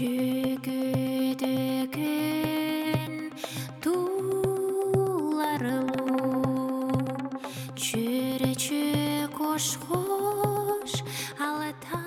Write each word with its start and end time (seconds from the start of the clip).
жүгідігін 0.00 1.44
туларылу 3.84 5.26
жүречі 7.76 8.80
қош 9.34 9.66
қош 9.84 10.92
алата 11.48 12.00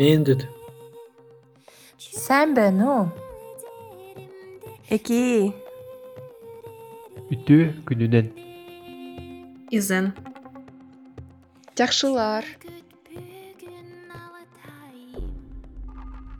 мен 0.00 0.24
деді 0.30 0.48
сән 2.00 2.56
бәну 2.56 2.96
эки 4.96 5.20
үтү 7.28 7.58
күнүнөн 7.90 8.26
изен 9.76 10.06
жакшылар 11.76 12.44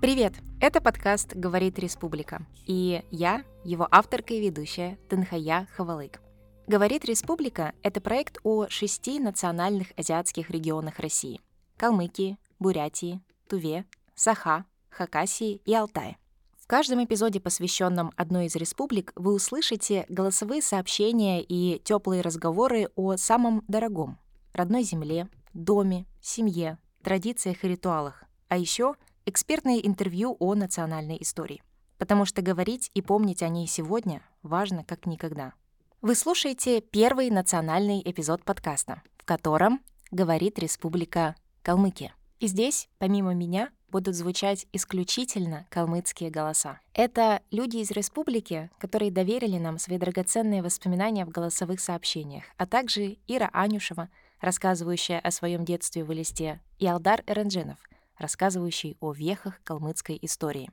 Привет! 0.05 0.35
Это 0.61 0.83
подкаст 0.83 1.35
«Говорит 1.35 1.79
Республика». 1.79 2.45
И 2.67 3.03
я, 3.11 3.43
его 3.65 3.89
авторка 3.91 4.35
и 4.35 4.41
ведущая, 4.43 4.99
Тынхая 5.09 5.67
Хавалык. 5.75 6.21
«Говорит 6.67 7.07
Республика»— 7.07 7.73
это 7.83 8.03
проект 8.03 8.37
о 8.43 8.69
шести 8.69 9.19
национальных 9.19 9.93
азиатских 9.97 10.51
регионах 10.51 10.98
России— 10.98 11.41
Калмыкии, 11.79 12.37
Бурятии, 12.59 13.23
Туве, 13.48 13.87
Саха, 14.15 14.67
Хакасии 14.91 15.62
и 15.65 15.73
Алтае. 15.75 16.19
В 16.61 16.67
каждом 16.67 17.03
эпизоде, 17.03 17.41
посвященном 17.41 18.12
одной 18.15 18.45
из 18.45 18.57
республик, 18.57 19.11
вы 19.17 19.33
услышите 19.33 20.05
голосовые 20.11 20.61
сообщения 20.61 21.43
и 21.43 21.81
теплые 21.83 22.21
разговоры 22.21 22.91
о 22.95 23.17
самом 23.17 23.65
дорогом— 23.69 24.19
родной 24.53 24.83
земле, 24.83 25.31
доме, 25.55 26.05
семье, 26.21 26.77
традициях 27.03 27.65
и 27.65 27.69
ритуалах, 27.69 28.25
а 28.48 28.59
еще 28.59 28.97
экспертные 29.27 29.86
интервью 29.86 30.36
о 30.39 30.55
национальной 30.55 31.19
истории. 31.20 31.62
Потому 31.98 32.25
что 32.25 32.42
говорить 32.42 32.91
и 32.94 33.03
помнить 33.03 33.42
о 33.42 33.48
ней 33.48 33.66
сегодня 33.66 34.22
важно 34.42 34.84
как 34.84 35.06
никогда. 35.06 35.55
Вы 36.03 36.14
слушаете 36.14 36.81
первый 36.81 37.31
национальный 37.31 38.03
эпизод 38.05 38.44
подкаста, 38.44 39.03
в 39.16 39.25
котором 39.25 39.81
говорит 40.11 40.58
Республика 40.58 41.34
Калмыкия. 41.62 42.14
И 42.41 42.47
здесь, 42.47 42.89
помимо 42.98 43.33
меня, 43.33 43.70
будут 43.94 44.16
звучать 44.16 44.66
исключительно 44.72 45.66
калмыцкие 45.70 46.28
голоса. 46.28 46.81
Это 46.92 47.41
люди 47.53 47.77
из 47.77 47.92
республики, 47.92 48.69
которые 48.78 49.12
доверили 49.12 49.56
нам 49.56 49.78
свои 49.78 49.98
драгоценные 49.98 50.62
воспоминания 50.62 51.25
в 51.25 51.31
голосовых 51.31 51.81
сообщениях, 51.81 52.44
а 52.56 52.66
также 52.66 53.19
Ира 53.28 53.48
Анюшева, 53.53 54.11
рассказывающая 54.41 55.20
о 55.20 55.31
своем 55.31 55.64
детстве 55.64 56.03
в 56.03 56.12
Элисте, 56.12 56.61
и 56.78 56.86
Алдар 56.86 57.22
Эрендженов, 57.27 57.78
рассказывающий 58.19 58.97
о 59.01 59.12
вехах 59.12 59.61
калмыцкой 59.65 60.19
истории. 60.23 60.70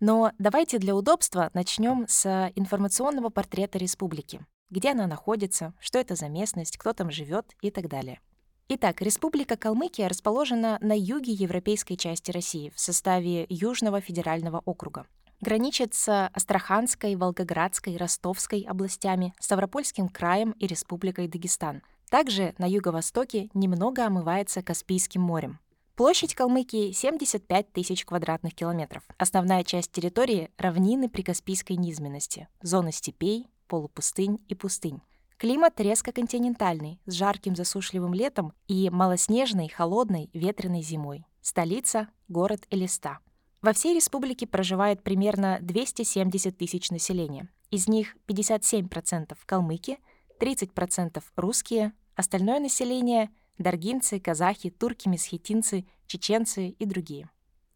Но 0.00 0.32
давайте 0.38 0.78
для 0.78 0.94
удобства 0.94 1.50
начнем 1.54 2.06
с 2.08 2.52
информационного 2.56 3.30
портрета 3.30 3.78
республики. 3.78 4.44
Где 4.70 4.92
она 4.92 5.06
находится, 5.06 5.72
что 5.80 5.98
это 5.98 6.14
за 6.14 6.28
местность, 6.28 6.76
кто 6.76 6.92
там 6.92 7.10
живет 7.10 7.54
и 7.60 7.70
так 7.70 7.88
далее. 7.88 8.20
Итак, 8.68 9.02
Республика 9.02 9.56
Калмыкия 9.56 10.08
расположена 10.08 10.78
на 10.80 10.98
юге 10.98 11.32
европейской 11.32 11.96
части 11.96 12.30
России 12.30 12.72
в 12.74 12.80
составе 12.80 13.44
Южного 13.50 14.00
федерального 14.00 14.62
округа. 14.64 15.06
Граничит 15.42 15.92
с 15.92 16.28
Астраханской, 16.28 17.14
Волгоградской, 17.14 17.98
Ростовской 17.98 18.62
областями, 18.62 19.34
Ставропольским 19.38 20.08
краем 20.08 20.52
и 20.52 20.66
Республикой 20.66 21.28
Дагестан. 21.28 21.82
Также 22.08 22.54
на 22.56 22.66
юго-востоке 22.66 23.50
немного 23.52 24.06
омывается 24.06 24.62
Каспийским 24.62 25.20
морем. 25.20 25.60
Площадь 25.96 26.34
Калмыкии 26.34 26.90
75 26.90 27.72
тысяч 27.72 28.04
квадратных 28.04 28.52
километров. 28.52 29.04
Основная 29.16 29.62
часть 29.62 29.92
территории— 29.92 30.50
равнины 30.58 31.08
прикаспийской 31.08 31.76
низменности, 31.76 32.48
зоны 32.60 32.90
степей, 32.90 33.46
полупустынь 33.68 34.44
и 34.48 34.56
пустынь. 34.56 35.02
Климат 35.36 35.80
резко 35.80 36.10
континентальный, 36.10 37.00
с 37.06 37.12
жарким 37.12 37.54
засушливым 37.54 38.12
летом 38.12 38.54
и 38.66 38.90
малоснежной, 38.90 39.68
холодной, 39.68 40.30
ветреной 40.32 40.82
зимой. 40.82 41.26
Столица— 41.40 42.08
город 42.28 42.66
Элиста. 42.70 43.20
Во 43.62 43.72
всей 43.72 43.94
республике 43.94 44.48
проживает 44.48 45.04
примерно 45.04 45.58
270 45.60 46.58
тысяч 46.58 46.90
населения. 46.90 47.48
Из 47.70 47.86
них 47.86 48.16
57% 48.26 49.36
калмыки, 49.46 49.98
30% 50.40 51.22
русские, 51.36 51.92
остальное 52.16 52.58
население— 52.58 53.30
даргинцы, 53.58 54.20
казахи, 54.20 54.70
турки, 54.70 55.08
месхетинцы, 55.08 55.86
чеченцы 56.06 56.68
и 56.68 56.84
другие. 56.86 57.28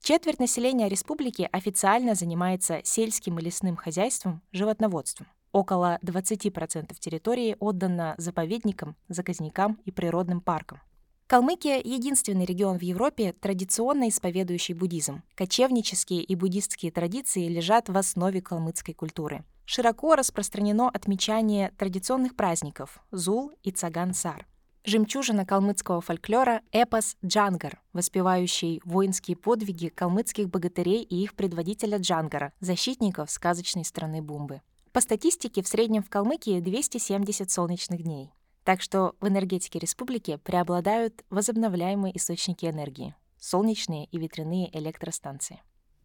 Четверть 0.02 0.38
населения 0.38 0.88
республики 0.88 1.48
официально 1.52 2.14
занимается 2.14 2.80
сельским 2.84 3.38
и 3.38 3.42
лесным 3.42 3.76
хозяйством, 3.76 4.42
животноводством. 4.52 5.26
Около 5.52 5.98
20% 6.02 6.94
территории 6.98 7.56
отдано 7.58 8.14
заповедникам, 8.18 8.96
заказникам 9.08 9.78
и 9.84 9.90
природным 9.90 10.40
паркам. 10.40 10.80
Калмыкия— 11.26 11.82
единственный 11.84 12.46
регион 12.46 12.78
в 12.78 12.82
Европе, 12.82 13.34
традиционно 13.34 14.08
исповедующий 14.08 14.74
буддизм. 14.74 15.22
Кочевнические 15.34 16.22
и 16.22 16.34
буддистские 16.34 16.90
традиции 16.90 17.48
лежат 17.48 17.90
в 17.90 17.96
основе 17.98 18.40
калмыцкой 18.40 18.94
культуры. 18.94 19.44
Широко 19.66 20.14
распространено 20.14 20.88
отмечание 20.88 21.72
традиционных 21.76 22.34
праздников— 22.34 23.00
Зул 23.10 23.52
и 23.62 23.70
Цаган-Сар. 23.70 24.46
Жемчужина 24.88 25.44
калмыцкого 25.44 26.00
фольклора— 26.00 26.62
эпос 26.72 27.18
«Джангар», 27.22 27.82
воспевающий 27.92 28.80
воинские 28.86 29.36
подвиги 29.36 29.88
калмыцких 29.88 30.48
богатырей 30.48 31.02
и 31.02 31.24
их 31.24 31.34
предводителя 31.34 31.98
Джангара, 31.98 32.54
защитников 32.60 33.30
сказочной 33.30 33.84
страны 33.84 34.22
Бумбы. 34.22 34.62
По 34.92 35.02
статистике, 35.02 35.62
в 35.62 35.68
среднем 35.68 36.02
в 36.02 36.08
Калмыкии 36.08 36.60
270 36.60 37.50
солнечных 37.50 38.02
дней. 38.02 38.32
Так 38.64 38.80
что 38.80 39.14
в 39.20 39.28
энергетике 39.28 39.78
республики 39.78 40.36
преобладают 40.42 41.22
возобновляемые 41.28 42.16
источники 42.16 42.64
энергии— 42.64 43.14
солнечные 43.38 44.06
и 44.06 44.16
ветряные 44.16 44.74
электростанции. 44.74 45.60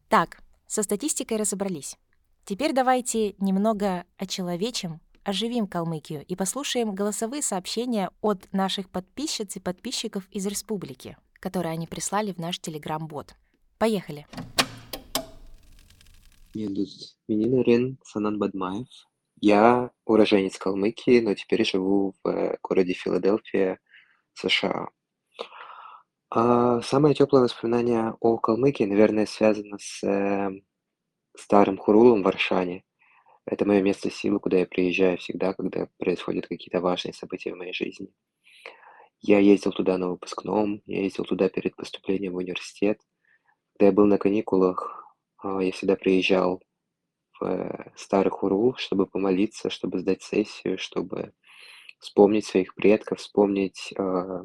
Так, 0.09 0.39
со 0.67 0.83
статистикой 0.83 1.37
разобрались. 1.37 1.95
Теперь 2.43 2.73
давайте 2.73 3.35
немного 3.37 4.03
очеловечим, 4.17 4.99
оживим 5.23 5.67
Калмыкию 5.67 6.25
и 6.25 6.35
послушаем 6.35 6.93
голосовые 6.93 7.41
сообщения 7.41 8.09
от 8.21 8.51
наших 8.51 8.89
подписчиц 8.89 9.55
и 9.55 9.59
подписчиков 9.59 10.27
из 10.31 10.45
республики, 10.45 11.17
которые 11.39 11.73
они 11.73 11.87
прислали 11.87 12.31
в 12.31 12.37
наш 12.37 12.59
телеграм-бот. 12.59 13.35
Поехали! 13.77 14.25
Меня 16.53 16.85
Мининарин 17.27 17.97
Санан 18.03 18.37
Бадмаев. 18.37 18.87
Я 19.41 19.91
уроженец 20.05 20.57
Калмыкии, 20.57 21.19
но 21.19 21.33
теперь 21.33 21.65
живу 21.65 22.13
в 22.23 22.29
э, 22.29 22.57
городе 22.61 22.93
Филадельфия, 22.93 23.79
США. 24.35 24.89
А 26.29 26.81
самое 26.81 27.13
теплое 27.13 27.43
воспоминание 27.43 28.15
о 28.19 28.37
Калмыкии, 28.37 28.85
наверное, 28.85 29.25
связано 29.25 29.77
с 29.79 30.03
э, 30.03 30.49
старым 31.35 31.77
Хурулом 31.77 32.21
в 32.21 32.25
Варшане. 32.25 32.83
Это 33.45 33.65
мое 33.65 33.81
место 33.81 34.09
силы, 34.09 34.39
куда 34.39 34.59
я 34.59 34.65
приезжаю 34.65 35.17
всегда, 35.17 35.53
когда 35.53 35.89
происходят 35.97 36.47
какие-то 36.47 36.79
важные 36.79 37.13
события 37.13 37.53
в 37.53 37.57
моей 37.57 37.73
жизни. 37.73 38.07
Я 39.19 39.39
ездил 39.39 39.71
туда 39.71 39.97
на 39.97 40.09
выпускном, 40.09 40.81
я 40.85 41.01
ездил 41.01 41.25
туда 41.25 41.49
перед 41.49 41.75
поступлением 41.75 42.33
в 42.33 42.37
университет. 42.37 42.99
Когда 43.73 43.87
я 43.87 43.91
был 43.91 44.05
на 44.05 44.17
каникулах, 44.17 45.07
а, 45.37 45.61
я 45.61 45.71
всегда 45.71 45.95
приезжал 45.95 46.61
в 47.39 47.45
э, 47.45 47.91
Старый 47.95 48.31
Хурул, 48.31 48.75
чтобы 48.75 49.07
помолиться, 49.07 49.69
чтобы 49.69 49.99
сдать 49.99 50.21
сессию, 50.21 50.77
чтобы 50.77 51.33
вспомнить 51.99 52.45
своих 52.45 52.75
предков, 52.75 53.19
вспомнить 53.19 53.93
а, 53.97 54.43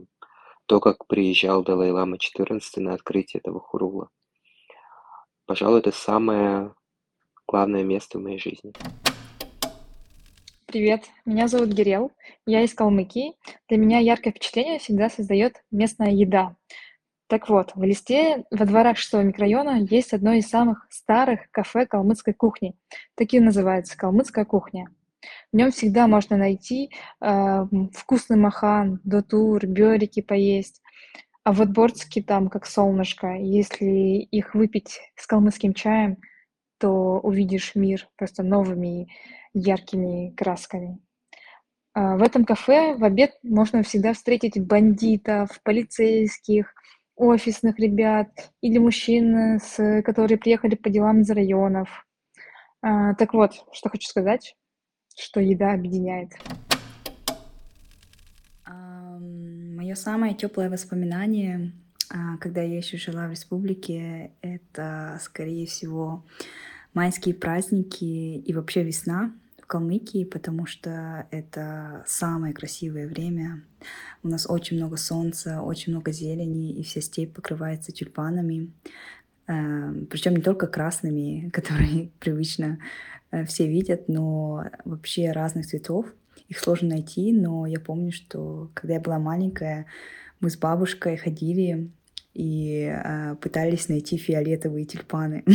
то, 0.67 0.81
как 0.81 1.07
приезжал 1.07 1.63
Далай-Лама 1.63 2.17
XIV 2.17 2.61
на 2.77 2.95
открытие 2.95 3.41
этого 3.41 3.61
Хурула. 3.61 4.11
Пожалуй, 5.47 5.81
это 5.81 5.93
самое 5.93 6.75
главное 7.49 7.83
место 7.83 8.19
в 8.19 8.23
моей 8.23 8.39
жизни. 8.39 8.73
Привет, 10.67 11.05
меня 11.25 11.49
зовут 11.49 11.71
Гирел, 11.71 12.13
я 12.45 12.63
из 12.63 12.75
Калмыкии. 12.75 13.33
Для 13.69 13.79
меня 13.79 13.99
яркое 14.01 14.33
впечатление 14.33 14.79
всегда 14.79 15.09
создает 15.09 15.65
местная 15.71 16.11
еда. 16.11 16.55
Так 17.27 17.49
вот, 17.49 17.73
в 17.75 17.83
Листе 17.83 18.45
во 18.51 18.67
дворах 18.67 18.99
6 18.99 19.15
микрорайона 19.15 19.81
есть 19.91 20.13
одно 20.13 20.33
из 20.33 20.49
самых 20.49 20.87
старых 20.91 21.51
кафе 21.51 21.87
калмыцкой 21.87 22.35
кухни. 22.35 22.75
Такие 23.17 23.43
называется 23.43 23.99
«Калмыцкая 23.99 24.47
кухня». 24.47 24.91
В 25.53 25.57
нем 25.57 25.71
всегда 25.71 26.07
можно 26.07 26.37
найти 26.37 26.91
э, 27.21 27.67
вкусный 27.95 28.37
махан, 28.37 29.01
дотур, 29.05 29.67
бёрики 29.67 30.23
поесть. 30.23 30.81
А 31.45 31.53
вот 31.53 31.69
борцки 31.69 32.23
там 32.23 32.49
как 32.49 32.67
солнышко. 32.67 33.35
Если 33.35 33.87
их 33.87 34.55
выпить 34.55 35.01
с 35.17 35.27
калмыцким 35.27 35.75
чаем, 35.75 36.17
то 36.79 37.21
увидишь 37.21 37.75
мир 37.75 38.09
просто 38.17 38.43
новыми 38.43 39.09
яркими 39.55 40.35
красками. 40.37 41.01
А 41.95 42.17
в 42.17 42.23
этом 42.23 42.45
кафе 42.45 42.95
в 42.95 43.05
обед 43.05 43.33
можно 43.43 43.83
всегда 43.83 44.13
встретить 44.13 44.65
бандитов, 44.65 45.61
полицейских, 45.63 46.73
офисных 47.17 47.79
ребят 47.79 48.29
или 48.61 48.79
мужчин, 48.79 49.59
с, 49.59 50.03
которые 50.03 50.39
приехали 50.39 50.77
по 50.77 50.89
делам 50.89 51.23
из 51.23 51.31
районов. 51.31 52.07
А, 52.81 53.15
так 53.15 53.35
вот, 53.35 53.65
что 53.73 53.89
хочу 53.89 54.09
сказать, 54.09 54.55
что 55.17 55.41
еда 55.41 55.73
объединяет. 55.73 56.31
Мое 58.71 59.95
самое 59.97 60.35
теплое 60.35 60.71
воспоминание, 60.71 61.73
когда 62.41 62.63
я 62.63 62.77
еще 62.79 62.97
жила 62.97 63.27
в 63.27 63.33
республике, 63.33 64.33
это, 64.41 65.19
скорее 65.23 65.67
всего, 65.67 66.25
майские 66.95 67.35
праздники 67.35 68.05
и 68.05 68.53
вообще 68.55 68.83
весна 68.83 69.33
в 69.63 69.67
Калмыкии, 69.67 70.25
потому 70.25 70.67
что 70.67 71.27
это 71.31 72.03
самое 72.07 72.55
красивое 72.55 73.07
время. 73.07 73.63
У 74.23 74.29
нас 74.29 74.49
очень 74.49 74.79
много 74.79 74.97
солнца, 74.97 75.61
очень 75.61 75.93
много 75.93 76.13
зелени, 76.13 76.73
и 76.73 76.83
вся 76.83 77.01
степь 77.01 77.35
покрывается 77.35 77.93
тюльпанами. 77.93 78.73
Эм, 79.47 80.07
Причем 80.07 80.35
не 80.37 80.43
только 80.43 80.67
красными, 80.67 81.51
которые 81.53 82.11
привычно 82.21 82.79
э, 83.31 83.45
все 83.45 83.69
видят, 83.69 84.09
но 84.09 84.65
вообще 84.85 85.33
разных 85.33 85.67
цветов. 85.67 86.07
Их 86.49 86.59
сложно 86.59 86.91
найти, 86.91 87.33
но 87.33 87.67
я 87.67 87.79
помню, 87.79 88.13
что 88.13 88.71
когда 88.75 88.95
я 88.95 89.01
была 89.01 89.19
маленькая, 89.19 89.87
мы 90.41 90.51
с 90.51 90.57
бабушкой 90.57 91.17
ходили 91.17 91.91
и 92.39 92.85
э, 92.85 93.35
пытались 93.37 93.89
найти 93.89 94.17
фиолетовые 94.17 94.87
тюльпаны. 94.87 95.45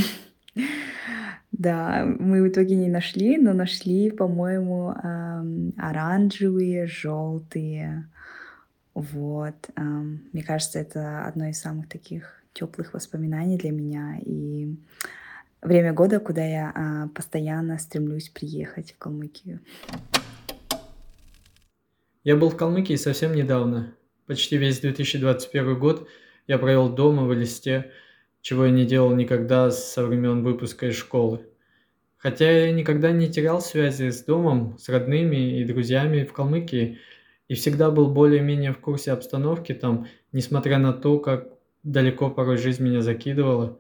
Да, 1.56 2.04
мы 2.04 2.42
в 2.42 2.48
итоге 2.50 2.76
не 2.76 2.90
нашли, 2.90 3.38
но 3.38 3.54
нашли, 3.54 4.10
по-моему, 4.10 4.90
оранжевые, 5.78 6.88
желтые. 6.88 8.10
Вот. 8.96 9.70
Мне 9.78 10.44
кажется, 10.44 10.80
это 10.80 11.26
одно 11.26 11.46
из 11.50 11.60
самых 11.62 11.88
таких 11.88 12.44
теплых 12.54 12.94
воспоминаний 12.94 13.58
для 13.58 13.72
меня. 13.72 14.18
И 14.26 14.76
время 15.62 15.94
года, 15.94 16.20
куда 16.20 16.44
я 16.44 16.74
э, 16.76 17.10
постоянно 17.14 17.78
стремлюсь 17.78 18.30
приехать 18.30 18.94
в 18.94 18.98
Калмыкию. 18.98 19.60
Я 22.24 22.36
был 22.36 22.50
в 22.50 22.58
Калмыкии 22.58 22.96
совсем 22.96 23.36
недавно. 23.36 23.94
Почти 24.26 24.58
весь 24.58 24.80
2021 24.80 25.78
год 25.78 26.08
я 26.48 26.58
провел 26.58 26.90
дома 26.90 27.24
в 27.24 27.34
Элисте, 27.34 27.92
чего 28.42 28.66
я 28.66 28.72
не 28.72 28.86
делал 28.86 29.16
никогда 29.16 29.72
со 29.72 30.06
времен 30.06 30.44
выпуска 30.44 30.88
из 30.88 30.96
школы. 30.96 31.46
Хотя 32.18 32.50
я 32.50 32.72
никогда 32.72 33.12
не 33.12 33.30
терял 33.30 33.62
связи 33.62 34.10
с 34.10 34.24
домом, 34.24 34.78
с 34.78 34.88
родными 34.90 35.60
и 35.60 35.66
друзьями 35.66 36.24
в 36.24 36.34
Калмыкии, 36.34 37.00
и 37.48 37.54
всегда 37.54 37.92
был 37.92 38.08
более-менее 38.08 38.72
в 38.72 38.80
курсе 38.80 39.12
обстановки 39.12 39.74
там, 39.74 40.08
несмотря 40.32 40.78
на 40.78 40.94
то, 40.94 41.20
как 41.20 41.50
далеко 41.84 42.30
порой 42.30 42.58
жизнь 42.58 42.84
меня 42.84 43.02
закидывала. 43.02 43.80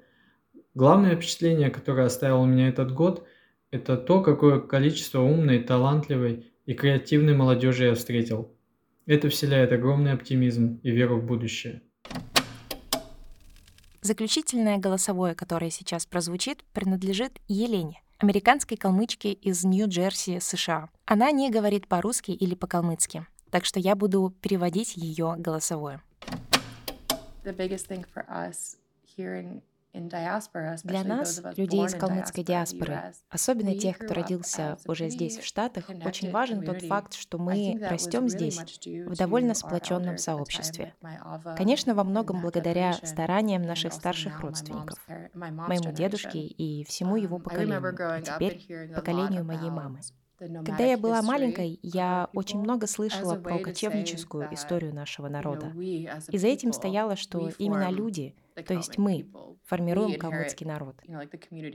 Главное 0.76 1.16
впечатление, 1.16 1.70
которое 1.70 2.06
оставил 2.06 2.42
у 2.42 2.46
меня 2.46 2.68
этот 2.68 2.92
год, 2.92 3.26
это 3.72 3.96
то, 3.96 4.22
какое 4.22 4.60
количество 4.60 5.22
умной, 5.22 5.60
талантливой 5.60 6.52
и 6.66 6.74
креативной 6.74 7.36
молодежи 7.36 7.86
я 7.86 7.96
встретил. 7.96 8.54
Это 9.06 9.30
вселяет 9.30 9.72
огромный 9.72 10.14
оптимизм 10.14 10.80
и 10.84 10.92
веру 10.92 11.18
в 11.18 11.26
будущее. 11.26 11.82
Заключительное 14.04 14.80
голосовое, 14.80 15.34
которое 15.34 15.72
сейчас 15.72 16.06
прозвучит, 16.06 16.66
принадлежит 16.74 17.40
Елене, 17.48 18.04
американской 18.18 18.76
калмычке 18.76 19.32
из 19.32 19.64
Нью-Джерси, 19.64 20.42
США. 20.42 20.90
Она 21.06 21.32
не 21.32 21.50
говорит 21.50 21.88
по-русски 21.88 22.32
или 22.32 22.54
по-калмыцки, 22.54 23.26
так 23.50 23.64
что 23.64 23.80
я 23.80 23.96
буду 23.96 24.34
переводить 24.42 24.98
ее 24.98 25.36
голосовое. 25.38 26.02
The 27.46 27.56
biggest 27.56 27.88
thing 27.88 28.06
for 28.14 28.26
us 28.28 28.76
here 29.18 29.40
in 29.40 29.62
для 29.94 31.04
нас, 31.04 31.42
людей 31.56 31.86
из 31.86 31.94
калмыцкой 31.94 32.44
диаспоры, 32.44 33.14
особенно 33.30 33.78
тех, 33.78 33.98
кто 33.98 34.14
родился 34.14 34.78
уже 34.88 35.10
здесь, 35.10 35.38
в 35.38 35.46
Штатах, 35.46 35.90
очень 36.04 36.32
важен 36.32 36.64
тот 36.64 36.82
факт, 36.82 37.14
что 37.14 37.38
мы 37.38 37.78
растем 37.82 38.28
здесь, 38.28 38.60
в 38.86 39.16
довольно 39.16 39.54
сплоченном 39.54 40.18
сообществе. 40.18 40.96
Конечно, 41.58 41.94
во 41.94 42.04
многом 42.04 42.42
благодаря 42.42 42.94
стараниям 42.94 43.62
наших 43.62 43.94
старших 43.94 44.40
родственников, 44.42 44.98
моему 45.34 45.92
дедушке 45.92 46.40
и 46.40 46.84
всему 46.86 47.16
его 47.16 47.40
поколению, 47.40 48.20
и 48.20 48.24
теперь 48.24 48.94
поколению 48.94 49.46
моей 49.46 49.70
мамы. 49.70 50.00
Когда 50.40 50.84
я 50.84 50.98
была 50.98 51.22
маленькой, 51.22 51.80
я 51.82 52.30
очень 52.34 52.60
много 52.60 52.88
слышала 52.88 53.36
про 53.36 53.60
кочевническую 53.60 54.54
историю 54.54 54.94
нашего 54.94 55.30
народа. 55.30 55.68
И 55.78 56.38
за 56.38 56.48
этим 56.48 56.74
стояло, 56.74 57.16
что 57.16 57.50
именно 57.58 57.90
люди, 57.90 58.36
то 58.66 58.74
есть 58.74 58.98
мы, 58.98 59.30
формируем 59.64 60.20
калмыцкий 60.20 60.66
народ. 60.66 60.96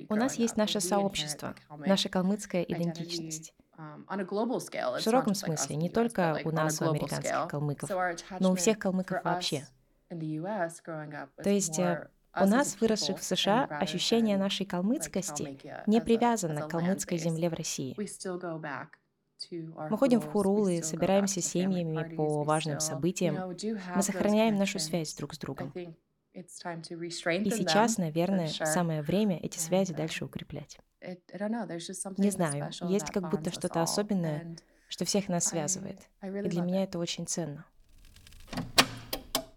У 0.08 0.14
нас 0.14 0.34
есть 0.36 0.56
наше 0.56 0.80
сообщество, 0.80 1.54
наша 1.70 2.08
калмыцкая 2.08 2.62
идентичность. 2.62 3.54
В 3.76 5.00
широком 5.00 5.34
смысле, 5.34 5.76
не 5.76 5.88
только 5.88 6.40
у 6.44 6.50
нас, 6.50 6.80
у 6.80 6.90
американских 6.90 7.48
калмыков, 7.48 7.90
но 8.40 8.52
у 8.52 8.54
всех 8.56 8.78
калмыков 8.78 9.22
вообще. 9.22 9.66
То 10.08 11.50
есть 11.50 11.78
э, 11.78 12.08
у 12.34 12.46
нас, 12.46 12.80
выросших 12.80 13.18
в 13.18 13.22
США, 13.22 13.64
ощущение 13.64 14.36
нашей 14.36 14.66
калмыцкости 14.66 15.58
не 15.86 16.00
привязано 16.00 16.62
к 16.62 16.70
калмыцкой 16.70 17.18
земле 17.18 17.50
в 17.50 17.54
России. 17.54 17.96
Мы 19.90 19.96
ходим 19.96 20.20
в 20.20 20.26
хурулы, 20.26 20.82
собираемся 20.82 21.40
семьями 21.40 22.16
по 22.16 22.42
важным 22.42 22.80
событиям. 22.80 23.54
Мы 23.94 24.02
сохраняем 24.02 24.56
нашу 24.56 24.78
связь 24.78 25.14
друг 25.14 25.34
с 25.34 25.38
другом. 25.38 25.72
И 26.38 27.50
сейчас, 27.50 27.98
наверное, 27.98 28.48
самое 28.48 29.02
время 29.02 29.38
эти 29.38 29.58
связи 29.58 29.92
дальше 29.92 30.24
укреплять. 30.24 30.78
Не 32.16 32.30
знаю, 32.30 32.70
есть 32.88 33.10
как 33.10 33.30
будто 33.30 33.52
что-то 33.52 33.82
особенное, 33.82 34.56
что 34.88 35.04
всех 35.04 35.28
нас 35.28 35.44
связывает. 35.44 36.00
И 36.22 36.48
для 36.48 36.62
меня 36.62 36.84
это 36.84 36.98
очень 36.98 37.26
ценно. 37.26 37.64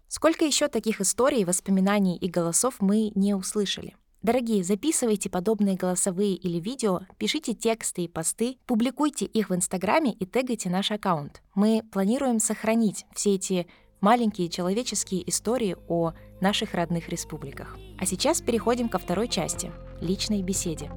Сколько 0.08 0.44
еще 0.44 0.68
таких 0.68 1.00
историй, 1.00 1.44
воспоминаний 1.44 2.16
и 2.16 2.28
голосов 2.28 2.76
мы 2.80 3.10
не 3.14 3.34
услышали? 3.34 3.96
Дорогие, 4.22 4.62
записывайте 4.62 5.28
подобные 5.28 5.74
голосовые 5.74 6.36
или 6.36 6.60
видео, 6.60 7.00
пишите 7.18 7.54
тексты 7.54 8.04
и 8.04 8.08
посты, 8.08 8.56
публикуйте 8.66 9.24
их 9.24 9.50
в 9.50 9.54
Инстаграме 9.54 10.12
и 10.12 10.26
тегайте 10.26 10.70
наш 10.70 10.92
аккаунт. 10.92 11.42
Мы 11.56 11.82
планируем 11.90 12.38
сохранить 12.38 13.04
все 13.12 13.34
эти 13.34 13.66
маленькие 14.02 14.50
человеческие 14.50 15.26
истории 15.30 15.76
о 15.88 16.12
наших 16.40 16.74
родных 16.74 17.08
республиках. 17.08 17.78
А 17.98 18.04
сейчас 18.04 18.42
переходим 18.42 18.90
ко 18.90 18.98
второй 18.98 19.28
части— 19.28 19.72
личной 20.02 20.42
беседе. 20.42 20.90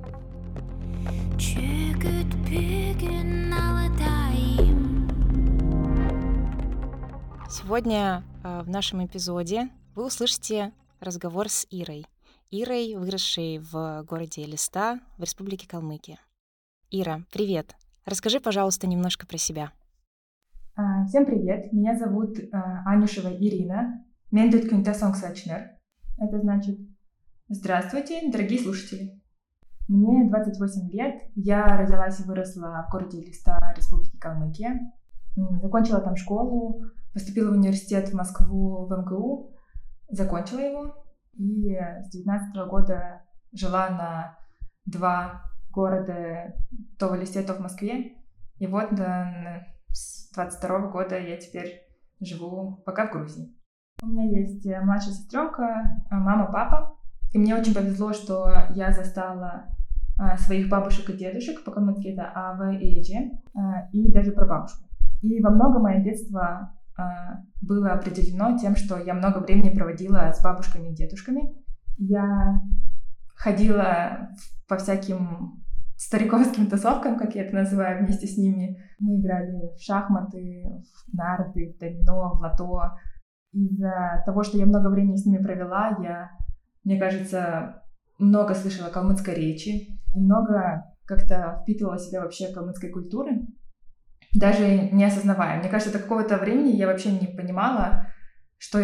Сегодня 7.49 8.23
э, 8.43 8.61
в 8.63 8.69
нашем 8.69 9.05
эпизоде 9.05 9.69
вы 9.95 10.05
услышите 10.05 10.73
разговор 10.99 11.47
с 11.47 11.65
Ирой. 11.69 12.05
Ирой, 12.51 12.95
выросшей 12.95 13.59
в 13.59 14.03
городе 14.03 14.43
Элиста 14.43 14.99
в 15.17 15.21
Республике 15.21 15.67
Калмыкия. 15.67 16.19
Ира, 16.91 17.23
привет. 17.31 17.75
Расскажи, 18.05 18.39
пожалуйста, 18.39 18.87
немножко 18.87 19.25
про 19.25 19.37
себя. 19.37 19.71
А, 20.77 21.05
всем 21.05 21.25
привет. 21.25 21.71
Меня 21.71 21.97
зовут 21.97 22.37
а, 22.51 22.83
Анюшева 22.85 23.29
Ирина. 23.29 24.03
Мендут 24.29 24.65
Сачнер. 25.15 25.69
Это 26.17 26.41
значит 26.41 26.77
«Здравствуйте, 27.47 28.29
дорогие 28.29 28.59
слушатели». 28.59 29.21
Мне 29.87 30.27
28 30.29 30.91
лет. 30.91 31.31
Я 31.35 31.77
родилась 31.77 32.19
и 32.19 32.23
выросла 32.23 32.85
в 32.89 32.91
городе 32.91 33.21
Элиста, 33.21 33.57
Республики 33.77 34.17
Калмыкия. 34.17 34.91
Закончила 35.61 36.01
там 36.01 36.17
школу, 36.17 36.83
поступила 37.13 37.51
в 37.51 37.57
университет 37.57 38.09
в 38.09 38.13
Москву, 38.13 38.85
в 38.85 38.91
МГУ, 38.91 39.53
закончила 40.09 40.59
его. 40.59 41.05
И 41.35 41.73
с 42.03 42.09
19 42.09 42.53
года 42.67 43.21
жила 43.53 43.89
на 43.91 44.37
два 44.85 45.41
города, 45.71 46.53
то 46.99 47.07
в 47.07 47.15
Элисте, 47.15 47.43
то 47.43 47.53
в 47.53 47.61
Москве. 47.61 48.17
И 48.57 48.67
вот 48.67 48.93
с 49.95 50.29
22 50.33 50.87
года 50.89 51.17
я 51.17 51.37
теперь 51.37 51.81
живу 52.19 52.83
пока 52.85 53.07
в 53.07 53.11
Грузии. 53.11 53.55
У 54.01 54.07
меня 54.07 54.39
есть 54.39 54.65
э, 54.65 54.81
младшая 54.81 55.13
сестренка, 55.13 56.03
э, 56.11 56.15
мама, 56.15 56.51
папа. 56.51 56.97
И 57.33 57.37
мне 57.37 57.55
очень 57.55 57.73
повезло, 57.73 58.13
что 58.13 58.51
я 58.75 58.91
застала 58.91 59.67
а, 60.17 60.37
своих 60.37 60.69
бабушек 60.69 61.09
и 61.09 61.17
дедушек, 61.17 61.63
по 61.63 61.71
калмыцки 61.71 62.07
это 62.07 62.31
Ава 62.33 62.71
и 62.71 62.99
Эджи, 62.99 63.31
а, 63.53 63.89
и 63.91 64.11
даже 64.11 64.31
прабабушку. 64.31 64.87
И 65.21 65.41
во 65.41 65.49
многом 65.49 65.83
мое 65.83 66.01
детство 66.01 66.73
а, 66.97 67.41
было 67.61 67.91
определено 67.91 68.57
тем, 68.57 68.75
что 68.77 68.97
я 68.97 69.13
много 69.13 69.39
времени 69.39 69.75
проводила 69.75 70.31
с 70.31 70.41
бабушками 70.41 70.89
и 70.89 70.95
дедушками. 70.95 71.53
Я 71.97 72.61
ходила 73.35 74.29
по 74.67 74.77
всяким 74.77 75.64
стариковским 75.97 76.67
тусовкам, 76.69 77.17
как 77.17 77.35
я 77.35 77.45
это 77.45 77.55
называю, 77.55 78.03
вместе 78.03 78.27
с 78.27 78.37
ними. 78.37 78.83
Мы 78.99 79.19
играли 79.19 79.73
в 79.75 79.81
шахматы, 79.81 80.63
в 81.07 81.13
нарды, 81.13 81.73
в 81.73 81.79
домино, 81.79 82.33
в 82.35 82.41
лото. 82.41 82.97
из-за 83.53 84.23
того, 84.25 84.43
что 84.43 84.57
я 84.57 84.65
много 84.65 84.89
времени 84.89 85.15
с 85.15 85.25
ними 85.25 85.41
провела, 85.41 85.97
я, 86.01 86.31
мне 86.83 86.99
кажется, 86.99 87.83
много 88.19 88.53
слышала 88.53 88.89
калмыцкой 88.89 89.35
речи, 89.35 89.99
много 90.15 90.83
как-то 91.05 91.61
впитывала 91.61 91.97
в 91.97 92.01
себя 92.01 92.21
вообще 92.21 92.53
калмыцкой 92.53 92.89
культуры, 92.89 93.47
даже 94.33 94.89
не 94.91 95.05
осознавая. 95.05 95.59
Мне 95.59 95.69
кажется, 95.69 95.93
до 95.93 95.99
какого-то 95.99 96.37
времени 96.37 96.75
я 96.75 96.87
вообще 96.87 97.11
не 97.11 97.27
понимала, 97.27 98.07
что 98.57 98.79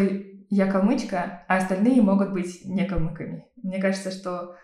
я 0.49 0.71
калмычка, 0.71 1.43
а 1.47 1.57
остальные 1.57 2.01
могут 2.01 2.33
быть 2.33 2.65
не 2.65 2.85
калмыками. 2.85 3.45
Мне 3.63 3.81
кажется, 3.81 4.11
что 4.11 4.55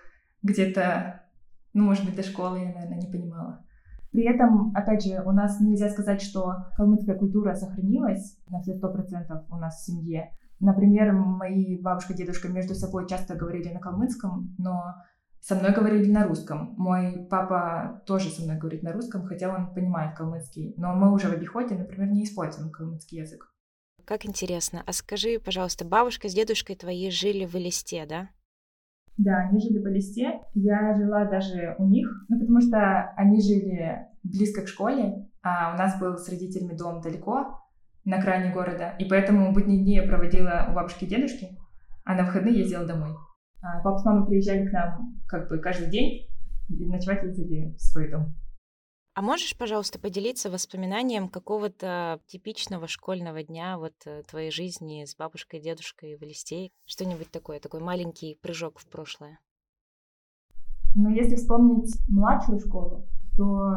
где-то, 0.43 1.23
ну, 1.77 1.83
может 1.83 2.05
быть, 2.05 2.15
до 2.15 2.23
школы 2.23 2.59
я, 2.59 2.73
наверное, 2.73 2.97
не 2.97 3.07
понимала. 3.07 3.63
При 4.11 4.23
этом, 4.23 4.71
опять 4.75 5.03
же, 5.03 5.21
у 5.23 5.31
нас 5.31 5.59
нельзя 5.59 5.89
сказать, 5.89 6.23
что 6.23 6.55
калмыцкая 6.75 7.15
культура 7.15 7.53
сохранилась 7.53 8.35
на 8.49 8.61
все 8.61 8.73
сто 8.73 8.91
процентов 8.91 9.43
у 9.51 9.57
нас 9.57 9.75
в 9.75 9.85
семье. 9.85 10.31
Например, 10.59 11.13
мои 11.13 11.79
бабушка 11.79 12.13
и 12.13 12.15
дедушка 12.15 12.47
между 12.47 12.73
собой 12.73 13.07
часто 13.07 13.35
говорили 13.35 13.71
на 13.71 13.79
калмыцком, 13.79 14.55
но 14.57 14.95
со 15.39 15.53
мной 15.53 15.71
говорили 15.71 16.11
на 16.11 16.25
русском. 16.25 16.73
Мой 16.77 17.27
папа 17.29 18.01
тоже 18.07 18.29
со 18.29 18.41
мной 18.41 18.57
говорит 18.57 18.81
на 18.81 18.91
русском, 18.91 19.27
хотя 19.27 19.53
он 19.53 19.71
понимает 19.75 20.17
калмыцкий. 20.17 20.73
Но 20.77 20.95
мы 20.95 21.13
уже 21.13 21.27
в 21.27 21.33
обиходе, 21.33 21.75
например, 21.75 22.09
не 22.09 22.23
используем 22.23 22.71
калмыцкий 22.71 23.19
язык. 23.19 23.53
Как 24.03 24.25
интересно. 24.25 24.81
А 24.87 24.93
скажи, 24.93 25.39
пожалуйста, 25.39 25.85
бабушка 25.85 26.27
с 26.27 26.33
дедушкой 26.33 26.75
твои 26.75 27.11
жили 27.11 27.45
в 27.45 27.53
Элисте, 27.55 28.07
да? 28.07 28.29
Да, 29.17 29.49
они 29.49 29.59
жили 29.59 29.79
в 29.79 29.87
Элисте. 29.87 30.41
Я 30.53 30.95
жила 30.95 31.25
даже 31.25 31.75
у 31.79 31.85
них, 31.85 32.07
ну, 32.29 32.39
потому 32.39 32.61
что 32.61 33.13
они 33.15 33.41
жили 33.41 34.07
близко 34.23 34.61
к 34.61 34.67
школе, 34.67 35.27
а 35.41 35.73
у 35.73 35.77
нас 35.77 35.99
был 35.99 36.17
с 36.17 36.29
родителями 36.29 36.77
дом 36.77 37.01
далеко, 37.01 37.59
на 38.05 38.21
крайне 38.21 38.53
города, 38.53 38.95
и 38.99 39.05
поэтому 39.05 39.51
будние 39.51 39.81
дни 39.81 39.95
я 39.95 40.03
проводила 40.03 40.67
у 40.69 40.73
бабушки 40.73 41.03
и 41.03 41.07
дедушки, 41.07 41.57
а 42.05 42.15
на 42.15 42.23
выходные 42.23 42.59
ездила 42.59 42.85
домой. 42.85 43.09
А 43.61 43.81
папа 43.81 43.97
с 43.97 44.05
мамой 44.05 44.25
приезжали 44.27 44.65
к 44.65 44.71
нам 44.71 45.15
как 45.27 45.49
бы 45.49 45.57
каждый 45.57 45.89
день, 45.89 46.27
и 46.69 46.85
ночевать 46.85 47.23
ездили 47.23 47.73
в 47.73 47.81
свой 47.81 48.09
дом. 48.09 48.33
А 49.17 49.21
можешь, 49.23 49.57
пожалуйста, 49.57 49.97
поделиться 49.97 50.51
воспоминанием 50.51 51.27
какого-то 51.27 52.19
типичного 52.27 52.87
школьного 52.87 53.41
дня 53.41 53.79
вот 53.79 53.95
э, 54.05 54.21
твоей 54.29 54.51
жизни 54.51 55.05
с 55.05 55.15
бабушкой, 55.15 55.59
дедушкой 55.59 56.17
в 56.17 56.21
Элистей? 56.21 56.71
Что-нибудь 56.85 57.31
такое, 57.31 57.59
такой 57.59 57.79
маленький 57.79 58.37
прыжок 58.43 58.77
в 58.77 58.87
прошлое? 58.87 59.39
Ну, 60.93 61.09
если 61.09 61.35
вспомнить 61.35 61.95
младшую 62.07 62.59
школу, 62.59 63.07
то 63.35 63.73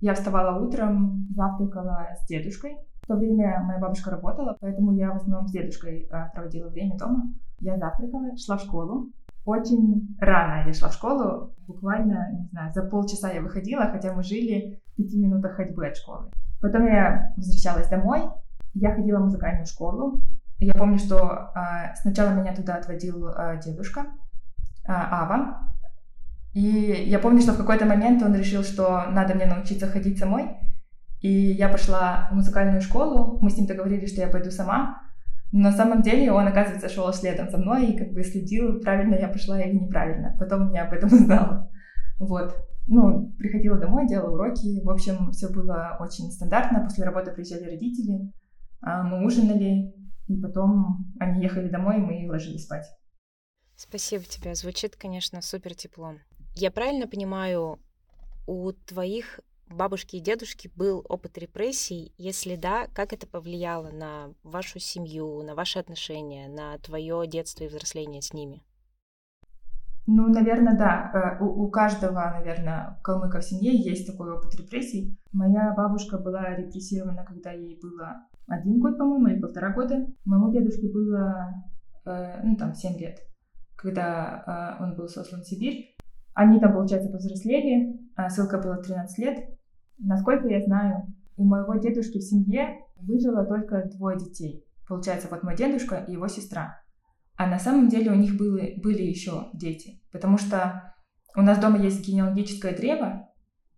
я 0.00 0.12
вставала 0.12 0.60
утром, 0.60 1.28
завтракала 1.36 2.08
с 2.20 2.26
дедушкой. 2.26 2.76
В 3.04 3.06
то 3.06 3.14
время 3.14 3.62
моя 3.62 3.78
бабушка 3.78 4.10
работала, 4.10 4.56
поэтому 4.58 4.92
я 4.96 5.12
в 5.12 5.18
основном 5.18 5.46
с 5.46 5.52
дедушкой 5.52 6.08
а, 6.10 6.30
проводила 6.30 6.68
время 6.68 6.98
дома. 6.98 7.32
Я 7.60 7.78
завтракала, 7.78 8.36
шла 8.36 8.56
в 8.56 8.62
школу, 8.62 9.12
очень 9.50 10.16
рано 10.20 10.66
я 10.66 10.72
шла 10.72 10.88
в 10.88 10.94
школу, 10.94 11.54
буквально, 11.66 12.32
не 12.32 12.48
знаю, 12.48 12.72
за 12.72 12.82
полчаса 12.82 13.30
я 13.32 13.42
выходила, 13.42 13.90
хотя 13.90 14.12
мы 14.12 14.22
жили 14.22 14.80
в 14.92 14.96
пяти 14.96 15.18
минутах 15.18 15.56
ходьбы 15.56 15.86
от 15.86 15.96
школы. 15.96 16.30
Потом 16.60 16.86
я 16.86 17.32
возвращалась 17.36 17.88
домой, 17.88 18.22
я 18.74 18.94
ходила 18.94 19.18
в 19.18 19.24
музыкальную 19.24 19.66
школу. 19.66 20.22
Я 20.58 20.74
помню, 20.74 20.98
что 20.98 21.52
э, 21.54 21.94
сначала 21.96 22.30
меня 22.30 22.54
туда 22.54 22.74
отводил 22.74 23.28
э, 23.28 23.60
дедушка 23.64 24.00
э, 24.00 24.06
Ава, 24.86 25.72
и 26.52 26.60
я 27.06 27.18
помню, 27.18 27.40
что 27.40 27.52
в 27.52 27.56
какой-то 27.56 27.86
момент 27.86 28.22
он 28.22 28.34
решил, 28.34 28.62
что 28.62 29.06
надо 29.10 29.34
мне 29.34 29.46
научиться 29.46 29.86
ходить 29.86 30.18
самой, 30.18 30.56
и 31.20 31.30
я 31.30 31.68
пошла 31.68 32.28
в 32.30 32.34
музыкальную 32.34 32.80
школу, 32.80 33.38
мы 33.40 33.50
с 33.50 33.56
ним 33.56 33.66
договорились, 33.66 34.12
что 34.12 34.20
я 34.20 34.28
пойду 34.28 34.50
сама, 34.50 35.02
на 35.52 35.72
самом 35.72 36.02
деле 36.02 36.30
он, 36.32 36.46
оказывается, 36.46 36.88
шел 36.88 37.12
следом 37.12 37.50
за 37.50 37.58
мной 37.58 37.86
и 37.86 37.98
как 37.98 38.12
бы 38.12 38.22
следил, 38.22 38.80
правильно 38.80 39.16
я 39.16 39.28
пошла 39.28 39.60
или 39.60 39.76
неправильно. 39.76 40.36
Потом 40.38 40.72
я 40.72 40.84
об 40.84 40.92
этом 40.92 41.08
узнала. 41.12 41.70
Вот. 42.18 42.54
Ну, 42.86 43.32
приходила 43.38 43.78
домой, 43.78 44.06
делала 44.06 44.34
уроки. 44.34 44.82
В 44.84 44.90
общем, 44.90 45.30
все 45.32 45.48
было 45.48 45.96
очень 46.00 46.30
стандартно. 46.30 46.84
После 46.84 47.04
работы 47.04 47.32
приезжали 47.32 47.64
родители, 47.64 48.32
а, 48.80 49.02
мы 49.02 49.24
ужинали, 49.24 49.92
и 50.28 50.40
потом 50.40 51.12
они 51.18 51.42
ехали 51.42 51.68
домой, 51.68 51.98
и 51.98 52.00
мы 52.00 52.30
ложились 52.30 52.64
спать. 52.64 52.86
Спасибо 53.76 54.24
тебе. 54.24 54.54
Звучит, 54.54 54.96
конечно, 54.96 55.40
супер 55.40 55.74
теплом. 55.74 56.18
Я 56.54 56.70
правильно 56.70 57.06
понимаю, 57.06 57.78
у 58.46 58.72
твоих 58.72 59.40
бабушки 59.70 60.16
и 60.16 60.20
дедушки 60.20 60.70
был 60.74 61.04
опыт 61.08 61.38
репрессий? 61.38 62.12
Если 62.18 62.56
да, 62.56 62.86
как 62.94 63.12
это 63.12 63.26
повлияло 63.26 63.90
на 63.90 64.34
вашу 64.42 64.78
семью, 64.78 65.42
на 65.42 65.54
ваши 65.54 65.78
отношения, 65.78 66.48
на 66.48 66.78
твое 66.78 67.26
детство 67.26 67.64
и 67.64 67.68
взросление 67.68 68.22
с 68.22 68.32
ними? 68.32 68.62
Ну, 70.06 70.28
наверное, 70.28 70.76
да. 70.76 71.38
Э, 71.40 71.44
у, 71.44 71.64
у 71.64 71.70
каждого, 71.70 72.20
наверное, 72.36 72.98
калмыка 73.02 73.40
в 73.40 73.44
семье 73.44 73.76
есть 73.76 74.06
такой 74.06 74.32
опыт 74.32 74.54
репрессий. 74.56 75.16
Моя 75.32 75.72
бабушка 75.76 76.18
была 76.18 76.54
репрессирована, 76.56 77.24
когда 77.24 77.52
ей 77.52 77.78
было 77.80 78.26
один 78.48 78.80
год, 78.80 78.98
по-моему, 78.98 79.28
или 79.28 79.40
полтора 79.40 79.72
года. 79.72 80.06
Моему 80.24 80.50
дедушке 80.52 80.88
было, 80.88 81.54
э, 82.04 82.40
ну, 82.42 82.56
там, 82.56 82.74
семь 82.74 82.98
лет, 82.98 83.20
когда 83.76 84.76
э, 84.80 84.82
он 84.82 84.96
был 84.96 85.06
сослан 85.06 85.42
в 85.42 85.46
Сибирь. 85.46 85.94
Они 86.34 86.58
там, 86.58 86.72
получается, 86.72 87.10
повзрослели, 87.10 88.00
а 88.16 88.30
ссылка 88.30 88.58
была 88.58 88.78
13 88.78 89.18
лет. 89.18 89.59
Насколько 90.02 90.48
я 90.48 90.64
знаю, 90.64 91.06
у 91.36 91.44
моего 91.44 91.74
дедушки 91.76 92.18
в 92.18 92.22
семье 92.22 92.84
выжило 92.96 93.44
только 93.44 93.84
двое 93.84 94.18
детей. 94.18 94.64
Получается, 94.88 95.28
вот 95.30 95.42
мой 95.42 95.56
дедушка 95.56 96.04
и 96.08 96.12
его 96.12 96.28
сестра. 96.28 96.82
А 97.36 97.46
на 97.46 97.58
самом 97.58 97.88
деле 97.88 98.10
у 98.10 98.14
них 98.14 98.36
были, 98.36 98.80
были 98.80 99.02
еще 99.02 99.48
дети. 99.52 100.02
Потому 100.10 100.38
что 100.38 100.94
у 101.36 101.42
нас 101.42 101.58
дома 101.58 101.78
есть 101.78 102.06
генеалогическое 102.06 102.76
древо, 102.76 103.28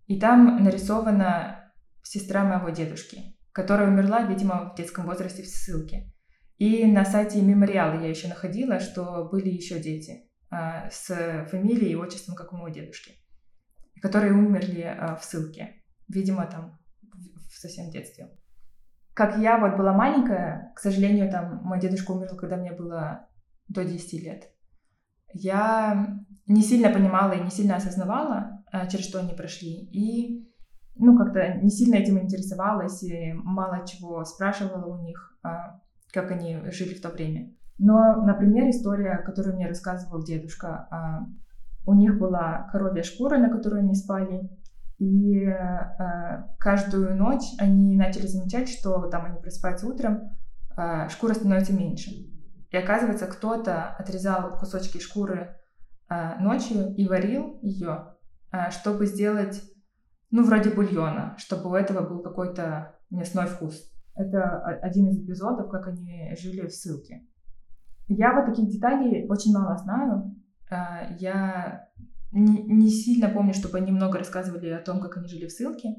и 0.07 0.19
там 0.19 0.63
нарисована 0.63 1.73
сестра 2.03 2.45
моего 2.45 2.71
дедушки, 2.71 3.37
которая 3.53 3.89
умерла, 3.89 4.23
видимо, 4.23 4.73
в 4.73 4.77
детском 4.77 5.07
возрасте 5.07 5.43
в 5.43 5.47
ссылке. 5.47 6.13
И 6.59 6.87
на 6.87 7.05
сайте 7.05 7.41
мемориала 7.41 8.01
я 8.01 8.09
еще 8.09 8.29
находила, 8.29 8.81
что 8.81 9.29
были 9.31 9.49
еще 9.49 9.81
дети 9.81 10.31
а, 10.51 10.89
с 10.91 11.47
фамилией 11.51 11.93
и 11.93 11.97
отчеством, 11.97 12.35
как 12.35 12.53
у 12.53 12.57
моего 12.57 12.69
дедушки, 12.69 13.13
которые 14.01 14.33
умерли 14.33 14.83
а, 14.83 15.17
в 15.17 15.25
ссылке 15.25 15.82
видимо, 16.13 16.47
там 16.47 16.79
в 17.13 17.59
совсем 17.59 17.91
детстве. 17.91 18.31
Как 19.15 19.39
я 19.39 19.59
вот 19.59 19.77
была 19.77 19.93
маленькая, 19.93 20.73
к 20.75 20.79
сожалению, 20.79 21.31
там 21.31 21.63
мой 21.65 21.81
дедушка 21.81 22.13
умер, 22.13 22.29
когда 22.37 22.57
мне 22.57 22.73
было 22.73 23.29
до 23.69 23.85
10 23.85 24.23
лет. 24.23 24.51
Я 25.35 26.19
не 26.47 26.63
сильно 26.63 26.91
понимала 26.91 27.33
и 27.33 27.43
не 27.43 27.51
сильно 27.51 27.77
осознавала, 27.77 28.63
э, 28.73 28.89
через 28.89 29.07
что 29.07 29.21
они 29.21 29.35
прошли. 29.35 29.89
И 29.93 30.49
ну, 30.97 31.17
как-то 31.17 31.55
не 31.63 31.71
сильно 31.71 31.97
этим 31.97 32.19
интересовалась 32.21 33.03
и 33.03 33.33
мало 33.33 33.87
чего 33.87 34.25
спрашивала 34.25 34.95
у 34.95 35.03
них, 35.03 35.39
а, 35.43 35.81
как 36.13 36.31
они 36.31 36.59
жили 36.71 36.95
в 36.95 37.01
то 37.01 37.09
время. 37.09 37.55
Но, 37.79 38.23
например, 38.25 38.69
история, 38.69 39.19
которую 39.19 39.57
мне 39.57 39.69
рассказывал 39.69 40.23
дедушка, 40.23 40.87
а, 40.91 41.27
у 41.87 41.95
них 41.95 42.19
была 42.19 42.69
коровья 42.71 43.03
шкура, 43.03 43.39
на 43.39 43.51
которой 43.51 43.81
они 43.81 43.95
спали, 43.95 44.49
и 45.03 45.47
э, 45.47 46.45
каждую 46.61 47.17
ночь 47.17 47.43
они 47.59 47.97
начали 47.97 48.29
замечать, 48.29 48.69
что 48.69 49.09
там 49.09 49.25
они 49.25 49.41
просыпаются 49.41 49.89
утром, 49.89 50.37
э, 50.77 51.09
шкура 51.09 51.35
становится 51.35 51.73
меньше. 51.73 52.11
И 52.71 52.77
оказывается, 52.77 53.27
кто-то 53.27 53.89
отрезал 53.97 54.57
кусочки 54.59 54.99
шкуры 54.99 55.57
э, 56.09 56.39
ночью 56.39 56.95
и 56.95 57.09
варил 57.09 57.59
ее, 57.63 58.15
э, 58.53 58.71
чтобы 58.71 59.07
сделать, 59.07 59.61
ну, 60.31 60.45
вроде 60.45 60.71
бульона, 60.71 61.35
чтобы 61.37 61.71
у 61.71 61.75
этого 61.75 62.09
был 62.09 62.23
какой-то 62.23 62.95
мясной 63.11 63.47
вкус. 63.47 63.93
Это 64.15 64.61
один 64.83 65.09
из 65.09 65.19
эпизодов, 65.19 65.69
как 65.69 65.89
они 65.89 66.33
жили 66.41 66.65
в 66.65 66.71
ссылке. 66.71 67.27
Я 68.07 68.35
вот 68.35 68.47
таких 68.47 68.69
деталей 68.69 69.27
очень 69.29 69.53
мало 69.53 69.77
знаю. 69.79 70.33
Э, 70.71 71.13
я 71.19 71.89
не, 72.33 72.89
сильно 72.89 73.29
помню, 73.29 73.55
чтобы 73.55 73.79
они 73.79 73.93
много 73.93 74.19
рассказывали 74.19 74.71
о 74.71 74.81
том, 74.81 75.01
как 75.01 75.17
они 75.17 75.29
жили 75.29 75.47
в 75.47 75.53
ссылке. 75.53 75.95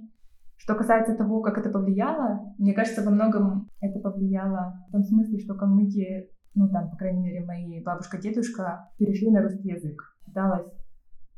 Что 0.57 0.75
касается 0.75 1.15
того, 1.15 1.41
как 1.41 1.57
это 1.57 1.69
повлияло, 1.69 2.53
мне 2.57 2.73
кажется, 2.73 3.03
во 3.03 3.11
многом 3.11 3.69
это 3.81 3.99
повлияло 3.99 4.85
в 4.87 4.91
том 4.91 5.03
смысле, 5.03 5.39
что 5.39 5.55
калмыки, 5.55 6.29
ну 6.55 6.69
там, 6.69 6.89
по 6.89 6.95
крайней 6.95 7.21
мере, 7.21 7.45
мои 7.45 7.83
бабушка, 7.83 8.17
дедушка 8.17 8.89
перешли 8.97 9.29
на 9.29 9.41
русский 9.41 9.69
язык. 9.69 10.01
Далось 10.27 10.71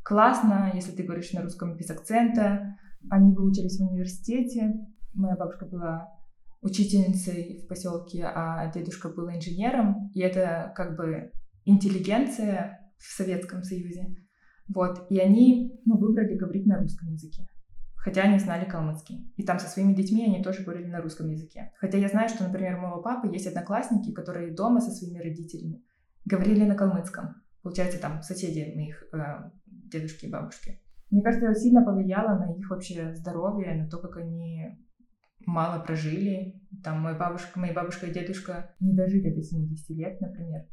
классно, 0.05 0.71
если 0.73 0.91
ты 0.91 1.03
говоришь 1.03 1.33
на 1.33 1.41
русском 1.41 1.75
без 1.75 1.89
акцента. 1.89 2.77
Они 3.09 3.35
выучились 3.35 3.79
в 3.79 3.89
университете. 3.89 4.73
Моя 5.13 5.35
бабушка 5.35 5.65
была 5.65 6.09
учительницей 6.61 7.63
в 7.63 7.67
поселке, 7.67 8.23
а 8.23 8.71
дедушка 8.71 9.09
был 9.09 9.29
инженером. 9.29 10.09
И 10.13 10.21
это 10.21 10.71
как 10.75 10.95
бы 10.95 11.31
интеллигенция 11.65 12.91
в 12.97 13.03
Советском 13.03 13.63
Союзе. 13.63 14.15
Вот, 14.67 15.05
и 15.09 15.19
они, 15.19 15.79
ну, 15.85 15.97
выбрали 15.97 16.35
говорить 16.35 16.65
на 16.65 16.79
русском 16.79 17.09
языке. 17.09 17.47
хотя 17.95 18.21
они 18.21 18.37
знали 18.37 18.65
калмыцкий. 18.65 19.33
И 19.35 19.43
там 19.43 19.57
со 19.57 19.67
своими 19.67 19.95
детьми 19.95 20.25
они 20.25 20.43
тоже 20.43 20.63
говорили 20.63 20.85
на 20.85 21.01
русском 21.01 21.27
языке. 21.27 21.71
Хотя 21.79 21.97
я 21.97 22.07
знаю, 22.07 22.29
что, 22.29 22.43
например, 22.43 22.77
у 22.77 22.81
моего 22.81 23.01
папы 23.01 23.27
есть 23.29 23.47
одноклассники, 23.47 24.11
которые 24.11 24.53
дома 24.53 24.79
со 24.79 24.91
своими 24.91 25.17
родителями 25.17 25.83
говорили 26.23 26.65
на 26.65 26.75
калмыцком. 26.75 27.41
Получается, 27.63 27.99
там 27.99 28.21
соседи 28.21 28.59
моих 28.75 29.03
э, 29.11 29.49
дедушки 29.65 30.25
и 30.25 30.29
бабушки. 30.29 30.79
Мне 31.09 31.23
кажется, 31.23 31.47
это 31.47 31.59
сильно 31.59 31.83
повлияло 31.83 32.37
на 32.37 32.53
их 32.55 32.69
вообще 32.69 33.15
здоровье, 33.15 33.73
на 33.73 33.89
то, 33.89 33.97
как 33.97 34.17
они 34.17 34.77
мало 35.45 35.83
прожили. 35.83 36.61
Там 36.83 36.99
моя 36.99 37.17
бабушка, 37.17 37.59
моя 37.59 37.73
бабушка 37.73 38.05
и 38.05 38.13
дедушка 38.13 38.75
не 38.79 38.93
дожили 38.93 39.33
до 39.33 39.41
70 39.41 39.89
лет, 39.97 40.21
например. 40.21 40.67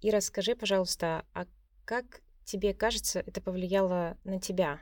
И 0.00 0.10
расскажи, 0.10 0.54
пожалуйста, 0.54 1.24
а 1.34 1.46
как 1.84 2.22
тебе 2.50 2.74
кажется, 2.74 3.20
это 3.20 3.40
повлияло 3.40 4.16
на 4.24 4.40
тебя? 4.40 4.80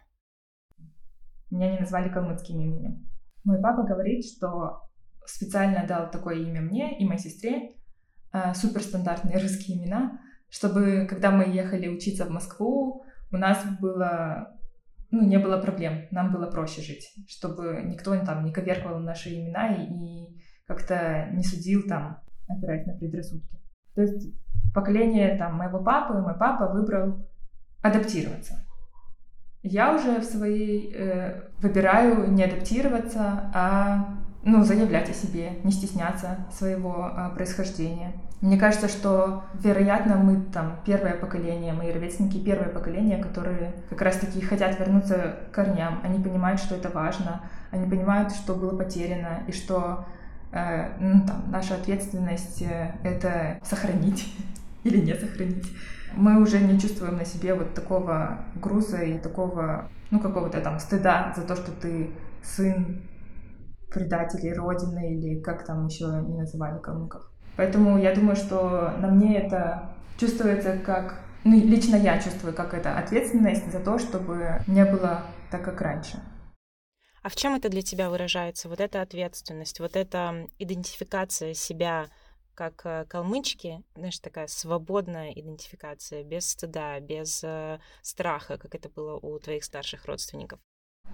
Меня 1.50 1.72
не 1.72 1.78
назвали 1.78 2.08
калмыцким 2.08 2.60
именем. 2.60 3.08
Мой 3.44 3.60
папа 3.60 3.82
говорит, 3.82 4.24
что 4.24 4.88
специально 5.26 5.86
дал 5.86 6.10
такое 6.10 6.36
имя 6.36 6.60
мне 6.60 6.98
и 6.98 7.04
моей 7.04 7.20
сестре, 7.20 7.76
э, 8.32 8.54
суперстандартные 8.54 9.38
русские 9.38 9.78
имена, 9.78 10.18
чтобы, 10.48 11.06
когда 11.08 11.30
мы 11.30 11.44
ехали 11.44 11.88
учиться 11.88 12.24
в 12.24 12.30
Москву, 12.30 13.04
у 13.30 13.36
нас 13.36 13.62
было, 13.80 14.56
ну, 15.10 15.26
не 15.26 15.38
было 15.38 15.60
проблем, 15.60 16.06
нам 16.10 16.32
было 16.32 16.50
проще 16.50 16.80
жить, 16.80 17.12
чтобы 17.28 17.82
никто 17.84 18.18
там 18.24 18.44
не 18.44 18.52
коверкал 18.52 18.98
наши 19.00 19.28
имена 19.34 19.74
и, 19.74 19.84
и 19.84 20.42
как-то 20.66 21.28
не 21.32 21.44
судил 21.44 21.86
там, 21.86 22.22
опираясь 22.48 22.86
на 22.86 22.94
предрассудки. 22.94 23.58
То 23.94 24.02
есть 24.02 24.34
поколение 24.74 25.36
там 25.36 25.56
моего 25.56 25.82
папы, 25.82 26.14
мой 26.14 26.38
папа 26.38 26.72
выбрал 26.72 27.28
адаптироваться. 27.82 28.64
Я 29.62 29.94
уже 29.94 30.20
в 30.20 30.24
своей 30.24 30.92
э, 30.94 31.42
выбираю 31.60 32.30
не 32.30 32.44
адаптироваться, 32.44 33.50
а 33.52 34.18
ну, 34.44 34.62
заявлять 34.62 35.10
о 35.10 35.12
себе, 35.12 35.58
не 35.64 35.72
стесняться 35.72 36.46
своего 36.56 37.10
э, 37.10 37.34
происхождения. 37.34 38.12
Мне 38.40 38.56
кажется, 38.56 38.86
что, 38.86 39.44
вероятно, 39.54 40.16
мы 40.16 40.40
там 40.52 40.80
первое 40.86 41.14
поколение, 41.14 41.72
мои 41.72 41.92
ровесники 41.92 42.38
первое 42.38 42.68
поколение, 42.68 43.22
которые 43.22 43.74
как 43.90 44.00
раз-таки 44.00 44.40
хотят 44.40 44.78
вернуться 44.78 45.36
к 45.50 45.54
корням. 45.54 46.00
Они 46.04 46.22
понимают, 46.22 46.60
что 46.60 46.76
это 46.76 46.88
важно, 46.88 47.42
они 47.72 47.90
понимают, 47.90 48.32
что 48.32 48.54
было 48.54 48.78
потеряно, 48.78 49.42
и 49.48 49.52
что 49.52 50.06
э, 50.52 50.96
ну, 51.00 51.26
там, 51.26 51.50
наша 51.50 51.74
ответственность 51.74 52.62
э,— 52.62 52.92
это 53.02 53.58
сохранить 53.64 54.32
или 54.84 54.98
не 54.98 55.14
сохранить 55.14 55.66
мы 56.14 56.40
уже 56.40 56.60
не 56.60 56.78
чувствуем 56.78 57.16
на 57.16 57.24
себе 57.24 57.54
вот 57.54 57.74
такого 57.74 58.44
груза 58.56 58.98
и 58.98 59.18
такого, 59.18 59.90
ну, 60.10 60.20
какого-то 60.20 60.60
там 60.60 60.78
стыда 60.78 61.32
за 61.36 61.42
то, 61.42 61.56
что 61.56 61.72
ты 61.72 62.10
сын 62.42 63.02
предателей 63.90 64.52
Родины 64.52 65.14
или 65.14 65.40
как 65.40 65.64
там 65.64 65.86
еще 65.86 66.04
не 66.04 66.38
называли 66.38 66.78
калмыков. 66.80 67.22
Поэтому 67.56 67.98
я 67.98 68.14
думаю, 68.14 68.36
что 68.36 68.94
на 68.98 69.08
мне 69.08 69.38
это 69.38 69.90
чувствуется 70.18 70.78
как... 70.78 71.20
Ну, 71.44 71.56
лично 71.56 71.96
я 71.96 72.20
чувствую, 72.20 72.54
как 72.54 72.74
это 72.74 72.98
ответственность 72.98 73.70
за 73.72 73.80
то, 73.80 73.98
чтобы 73.98 74.60
не 74.66 74.84
было 74.84 75.22
так, 75.50 75.64
как 75.64 75.80
раньше. 75.80 76.20
А 77.22 77.28
в 77.28 77.36
чем 77.36 77.54
это 77.54 77.68
для 77.68 77.82
тебя 77.82 78.10
выражается? 78.10 78.68
Вот 78.68 78.80
эта 78.80 79.02
ответственность, 79.02 79.80
вот 79.80 79.96
эта 79.96 80.46
идентификация 80.58 81.54
себя 81.54 82.06
как 82.58 82.84
э, 82.86 83.04
калмычки, 83.08 83.84
знаешь, 83.94 84.18
такая 84.18 84.48
свободная 84.48 85.30
идентификация, 85.30 86.24
без 86.24 86.50
стыда, 86.50 86.98
без 86.98 87.44
э, 87.44 87.78
страха, 88.02 88.58
как 88.58 88.74
это 88.74 88.88
было 88.88 89.14
у 89.14 89.38
твоих 89.38 89.62
старших 89.62 90.06
родственников? 90.06 90.58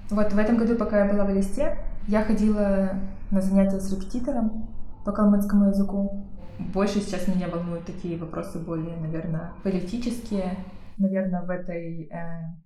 Вот 0.08 0.32
в 0.32 0.38
этом 0.38 0.56
году, 0.56 0.74
пока 0.76 1.04
я 1.04 1.12
была 1.12 1.26
в 1.26 1.34
Листе, 1.34 1.76
я 2.08 2.24
ходила 2.24 2.98
на 3.30 3.42
занятия 3.42 3.78
с 3.78 3.92
репетитором 3.92 4.74
по 5.04 5.12
калмыцкому 5.12 5.68
языку. 5.68 6.26
Больше 6.58 7.00
сейчас 7.00 7.28
меня 7.28 7.48
волнуют 7.48 7.84
такие 7.84 8.16
вопросы 8.16 8.58
более, 8.58 8.96
наверное, 8.96 9.52
политические. 9.62 10.56
Наверное, 10.96 11.42
в 11.42 11.50
этой 11.50 12.08
э, 12.08 12.56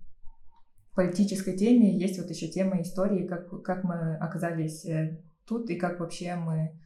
политической 0.95 1.57
теме 1.57 1.99
есть 1.99 2.17
вот 2.17 2.29
еще 2.29 2.47
тема 2.47 2.81
истории, 2.81 3.27
как, 3.27 3.61
как 3.61 3.83
мы 3.83 4.15
оказались 4.15 4.85
э, 4.85 5.21
тут 5.45 5.69
и 5.69 5.75
как 5.75 5.99
вообще 5.99 6.35
мы 6.35 6.79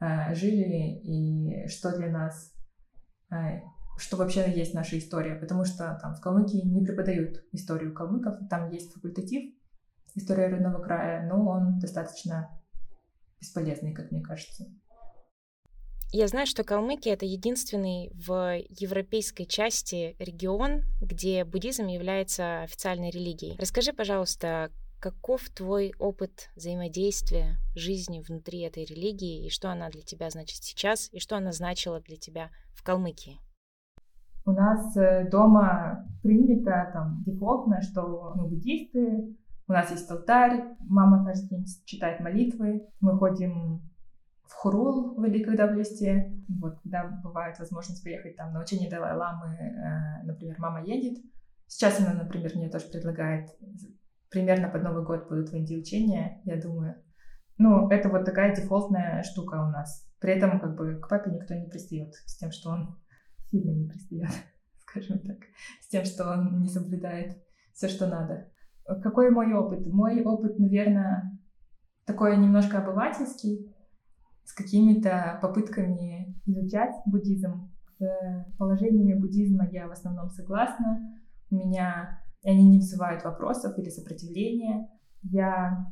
жили 0.00 1.00
и 1.02 1.68
что 1.68 1.96
для 1.96 2.08
нас, 2.08 2.52
э, 3.30 3.60
что 3.96 4.16
вообще 4.16 4.50
есть 4.54 4.74
наша 4.74 4.98
история, 4.98 5.34
потому 5.34 5.64
что 5.64 5.98
там 6.00 6.14
в 6.14 6.20
Калмыкии 6.20 6.64
не 6.64 6.84
преподают 6.84 7.44
историю 7.52 7.92
калмыков, 7.92 8.48
там 8.48 8.70
есть 8.70 8.92
факультатив 8.92 9.52
история 10.14 10.48
родного 10.48 10.82
края, 10.82 11.26
но 11.28 11.48
он 11.48 11.78
достаточно 11.78 12.48
бесполезный, 13.40 13.92
как 13.92 14.10
мне 14.10 14.22
кажется. 14.22 14.66
Я 16.10 16.26
знаю, 16.26 16.46
что 16.46 16.64
Калмыкия— 16.64 17.12
это 17.14 17.26
единственный 17.26 18.10
в 18.14 18.62
европейской 18.70 19.44
части 19.44 20.16
регион, 20.18 20.82
где 21.02 21.44
буддизм 21.44 21.86
является 21.86 22.62
официальной 22.62 23.10
религией. 23.10 23.58
Расскажи, 23.58 23.92
пожалуйста, 23.92 24.70
Каков 25.00 25.48
твой 25.50 25.94
опыт 26.00 26.50
взаимодействия 26.56 27.56
жизни 27.76 28.20
внутри 28.20 28.62
этой 28.62 28.84
религии, 28.84 29.46
и 29.46 29.48
что 29.48 29.70
она 29.70 29.90
для 29.90 30.02
тебя 30.02 30.28
значит 30.28 30.64
сейчас, 30.64 31.08
и 31.12 31.20
что 31.20 31.36
она 31.36 31.52
значила 31.52 32.00
для 32.00 32.16
тебя 32.16 32.50
в 32.74 32.82
Калмыкии? 32.82 33.38
У 34.44 34.50
нас 34.50 34.96
э, 34.96 35.28
дома 35.30 36.04
принято 36.22 36.90
там 36.92 37.22
дефолтно, 37.24 37.80
что 37.80 38.32
мы 38.34 38.48
буддисты, 38.48 39.36
у 39.68 39.72
нас 39.72 39.88
есть 39.92 40.10
алтарь, 40.10 40.64
мама 40.80 41.24
каждый 41.24 41.50
день 41.50 41.66
читает 41.84 42.18
молитвы, 42.18 42.88
мы 43.00 43.16
ходим 43.16 43.88
в 44.46 44.52
Хурул, 44.52 45.14
в 45.14 45.24
листе, 45.24 46.42
вот, 46.48 46.80
когда 46.82 47.04
бывает 47.22 47.56
возможность 47.60 48.02
поехать 48.02 48.34
там 48.34 48.52
на 48.52 48.62
учение 48.62 48.90
Далай-Ламы, 48.90 49.54
э, 49.54 50.24
например, 50.24 50.56
мама 50.58 50.82
едет, 50.82 51.18
Сейчас 51.68 52.00
она, 52.00 52.14
например, 52.14 52.56
мне 52.56 52.70
тоже 52.70 52.86
предлагает 52.86 53.50
примерно 54.30 54.68
под 54.68 54.82
Новый 54.82 55.04
год 55.04 55.28
будут 55.28 55.50
войти 55.50 55.76
учения, 55.76 56.40
я 56.44 56.60
думаю. 56.60 56.96
Ну, 57.56 57.88
это 57.88 58.08
вот 58.08 58.24
такая 58.24 58.54
дефолтная 58.54 59.22
штука 59.22 59.54
у 59.56 59.70
нас. 59.70 60.08
При 60.20 60.32
этом 60.32 60.60
как 60.60 60.76
бы 60.76 60.96
к 61.00 61.08
папе 61.08 61.30
никто 61.30 61.54
не 61.54 61.66
пристает 61.66 62.14
с 62.14 62.36
тем, 62.36 62.50
что 62.50 62.70
он 62.70 62.98
сильно 63.50 63.70
не 63.70 63.88
пристает, 63.88 64.30
скажем 64.78 65.18
так, 65.20 65.38
с 65.80 65.88
тем, 65.88 66.04
что 66.04 66.30
он 66.30 66.60
не 66.60 66.68
соблюдает 66.68 67.36
все, 67.72 67.88
что 67.88 68.06
надо. 68.06 68.50
Какой 69.02 69.30
мой 69.30 69.52
опыт? 69.52 69.86
Мой 69.86 70.22
опыт, 70.22 70.58
наверное, 70.58 71.38
такой 72.06 72.36
немножко 72.36 72.78
обывательский, 72.78 73.74
с 74.44 74.54
какими-то 74.54 75.38
попытками 75.42 76.34
изучать 76.46 76.94
буддизм. 77.06 77.70
С 77.98 78.46
положениями 78.56 79.20
буддизма 79.20 79.68
я 79.70 79.88
в 79.88 79.92
основном 79.92 80.30
согласна. 80.30 81.20
У 81.50 81.56
меня 81.56 82.22
и 82.42 82.50
они 82.50 82.64
не 82.64 82.78
вызывают 82.78 83.24
вопросов 83.24 83.78
или 83.78 83.90
сопротивления. 83.90 84.88
Я 85.22 85.86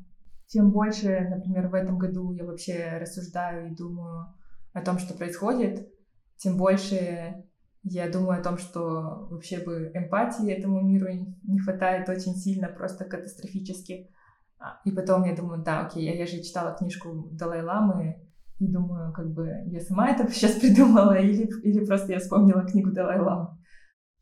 тем 0.46 0.70
больше, 0.70 1.28
например, 1.28 1.68
в 1.68 1.74
этом 1.74 1.98
году 1.98 2.32
я 2.32 2.44
вообще 2.44 2.98
рассуждаю 3.00 3.70
и 3.70 3.74
думаю 3.74 4.34
о 4.72 4.80
том, 4.80 4.98
что 4.98 5.14
происходит, 5.14 5.88
тем 6.36 6.56
больше 6.56 7.44
я 7.82 8.10
думаю 8.10 8.40
о 8.40 8.42
том, 8.42 8.58
что 8.58 9.28
вообще 9.30 9.58
бы 9.58 9.90
эмпатии 9.94 10.50
этому 10.50 10.82
миру 10.82 11.06
не 11.44 11.58
хватает 11.58 12.08
очень 12.08 12.34
сильно, 12.34 12.68
просто 12.68 13.04
катастрофически. 13.04 14.10
А, 14.58 14.80
и 14.84 14.90
потом 14.90 15.24
я 15.24 15.36
думаю, 15.36 15.62
да, 15.62 15.86
окей, 15.86 16.04
я, 16.04 16.14
я 16.14 16.26
же 16.26 16.42
читала 16.42 16.74
книжку 16.74 17.28
Далай-Ламы, 17.32 18.26
и 18.58 18.66
думаю, 18.66 19.12
как 19.12 19.32
бы 19.32 19.48
я 19.66 19.80
сама 19.80 20.10
это 20.10 20.28
сейчас 20.32 20.52
придумала, 20.52 21.16
или, 21.16 21.48
или 21.62 21.84
просто 21.84 22.12
я 22.12 22.18
вспомнила 22.18 22.66
книгу 22.66 22.90
Далай-Ламы. 22.90 23.58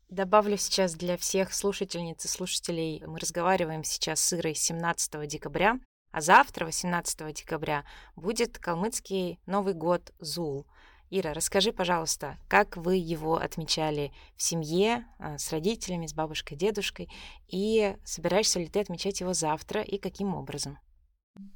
Добавлю 0.09 0.55
сейчас 0.55 0.93
для 0.93 1.17
всех 1.17 1.51
слушательниц 1.51 2.23
и 2.25 2.27
слушателей, 2.27 3.03
мы 3.07 3.17
разговариваем 3.17 3.83
сейчас 3.83 4.19
с 4.19 4.33
Ирой 4.33 4.53
17 4.53 5.27
декабря, 5.27 5.79
а 6.11 6.21
завтра, 6.21 6.65
18 6.65 7.33
декабря, 7.33 7.83
будет 8.15 8.59
калмыцкий 8.59 9.39
Новый 9.47 9.73
год 9.73 10.13
Зул. 10.19 10.67
Ира, 11.09 11.33
расскажи, 11.33 11.71
пожалуйста, 11.71 12.37
как 12.47 12.77
вы 12.77 12.97
его 12.97 13.37
отмечали 13.37 14.11
в 14.35 14.43
семье, 14.43 15.05
а, 15.17 15.39
с 15.39 15.51
родителями, 15.51 16.05
с 16.05 16.13
бабушкой, 16.13 16.55
дедушкой, 16.55 17.09
и 17.47 17.97
собираешься 18.03 18.59
ли 18.59 18.67
ты 18.67 18.81
отмечать 18.81 19.21
его 19.21 19.33
завтра 19.33 19.81
и 19.81 19.97
каким 19.97 20.35
образом? 20.35 20.77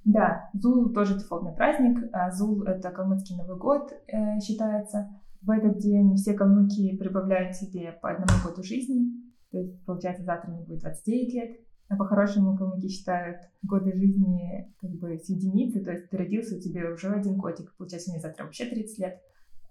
Да, 0.03 0.49
Зул 0.53 0.91
тоже 0.91 1.19
дефолтный 1.19 1.53
праздник. 1.53 2.09
А 2.13 2.31
Зул— 2.31 2.63
это 2.65 2.89
калмыцкий 2.89 3.35
Новый 3.35 3.57
год, 3.57 3.93
э, 4.07 4.39
считается. 4.39 5.09
В 5.41 5.51
этот 5.51 5.77
день 5.77 6.15
все 6.15 6.33
калмыки 6.33 6.97
прибавляют 6.97 7.55
себе 7.55 7.93
по 8.01 8.11
одному 8.11 8.31
году 8.43 8.63
жизни. 8.63 9.11
То 9.51 9.59
есть, 9.59 9.83
получается, 9.85 10.23
завтра 10.23 10.51
мне 10.51 10.63
будет 10.63 10.81
29 10.81 11.33
лет. 11.33 11.57
А 11.87 11.95
по-хорошему 11.95 12.57
калмыки 12.57 12.87
считают 12.87 13.37
годы 13.63 13.93
жизни 13.93 14.71
как 14.79 14.91
бы 14.91 15.17
с 15.17 15.27
единицы, 15.27 15.83
то 15.83 15.91
есть 15.91 16.09
ты 16.11 16.17
родился, 16.17 16.55
у 16.55 16.59
тебя 16.59 16.91
уже 16.91 17.09
один 17.09 17.35
годик, 17.37 17.73
получается, 17.77 18.11
мне 18.11 18.19
завтра 18.19 18.43
вообще 18.43 18.65
30 18.65 18.99
лет. 18.99 19.19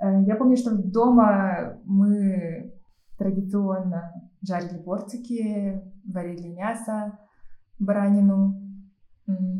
Э, 0.01 0.25
я 0.27 0.35
помню, 0.35 0.57
что 0.57 0.77
дома 0.77 1.79
мы 1.85 2.75
традиционно 3.19 4.31
жарили 4.43 4.79
борцики, 4.79 5.81
варили 6.05 6.49
мясо, 6.49 7.21
баранину, 7.79 8.69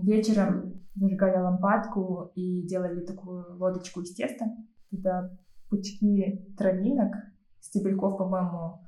Вечером 0.03 0.81
зажигали 0.95 1.37
лампадку 1.37 2.33
и 2.35 2.67
делали 2.67 3.05
такую 3.05 3.59
лодочку 3.59 4.01
из 4.01 4.15
теста. 4.15 4.47
Туда 4.91 5.31
пучки 5.69 6.55
травинок, 6.57 7.15
стебельков, 7.61 8.19
по-моему, 8.19 8.87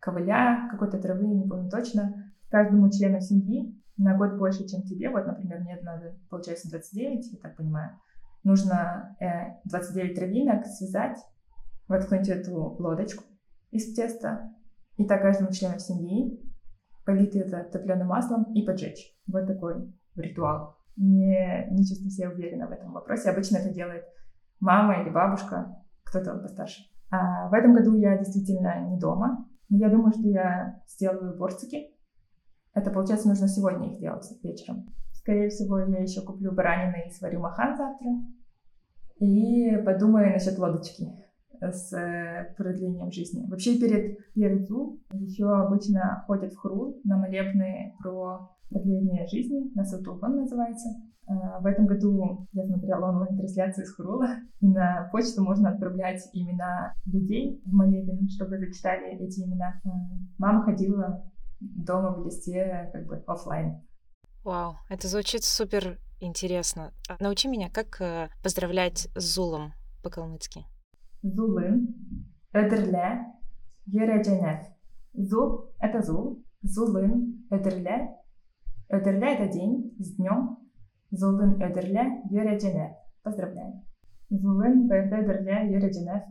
ковыля, 0.00 0.68
какой-то 0.70 0.98
травы, 0.98 1.26
не 1.26 1.48
помню 1.48 1.70
точно, 1.70 2.32
каждому 2.50 2.90
члену 2.90 3.20
семьи 3.20 3.78
на 3.96 4.16
год 4.16 4.38
больше, 4.38 4.66
чем 4.66 4.82
тебе. 4.82 5.10
Вот, 5.10 5.26
например, 5.26 5.60
мне 5.60 5.78
надо, 5.82 6.16
получается, 6.28 6.70
29, 6.70 7.32
я 7.32 7.38
так 7.38 7.56
понимаю. 7.56 7.98
Нужно 8.42 9.16
э, 9.20 9.60
29 9.64 10.16
травинок 10.16 10.66
связать, 10.66 11.18
воткнуть 11.86 12.28
эту 12.28 12.54
лодочку 12.78 13.24
из 13.70 13.94
теста, 13.94 14.52
и 14.96 15.04
так 15.04 15.22
каждому 15.22 15.52
члену 15.52 15.78
семьи 15.78 16.40
полить 17.04 17.34
это 17.36 17.64
топленым 17.64 18.08
маслом 18.08 18.52
и 18.54 18.64
поджечь. 18.64 19.16
Вот 19.26 19.46
такой 19.46 19.92
ритуал. 20.16 20.76
Не, 20.96 21.68
не 21.70 21.84
чувствую 21.86 22.10
себя 22.10 22.30
уверенно 22.30 22.66
в 22.66 22.72
этом 22.72 22.92
вопросе. 22.92 23.30
Обычно 23.30 23.56
это 23.58 23.72
делает 23.72 24.04
мама 24.60 25.00
или 25.02 25.10
бабушка, 25.10 25.81
кто-то 26.12 26.38
постарше. 26.38 26.82
А 27.10 27.48
в 27.48 27.54
этом 27.54 27.74
году 27.74 27.94
я 27.96 28.18
действительно 28.18 28.88
не 28.88 28.98
дома. 28.98 29.46
Я 29.68 29.88
думаю, 29.88 30.12
что 30.12 30.28
я 30.28 30.82
сделаю 30.86 31.36
борцики. 31.38 31.94
Это, 32.74 32.90
получается, 32.90 33.28
нужно 33.28 33.48
сегодня 33.48 33.92
их 33.92 34.00
делать 34.00 34.26
вечером. 34.42 34.86
Скорее 35.12 35.48
всего, 35.48 35.78
я 35.78 36.02
еще 36.02 36.22
куплю 36.22 36.52
баранины 36.52 37.04
и 37.06 37.10
сварю 37.10 37.40
махан 37.40 37.76
завтра. 37.76 38.08
И 39.18 39.76
подумаю 39.84 40.32
насчет 40.32 40.58
лодочки 40.58 41.06
с 41.60 41.92
э, 41.92 42.54
продлением 42.56 43.12
жизни. 43.12 43.46
Вообще 43.48 43.78
перед 43.78 44.18
Ерзу 44.34 45.00
еще 45.12 45.50
обычно 45.50 46.24
ходят 46.26 46.52
в 46.52 46.58
Хру 46.58 47.00
на 47.04 47.18
молебны 47.18 47.94
про 48.02 48.50
продление 48.72 49.26
жизни, 49.26 49.70
на 49.74 49.84
Сатухан 49.84 50.36
называется. 50.36 50.88
А, 51.26 51.60
в 51.60 51.66
этом 51.66 51.86
году 51.86 52.48
я 52.52 52.64
смотрела 52.64 53.10
онлайн-трансляцию 53.10 53.84
из 53.84 53.94
Хурула, 53.94 54.36
и 54.60 54.66
на 54.66 55.08
почту 55.12 55.42
можно 55.42 55.70
отправлять 55.70 56.28
имена 56.32 56.94
людей 57.06 57.62
в 57.64 57.72
молебен, 57.72 58.28
чтобы 58.28 58.58
зачитали 58.58 59.16
эти 59.18 59.40
имена. 59.40 59.80
А, 59.84 59.88
мама 60.38 60.64
ходила 60.64 61.24
дома 61.60 62.14
в 62.14 62.24
листе 62.24 62.90
как 62.92 63.06
бы 63.06 63.22
офлайн. 63.26 63.82
Вау, 64.44 64.74
это 64.90 65.06
звучит 65.06 65.44
супер 65.44 65.98
интересно. 66.20 66.92
А 67.08 67.16
научи 67.20 67.48
меня, 67.48 67.70
как 67.70 68.00
э, 68.00 68.28
поздравлять 68.42 69.08
с 69.14 69.34
Зулом 69.34 69.72
по-калмыцки. 70.02 70.64
Зулын, 71.22 71.94
ödürle, 72.52 73.26
yörecenet. 73.86 74.64
Зул— 75.14 75.70
это 75.78 76.02
зул, 76.02 76.42
зулын, 76.62 77.46
ödürle. 77.50 78.08
Ödürle— 78.92 79.26
это 79.34 79.48
день 79.48 79.96
с 79.98 80.16
днем. 80.16 80.58
Зулын 81.10 81.62
ödürle, 81.62 82.22
yörecenet. 82.30 82.92
Поздравляем. 83.22 83.82
Зулын 84.30 84.90
ödürle, 84.90 85.66
yörecenet. 85.72 86.24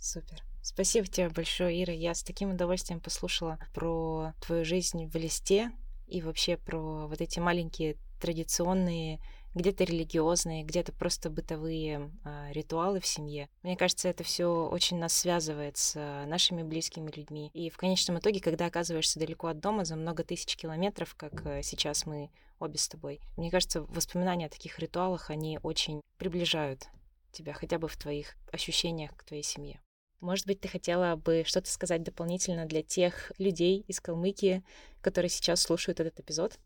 Супер. 0.00 0.42
Спасибо 0.60 1.06
тебе 1.06 1.28
большое, 1.28 1.82
Ира. 1.82 1.92
Я 1.92 2.14
с 2.14 2.24
таким 2.24 2.50
удовольствием 2.50 3.00
послушала 3.00 3.58
про 3.74 4.32
твою 4.44 4.64
жизнь 4.64 5.06
в 5.06 5.14
листе 5.14 5.70
и 6.08 6.20
вообще 6.20 6.56
про 6.56 7.06
вот 7.06 7.20
эти 7.20 7.38
маленькие 7.38 7.96
традиционные 8.20 9.20
где-то 9.54 9.84
религиозные, 9.84 10.64
где-то 10.64 10.92
просто 10.92 11.30
бытовые 11.30 12.10
э, 12.24 12.52
ритуалы 12.52 13.00
в 13.00 13.06
семье. 13.06 13.48
Мне 13.62 13.76
кажется, 13.76 14.08
это 14.08 14.24
все 14.24 14.68
очень 14.68 14.98
нас 14.98 15.14
связывает 15.14 15.76
с 15.76 15.94
э, 15.96 16.26
нашими 16.26 16.62
близкими 16.62 17.10
людьми. 17.10 17.50
И 17.54 17.70
в 17.70 17.76
конечном 17.76 18.18
итоге, 18.18 18.40
когда 18.40 18.66
оказываешься 18.66 19.18
далеко 19.18 19.48
от 19.48 19.60
дома 19.60 19.84
за 19.84 19.96
много 19.96 20.24
тысяч 20.24 20.56
километров, 20.56 21.14
как 21.14 21.46
э, 21.46 21.62
сейчас 21.62 22.06
мы 22.06 22.30
обе 22.58 22.78
с 22.78 22.88
тобой, 22.88 23.20
мне 23.36 23.50
кажется, 23.50 23.82
воспоминания 23.82 24.46
о 24.46 24.50
таких 24.50 24.78
ритуалах, 24.78 25.30
они 25.30 25.58
очень 25.62 26.00
приближают 26.18 26.88
тебя 27.30 27.52
хотя 27.52 27.78
бы 27.78 27.88
в 27.88 27.96
твоих 27.96 28.36
ощущениях 28.52 29.16
к 29.16 29.24
твоей 29.24 29.42
семье. 29.42 29.80
Может 30.20 30.46
быть, 30.46 30.60
ты 30.60 30.68
хотела 30.68 31.16
бы 31.16 31.42
что-то 31.44 31.70
сказать 31.70 32.02
дополнительно 32.02 32.64
для 32.64 32.82
тех 32.82 33.32
людей 33.38 33.84
из 33.88 34.00
Калмыкии, 34.00 34.64
которые 35.02 35.28
сейчас 35.28 35.60
слушают 35.60 36.00
этот 36.00 36.18
эпизод? 36.20 36.58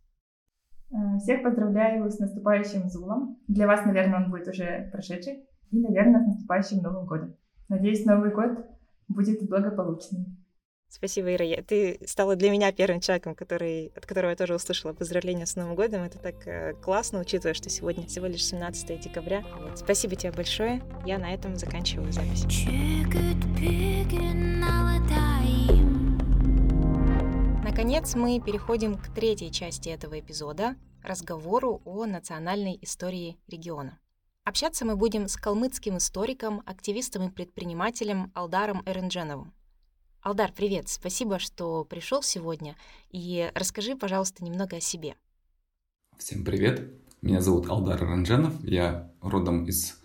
Э, 0.90 1.18
всех 1.18 1.42
поздравляю 1.42 2.10
с 2.10 2.18
наступающим 2.18 2.88
Зулом. 2.88 3.38
Для 3.46 3.66
вас, 3.66 3.84
наверное, 3.84 4.24
он 4.24 4.30
будет 4.30 4.48
уже 4.48 4.88
прошедший. 4.92 5.44
И, 5.70 5.78
наверное, 5.78 6.22
с 6.22 6.26
наступающим 6.26 6.78
Новым 6.78 7.06
годом. 7.06 7.36
Надеюсь, 7.68 8.06
Новый 8.06 8.30
год 8.30 8.66
будет 9.08 9.46
благополучным. 9.48 10.38
Спасибо, 10.90 11.34
Ира. 11.34 11.62
Ты 11.62 11.98
стала 12.06 12.34
для 12.34 12.50
меня 12.50 12.72
первым 12.72 13.00
человеком, 13.00 13.34
который, 13.34 13.92
от 13.94 14.06
которого 14.06 14.30
я 14.30 14.36
тоже 14.36 14.54
услышала 14.54 14.94
поздравления 14.94 15.44
с 15.44 15.54
Новым 15.54 15.74
годом. 15.74 16.02
Это 16.02 16.18
так 16.18 16.46
э, 16.46 16.72
классно, 16.82 17.20
учитывая, 17.20 17.52
что 17.52 17.68
сегодня 17.68 18.06
всего 18.06 18.24
лишь 18.24 18.44
17 18.46 18.98
декабря. 18.98 19.44
Вот. 19.60 19.78
Спасибо 19.78 20.16
тебе 20.16 20.32
большое. 20.32 20.80
Я 21.04 21.18
на 21.18 21.34
этом 21.34 21.56
заканчиваю 21.56 22.10
запись. 22.10 22.46
Наконец, 27.78 28.16
мы 28.16 28.40
переходим 28.40 28.96
к 28.96 29.06
третьей 29.06 29.52
части 29.52 29.88
этого 29.88 30.18
эпизода— 30.18 30.74
разговору 31.04 31.80
о 31.84 32.06
национальной 32.06 32.76
истории 32.82 33.38
региона. 33.46 34.00
Общаться 34.42 34.84
мы 34.84 34.96
будем 34.96 35.28
с 35.28 35.36
калмыцким 35.36 35.98
историком, 35.98 36.60
активистом 36.66 37.28
и 37.28 37.30
предпринимателем 37.30 38.32
Алдаром 38.34 38.82
Эрендженовым. 38.84 39.54
Алдар, 40.22 40.52
привет! 40.52 40.88
Спасибо, 40.88 41.38
что 41.38 41.84
пришел 41.84 42.20
сегодня. 42.20 42.74
И 43.12 43.48
расскажи, 43.54 43.94
пожалуйста, 43.94 44.44
немного 44.44 44.78
о 44.78 44.80
себе. 44.80 45.14
Всем 46.18 46.44
привет! 46.44 46.92
Меня 47.22 47.40
зовут 47.40 47.70
Алдар 47.70 48.00
Ранжанов, 48.00 48.60
я 48.64 49.12
родом 49.22 49.66
из 49.66 50.02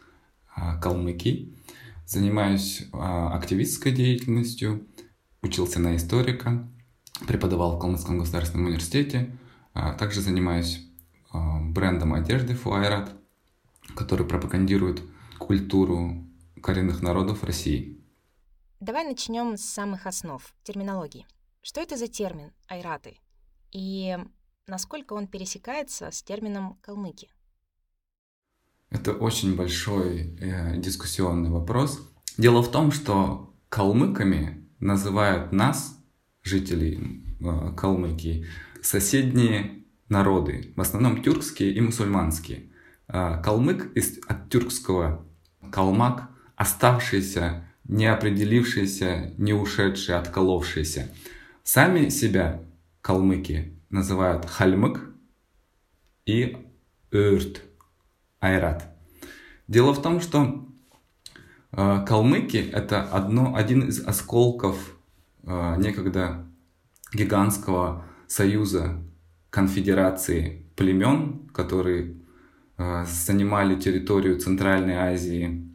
а, 0.56 0.78
Калмыкии. 0.78 1.58
Занимаюсь 2.06 2.84
а, 2.94 3.36
активистской 3.36 3.94
деятельностью, 3.94 4.88
учился 5.42 5.80
на 5.80 5.96
историка, 5.96 6.70
преподавал 7.28 7.76
в 7.76 7.80
Калмыцком 7.80 8.20
государственном 8.20 8.68
университете. 8.68 9.36
А, 9.74 9.94
также 9.94 10.22
занимаюсь 10.22 10.86
а, 11.32 11.60
брендом 11.62 12.14
одежды 12.14 12.54
Фуайрат, 12.54 13.14
который 13.96 14.26
пропагандирует 14.26 15.02
культуру 15.40 16.26
коренных 16.62 17.02
народов 17.02 17.44
России. 17.44 18.00
Давай 18.80 19.06
начнем 19.06 19.58
с 19.58 19.62
самых 19.62 20.08
основ 20.08 20.42
терминологии. 20.64 21.26
Что 21.62 21.82
это 21.82 21.98
за 21.98 22.08
термин 22.08 22.52
айраты? 22.68 23.18
И 23.72 24.18
насколько 24.68 25.14
он 25.14 25.28
пересекается 25.28 26.12
с 26.12 26.22
термином 26.22 26.78
калмыки? 26.82 27.30
Это 28.90 29.14
очень 29.14 29.56
большой 29.56 30.38
э, 30.40 30.78
дискуссионный 30.78 31.50
вопрос. 31.50 32.00
Дело 32.38 32.62
в 32.62 32.70
том, 32.70 32.92
что 32.92 33.54
калмыками 33.70 34.70
называют 34.80 35.52
нас, 35.52 35.98
жителей 36.44 37.24
э, 37.40 37.72
Калмыкии, 37.76 38.46
соседние 38.82 39.84
народы, 40.10 40.74
в 40.76 40.82
основном 40.82 41.24
тюркские 41.24 41.74
и 41.74 41.82
мусульманские. 41.82 42.70
Э, 43.08 43.42
калмык 43.44 43.92
из, 43.96 44.20
от 44.28 44.50
тюркского 44.50 45.26
калмак, 45.72 46.30
оставшийся, 46.56 47.66
не 47.86 48.06
определившийся, 48.06 49.34
не 49.38 49.54
ушедший, 49.54 50.16
отколовшийся. 50.16 51.10
Сами 51.64 52.10
себя 52.10 52.62
калмыки 53.02 53.74
называют 53.90 54.46
хальмык 54.46 55.10
и 56.26 56.58
ырт, 57.14 57.62
айрат. 58.40 58.96
Дело 59.68 59.94
в 59.94 60.02
том, 60.02 60.20
что 60.20 60.68
э, 61.72 62.06
калмыки 62.08 62.58
это 62.58 63.04
одно, 63.04 63.56
один 63.56 63.88
из 63.88 64.06
осколков 64.06 64.98
некогда 65.44 66.46
гигантского 67.14 68.06
союза 68.28 69.04
конфедерации 69.50 70.66
племен, 70.76 71.48
которые 71.54 72.16
э, 72.78 73.06
занимали 73.06 73.80
территорию 73.80 74.40
Центральной 74.40 74.96
Азии, 74.96 75.70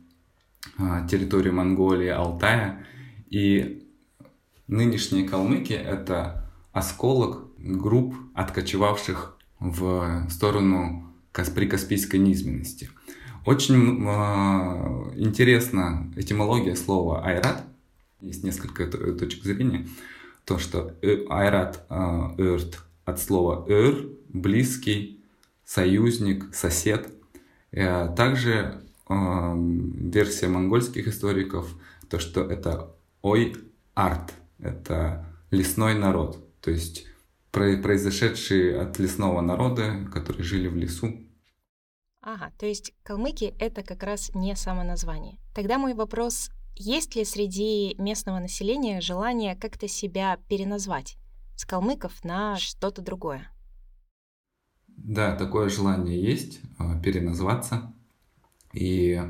э, 0.78 1.06
территорию 1.08 1.54
Монголии, 1.54 2.08
Алтая. 2.08 2.84
И 3.30 3.88
нынешние 4.66 5.28
калмыки— 5.28 5.72
это 5.74 6.50
осколок 6.72 7.44
групп, 7.58 8.16
откочевавших 8.34 9.38
в 9.60 10.26
сторону 10.30 11.04
прикаспийской 11.54 12.18
низменности. 12.18 12.90
Очень 13.46 14.04
э, 14.04 15.12
интересна 15.16 16.12
этимология 16.16 16.74
слова 16.74 17.24
«айрат», 17.24 17.62
есть 18.20 18.44
несколько 18.44 18.86
точек 18.86 19.44
зрения. 19.44 19.86
То, 20.44 20.58
что 20.58 20.94
айрат 21.28 21.84
эрт 21.90 22.82
от 23.04 23.20
слова 23.20 23.64
эр, 23.68 24.08
близкий, 24.28 25.24
союзник, 25.64 26.54
сосед. 26.54 27.12
Э, 27.70 28.08
также 28.14 28.82
версия 29.10 30.48
монгольских 30.48 31.08
историков, 31.08 31.74
то, 32.10 32.18
что 32.18 32.42
это 32.42 32.94
ой 33.22 33.56
арт, 33.94 34.34
это 34.58 35.26
лесной 35.50 35.94
народ. 35.94 36.46
То 36.60 36.70
есть 36.70 37.06
произошедшие 37.50 38.78
от 38.78 38.98
лесного 38.98 39.40
народа, 39.40 40.06
которые 40.12 40.44
жили 40.44 40.68
в 40.68 40.76
лесу. 40.76 41.24
Ага, 42.20 42.52
то 42.58 42.66
есть 42.66 42.92
калмыки— 43.02 43.54
это 43.58 43.82
как 43.82 44.02
раз 44.02 44.30
не 44.34 44.54
самоназвание. 44.56 45.38
Тогда 45.54 45.78
мой 45.78 45.94
вопрос, 45.94 46.50
есть 46.78 47.16
ли 47.16 47.24
среди 47.24 47.94
местного 47.98 48.38
населения 48.38 49.00
желание 49.00 49.56
как-то 49.56 49.88
себя 49.88 50.38
переназвать 50.48 51.16
с 51.56 51.64
калмыков 51.64 52.24
на 52.24 52.56
что-то 52.56 53.02
другое? 53.02 53.50
Да, 54.86 55.34
такое 55.34 55.68
желание 55.68 56.20
есть, 56.20 56.60
а, 56.78 56.98
переназваться. 57.00 57.92
И 58.72 59.20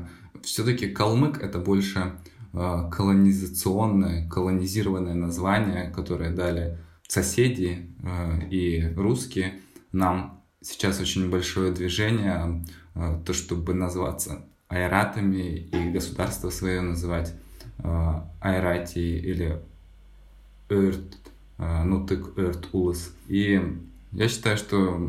все-таки 0.43 0.89
калмык— 0.89 1.37
это 1.41 1.59
больше 1.59 2.19
а, 2.53 2.89
колонизационное, 2.89 4.29
колонизированное 4.29 5.15
название, 5.15 5.89
которое 5.91 6.31
дали 6.31 6.77
соседи 7.07 7.95
а, 8.03 8.39
и 8.49 8.93
русские. 8.95 9.61
Нам 9.91 10.43
сейчас 10.61 10.99
очень 10.99 11.29
большое 11.29 11.71
движение, 11.71 12.63
то, 13.25 13.33
чтобы 13.33 13.73
назваться 13.73 14.48
айратами 14.69 15.67
и 15.71 15.91
государство 15.91 16.49
свое 16.49 16.81
называть 16.81 17.33
айрати 18.41 18.99
или 18.99 19.61
Эрт, 20.69 21.17
Нутык 21.57 22.37
Эрт 22.37 22.69
Улас. 22.71 23.13
И 23.27 23.61
я 24.11 24.27
считаю, 24.27 24.57
что 24.57 24.99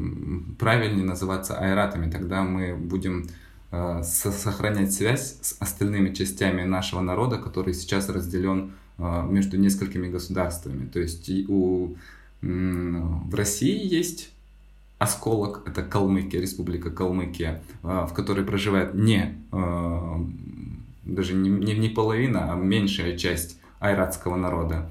правильнее 0.59 1.05
называться 1.05 1.59
айратами, 1.59 2.11
тогда 2.11 2.43
мы 2.43 2.75
будем 2.77 3.27
э, 3.71 4.03
сохранять 4.03 4.93
связь 4.93 5.39
с 5.41 5.57
остальными 5.59 6.13
частями 6.13 6.65
нашего 6.65 7.01
народа, 7.01 7.39
который 7.39 7.73
сейчас 7.73 8.09
разделен 8.09 8.73
э, 8.99 9.27
между 9.29 9.57
несколькими 9.57 10.09
государствами. 10.09 10.87
То 10.87 11.01
есть 11.01 11.31
у, 11.49 11.97
в 12.43 13.35
России 13.35 13.87
есть 13.87 14.33
осколок, 15.01 15.63
это 15.67 15.83
Калмыкия, 15.83 16.41
республика 16.41 16.91
Калмыкия, 16.91 17.65
э, 17.83 18.07
в 18.09 18.13
которой 18.15 18.45
проживает 18.45 18.95
не, 18.95 19.37
даже 21.05 21.35
не, 21.35 21.51
не, 21.51 21.75
не 21.75 21.89
половина, 21.89 22.53
а 22.53 22.55
меньшая 22.55 23.17
часть 23.17 23.59
айратского 23.81 24.37
народа. 24.37 24.89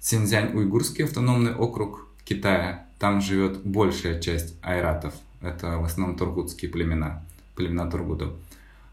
Синьцзянь-Уйгурский 0.00 1.04
автономный 1.04 1.54
округ 1.54 2.06
Китая 2.24 2.86
там 2.98 3.20
живет 3.20 3.62
большая 3.64 4.20
часть 4.20 4.56
айратов. 4.62 5.12
Это 5.40 5.78
в 5.78 5.84
основном 5.84 6.16
тургутские 6.16 6.70
племена, 6.70 7.24
племена 7.56 7.90
тургутов. 7.90 8.32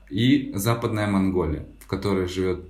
И 0.10 0.52
Западная 0.56 1.08
Монголия, 1.08 1.66
в 1.80 1.88
которой 1.88 2.28
живет, 2.28 2.66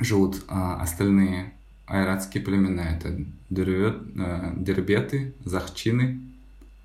живут 0.00 0.42
а, 0.48 0.80
остальные 0.80 1.52
айратские 1.86 2.42
племена. 2.42 2.96
Это 2.96 3.16
а, 3.48 4.54
дербеты, 4.56 5.34
захчины, 5.44 6.20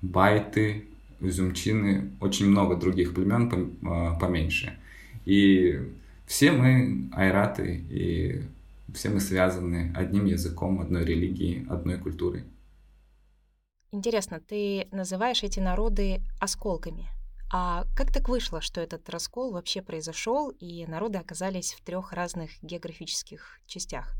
байты, 0.02 0.84
узюмчины, 1.20 2.10
очень 2.20 2.46
много 2.46 2.76
других 2.76 3.14
племен 3.14 3.76
а, 3.84 4.18
поменьше. 4.18 4.78
И 5.24 5.80
все 6.26 6.52
мы 6.52 7.08
айраты, 7.12 7.84
и 7.88 8.42
все 8.92 9.08
мы 9.08 9.20
связаны 9.20 9.92
одним 9.94 10.26
языком, 10.26 10.80
одной 10.80 11.04
религией, 11.04 11.66
одной 11.68 11.98
культурой. 11.98 12.44
Интересно, 13.92 14.40
ты 14.40 14.88
называешь 14.90 15.42
эти 15.42 15.60
народы 15.60 16.22
осколками. 16.40 17.08
А 17.52 17.84
как 17.94 18.10
так 18.10 18.28
вышло, 18.30 18.62
что 18.62 18.80
этот 18.80 19.08
раскол 19.10 19.52
вообще 19.52 19.82
произошел, 19.82 20.48
и 20.48 20.86
народы 20.86 21.18
оказались 21.18 21.74
в 21.74 21.84
трех 21.84 22.12
разных 22.12 22.50
географических 22.62 23.60
частях? 23.66 24.16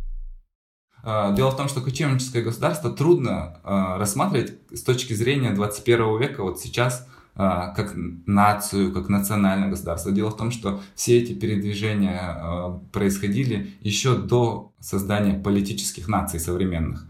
А, 1.05 1.33
дело 1.33 1.51
в 1.51 1.57
том, 1.57 1.69
что 1.69 1.81
кочевническое 1.81 2.43
государство 2.43 2.91
трудно 2.91 3.59
э, 3.65 3.97
рассматривать 3.99 4.55
с 4.73 4.83
точки 4.83 5.15
зрения 5.15 5.51
21 5.51 6.21
века, 6.21 6.45
вот 6.45 6.61
сейчас, 6.61 7.09
э, 7.35 7.39
как 7.39 7.93
нацию, 7.95 8.93
как 8.93 9.09
национальное 9.09 9.69
государство. 9.69 10.13
Дело 10.13 10.31
в 10.31 10.37
том, 10.37 10.53
что 10.53 10.81
все 10.95 11.19
эти 11.19 11.33
передвижения 11.33 12.81
происходили 12.93 13.73
еще 13.81 14.17
до 14.17 14.73
создания 14.79 15.35
политических 15.35 16.07
наций 16.07 16.39
современных. 16.39 17.05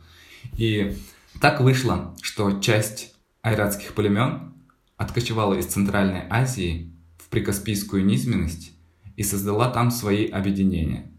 И 0.57 0.97
так 1.41 1.61
вышло, 1.61 2.15
что 2.23 2.61
часть 2.61 3.15
айратских 3.43 3.93
племен 3.93 4.55
откочевала 4.97 5.55
из 5.55 5.67
Центральной 5.67 6.23
Азии 6.31 6.95
в 7.19 7.29
прикаспийскую 7.29 8.05
низменность 8.05 8.73
и 9.17 9.23
создала 9.23 9.71
там 9.71 9.91
свои 9.91 10.27
объединения, 10.27 11.11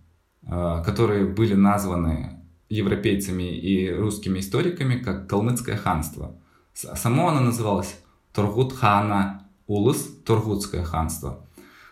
которые 0.45 1.25
были 1.25 1.53
названы 1.53 2.42
европейцами 2.75 3.55
и 3.55 3.91
русскими 3.91 4.39
историками 4.39 4.99
как 4.99 5.27
Калмыцкое 5.27 5.77
ханство. 5.77 6.35
Само 6.73 7.29
оно 7.29 7.41
называлось 7.41 7.95
Тургут-хана 8.33 9.47
Улыс, 9.67 10.07
Тургутское 10.25 10.83
ханство. 10.83 11.45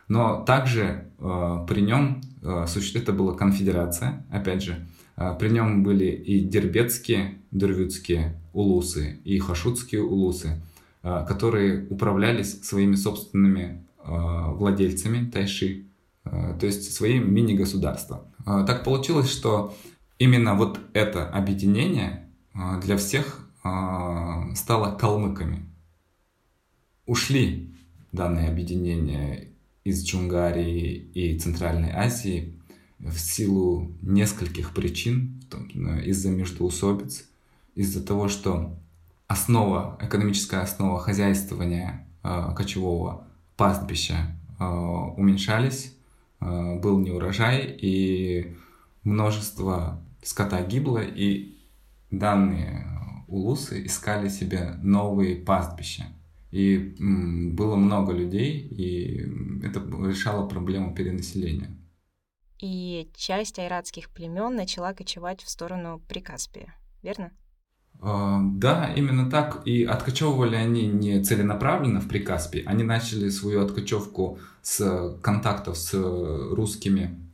Но 0.07 0.43
также 0.43 1.11
э, 1.19 1.65
при 1.67 1.81
нем 1.81 2.21
э, 2.41 2.65
это 2.95 3.13
была 3.13 3.33
конфедерация, 3.33 4.25
опять 4.29 4.63
же, 4.63 4.85
а, 5.21 5.33
при 5.33 5.49
нем 5.49 5.83
были 5.83 6.05
и 6.05 6.39
дербетские, 6.39 7.39
дервютские 7.51 8.39
улусы, 8.53 9.19
и 9.23 9.37
хашутские 9.39 10.03
улусы, 10.03 10.61
а, 11.03 11.23
которые 11.25 11.87
управлялись 11.89 12.63
своими 12.63 12.95
собственными 12.95 13.85
а, 13.99 14.51
владельцами 14.51 15.29
тайши, 15.29 15.85
то 16.23 16.67
есть 16.67 16.93
своим 16.93 17.33
мини-государством. 17.33 18.19
Так 18.45 18.83
получилось, 18.83 19.31
что 19.31 19.73
именно 20.21 20.53
вот 20.53 20.79
это 20.93 21.27
объединение 21.27 22.29
для 22.53 22.97
всех 22.97 23.49
стало 23.59 24.95
калмыками. 24.97 25.65
Ушли 27.07 27.75
данные 28.11 28.49
объединения 28.49 29.47
из 29.83 30.03
Джунгарии 30.05 30.93
и 31.13 31.39
Центральной 31.39 31.91
Азии 31.91 32.61
в 32.99 33.17
силу 33.17 33.91
нескольких 34.01 34.73
причин, 34.75 35.41
э, 35.51 36.03
из-за 36.05 36.29
междоусобиц, 36.29 37.27
из-за 37.73 38.05
того, 38.05 38.27
что 38.27 38.77
основа, 39.27 39.97
экономическая 40.01 40.61
основа 40.61 40.99
хозяйствования 40.99 42.07
э, 42.23 42.53
кочевого 42.55 43.27
пастбища 43.57 44.37
э, 44.59 44.63
уменьшались, 44.63 45.95
э, 46.39 46.79
был 46.79 46.99
неурожай, 46.99 47.75
и 47.81 48.55
множество 49.03 49.99
скота 50.21 50.61
гибло, 50.63 51.01
и 51.03 51.57
данные 52.09 52.87
улусы 53.27 53.85
искали 53.85 54.29
себе 54.29 54.75
новые 54.81 55.35
пастбища. 55.35 56.05
И 56.51 56.95
было 56.99 57.75
много 57.75 58.11
людей, 58.11 58.59
и 58.59 59.65
это 59.65 59.79
решало 59.79 60.47
проблему 60.47 60.93
перенаселения 60.93 61.77
и 62.61 63.09
часть 63.15 63.57
айратских 63.59 64.09
племен 64.11 64.55
начала 64.55 64.93
кочевать 64.93 65.41
в 65.41 65.49
сторону 65.49 66.01
Прикаспия, 66.07 66.75
верно? 67.01 67.31
А, 67.99 68.39
да, 68.41 68.93
именно 68.95 69.29
так. 69.29 69.63
И 69.65 69.83
откочевывали 69.83 70.55
они 70.55 70.87
не 70.87 71.21
целенаправленно 71.23 71.99
в 71.99 72.07
Прикаспии, 72.07 72.63
они 72.65 72.83
начали 72.83 73.29
свою 73.29 73.63
откочевку 73.65 74.39
с 74.61 75.17
контактов 75.21 75.77
с 75.77 75.93
русскими 75.93 77.03
а, 77.03 77.30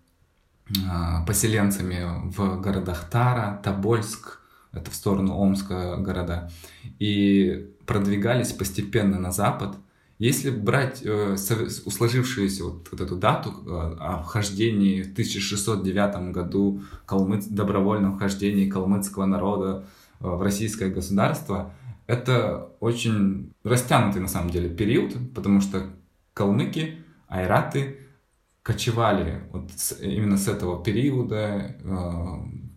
поселенцами 1.25 2.29
в 2.29 2.61
городах 2.61 3.09
Тара, 3.09 3.59
Тобольск, 3.63 4.39
это 4.71 4.91
в 4.91 4.95
сторону 4.95 5.35
Омска 5.35 5.97
города, 5.97 6.51
и 6.99 7.67
продвигались 7.85 8.51
постепенно 8.51 9.19
на 9.19 9.31
запад– 9.31 9.75
если 10.19 10.49
брать 10.49 11.03
э, 11.05 11.35
усложившуюся 11.85 12.63
вот, 12.63 12.87
вот 12.91 13.01
эту 13.01 13.15
дату 13.17 13.51
э, 13.51 13.97
о 13.99 14.23
вхождении 14.23 15.03
в 15.03 15.11
1609 15.11 16.31
году 16.31 16.81
калмыц, 17.05 17.45
добровольном 17.45 18.15
вхождении 18.15 18.67
калмыцкого 18.67 19.25
народа 19.25 19.85
э, 20.19 20.27
в 20.27 20.41
российское 20.41 20.89
государство, 20.89 21.71
это 22.07 22.69
очень 22.79 23.53
растянутый 23.63 24.19
на 24.21 24.27
самом 24.27 24.49
деле 24.49 24.69
период, 24.69 25.13
потому 25.35 25.61
что 25.61 25.83
калмыки, 26.33 26.95
айраты 27.27 27.99
кочевали 28.67 29.43
вот 29.53 29.71
с, 29.77 29.97
именно 30.01 30.35
с 30.35 30.49
этого 30.49 30.83
периода, 30.83 31.77
э, 31.79 31.97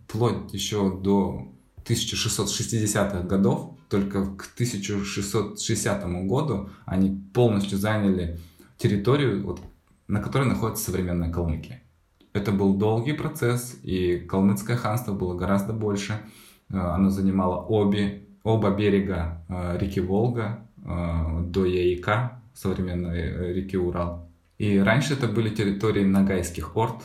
вплоть 0.07 0.53
еще 0.53 0.97
до 0.97 1.51
1660-х 1.83 3.23
годов, 3.23 3.77
только 3.89 4.23
к 4.37 4.53
1660 4.53 6.05
году 6.27 6.69
они 6.85 7.21
полностью 7.33 7.77
заняли 7.77 8.39
территорию, 8.77 9.45
вот, 9.45 9.59
на 10.07 10.21
которой 10.21 10.47
находится 10.47 10.85
современная 10.85 11.29
Калмыкия. 11.29 11.83
Это 12.31 12.53
был 12.53 12.75
долгий 12.75 13.11
процесс, 13.11 13.77
и 13.83 14.17
Калмыцкое 14.19 14.77
ханство 14.77 15.11
было 15.11 15.35
гораздо 15.35 15.73
больше. 15.73 16.21
Э, 16.69 16.77
оно 16.77 17.09
занимало 17.09 17.65
обе, 17.65 18.29
оба 18.43 18.69
берега 18.69 19.43
э, 19.49 19.77
реки 19.77 19.99
Волга 19.99 20.65
до 20.77 21.65
Яика, 21.65 22.41
современной 22.55 23.53
реки 23.53 23.77
Урал. 23.77 24.30
И 24.61 24.77
раньше 24.77 25.15
это 25.15 25.27
были 25.27 25.49
территории 25.49 26.05
нагайских 26.05 26.77
орд, 26.77 27.01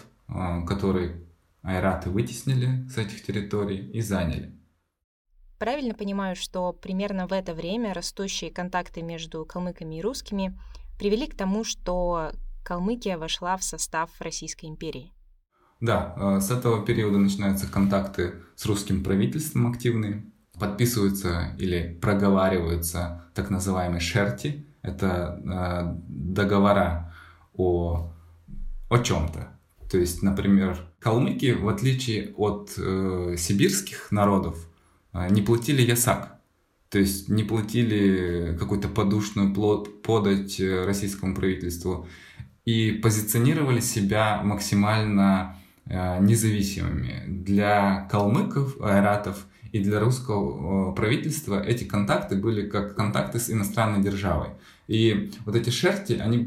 которые 0.67 1.25
айраты 1.63 2.11
вытеснили 2.11 2.87
с 2.87 2.99
этих 2.99 3.25
территорий 3.25 3.79
и 3.79 4.03
заняли. 4.03 4.53
правильно 5.59 5.95
понимаю, 5.95 6.37
что 6.37 6.75
примерно 6.75 7.27
в 7.27 7.33
это 7.33 7.55
время 7.55 7.95
растущие 7.95 8.51
контакты 8.51 9.01
между 9.01 9.47
калмыками 9.47 9.95
и 9.95 10.03
русскими 10.03 10.55
привели 10.99 11.27
к 11.27 11.35
тому, 11.35 11.65
что 11.65 12.33
Калмыкия 12.63 13.17
вошла 13.17 13.57
в 13.57 13.65
состав 13.65 14.11
Российской 14.21 14.67
империи? 14.67 15.15
Да, 15.81 16.15
э, 16.15 16.41
с 16.41 16.51
этого 16.51 16.85
периода 16.85 17.17
начинаются 17.17 17.73
контакты 17.73 18.35
с 18.55 18.67
русским 18.67 19.03
правительством 19.03 19.73
активные. 19.73 20.27
Подписываются 20.61 21.57
или 21.59 21.99
проговариваются 22.03 23.25
так 23.35 23.49
называемые 23.49 24.01
шерти. 24.01 24.67
Это 24.83 25.41
э, 25.43 26.01
договора 26.07 27.15
о, 27.57 28.13
о 28.89 28.99
чем-то. 28.99 29.59
То 29.91 29.99
есть, 29.99 30.23
например, 30.23 30.79
калмыки, 30.99 31.53
в 31.53 31.69
отличие 31.69 32.35
от 32.37 32.73
э, 32.77 33.37
сибирских 33.39 34.11
народов, 34.11 34.69
э, 35.13 35.29
не 35.31 35.43
платили 35.43 35.83
ясак. 35.83 36.37
То 36.89 36.99
есть 36.99 37.29
не 37.29 37.45
платили 37.45 38.57
какую-то 38.59 38.89
подушную 38.89 39.55
подать 40.03 40.61
э, 40.61 40.85
российскому 40.85 41.35
правительству 41.35 42.07
и 42.65 42.93
позиционировали 42.93 43.81
себя 43.81 44.41
максимально 44.43 45.57
э, 45.85 46.21
независимыми. 46.21 47.25
Для 47.27 48.09
калмыков, 48.11 48.81
айратов 48.81 49.47
и 49.73 49.79
для 49.79 50.01
русского 50.01 50.93
э, 50.93 50.95
правительства 50.95 51.63
эти 51.63 51.85
контакты 51.85 52.37
были 52.37 52.69
как 52.69 52.97
контакты 52.97 53.39
с 53.39 53.51
иностранной 53.51 54.03
державой. 54.03 54.51
И 54.87 55.33
вот 55.45 55.57
эти 55.57 55.71
шерти, 55.71 56.15
они 56.15 56.39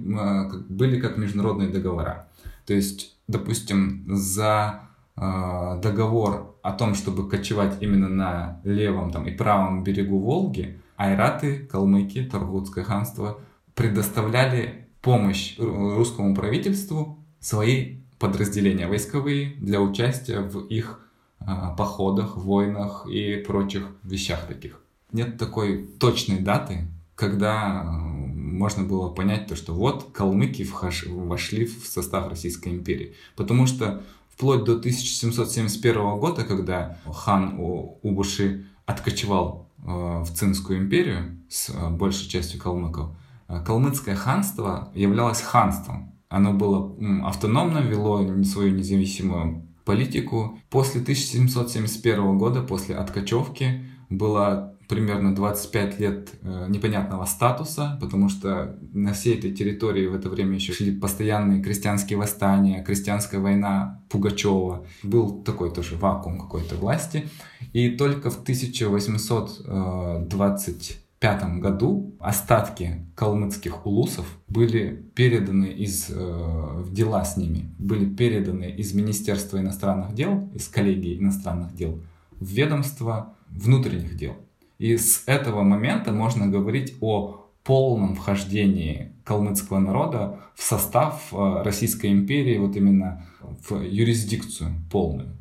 были 0.69 0.99
как 0.99 1.17
международные 1.17 1.69
договора. 1.69 2.29
То 2.65 2.73
есть, 2.73 3.17
допустим, 3.27 4.05
за 4.07 4.81
э, 5.17 5.79
договор 5.81 6.55
о 6.61 6.71
том, 6.71 6.95
чтобы 6.95 7.27
кочевать 7.27 7.77
именно 7.81 8.07
на 8.07 8.61
левом 8.63 9.11
там, 9.11 9.25
и 9.27 9.31
правом 9.31 9.83
берегу 9.83 10.19
Волги, 10.19 10.79
айраты, 10.95 11.67
калмыки, 11.71 12.23
Таргутское 12.23 12.83
ханство 12.83 13.39
предоставляли 13.73 14.87
помощь 15.01 15.55
русскому 15.57 16.35
правительству 16.35 17.17
свои 17.39 17.99
подразделения 18.19 18.87
войсковые 18.87 19.55
для 19.59 19.81
участия 19.81 20.41
в 20.41 20.67
их 20.67 20.99
э, 21.39 21.45
походах, 21.77 22.37
войнах 22.37 23.07
и 23.07 23.37
прочих 23.37 23.87
вещах 24.03 24.45
таких. 24.45 24.81
Нет 25.11 25.37
такой 25.37 25.87
точной 25.99 26.39
даты, 26.39 26.87
когда 27.19 27.83
можно 27.83 28.83
было 28.83 29.09
понять 29.09 29.47
то, 29.47 29.55
что 29.57 29.73
вот 29.73 30.11
калмыки 30.13 30.65
вошли 31.05 31.65
в 31.65 31.85
состав 31.85 32.29
Российской 32.29 32.69
империи. 32.69 33.13
Потому 33.35 33.67
что 33.67 34.03
вплоть 34.33 34.63
до 34.63 34.77
1771 34.77 36.17
года, 36.17 36.45
когда 36.45 36.97
хан 37.05 37.55
Убуши 37.57 38.67
откочевал 38.85 39.69
э, 39.79 39.89
в 39.89 40.27
Цинскую 40.33 40.79
империю 40.79 41.37
с 41.49 41.69
э, 41.69 41.89
большей 41.89 42.29
частью 42.29 42.59
калмыков, 42.61 43.09
э, 43.49 43.61
калмыцкое 43.65 44.15
ханство 44.15 44.89
являлось 44.95 45.41
ханством. 45.41 46.13
Оно 46.29 46.53
было 46.53 46.95
автономно, 47.25 47.79
вело 47.79 48.43
свою 48.43 48.73
независимую 48.73 49.67
политику. 49.83 50.57
После 50.69 51.01
1771 51.01 52.37
года, 52.37 52.61
после 52.61 52.95
откачевки, 52.95 53.83
было 54.09 54.75
примерно 54.89 55.33
25 55.35 55.99
лет 55.99 56.31
э, 56.41 56.65
непонятного 56.67 57.25
статуса, 57.25 57.99
потому 58.01 58.27
что 58.27 58.75
на 58.91 59.13
всей 59.13 59.37
этой 59.37 59.51
территории 59.51 60.07
в 60.07 60.15
это 60.15 60.29
время 60.29 60.55
еще 60.55 60.73
шли 60.73 60.91
постоянные 60.91 61.61
крестьянские 61.61 62.17
восстания, 62.17 62.83
крестьянская 62.83 63.39
война 63.39 64.01
Пугачева. 64.09 64.87
Был 65.03 65.43
такой 65.43 65.71
тоже 65.71 65.95
вакуум 65.95 66.39
какой-то 66.39 66.75
власти. 66.75 67.27
И 67.71 67.91
только 67.91 68.31
в 68.31 68.41
1825 68.41 71.03
э, 71.21 71.59
году 71.59 72.15
остатки 72.19 73.05
калмыцких 73.15 73.85
улусов 73.85 74.25
были 74.47 75.05
переданы 75.13 75.67
из, 75.67 76.07
э, 76.09 76.83
дела 76.89 77.23
с 77.25 77.37
ними, 77.37 77.75
были 77.77 78.11
переданы 78.11 78.71
из 78.71 78.95
Министерства 78.95 79.59
иностранных 79.59 80.15
дел, 80.15 80.49
из 80.55 80.67
коллегии 80.67 81.19
иностранных 81.19 81.75
дел 81.75 82.01
в 82.39 82.47
ведомство 82.47 83.35
внутренних 83.49 84.17
дел. 84.17 84.35
И 84.79 84.97
с 84.97 85.23
этого 85.27 85.61
момента 85.61 86.11
можно 86.11 86.47
говорить 86.47 86.95
о 87.01 87.45
полном 87.63 88.15
вхождении 88.15 89.11
калмыцкого 89.25 89.79
народа 89.79 90.39
в 90.55 90.63
состав 90.63 91.27
э, 91.31 91.61
Российской 91.63 92.11
империи, 92.11 92.57
вот 92.57 92.75
именно 92.75 93.27
в 93.41 93.81
юрисдикцию 93.83 94.71
полную. 94.91 95.35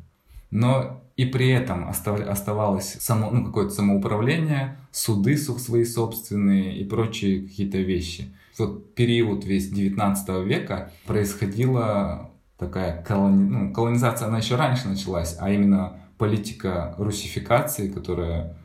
Но 0.51 1.01
и 1.15 1.25
при 1.25 1.49
этом 1.49 1.89
оставалось 1.89 2.97
само, 2.99 3.31
ну, 3.31 3.45
какое-то 3.45 3.71
самоуправление, 3.73 4.77
суды 4.91 5.37
свои 5.37 5.85
собственные 5.85 6.77
и 6.77 6.83
прочие 6.83 7.41
какие-то 7.41 7.77
вещи. 7.77 8.33
В 8.53 8.57
тот 8.57 8.93
период 8.93 9.45
весь 9.45 9.69
19 9.69 10.45
века 10.45 10.91
происходила 11.05 12.31
такая 12.57 13.01
колони... 13.03 13.49
ну, 13.49 13.73
колонизация, 13.73 14.27
она 14.27 14.37
еще 14.37 14.55
раньше 14.55 14.87
началась, 14.87 15.35
а 15.39 15.49
именно 15.51 15.99
политика 16.17 16.93
русификации, 16.97 17.89
которая 17.89 18.57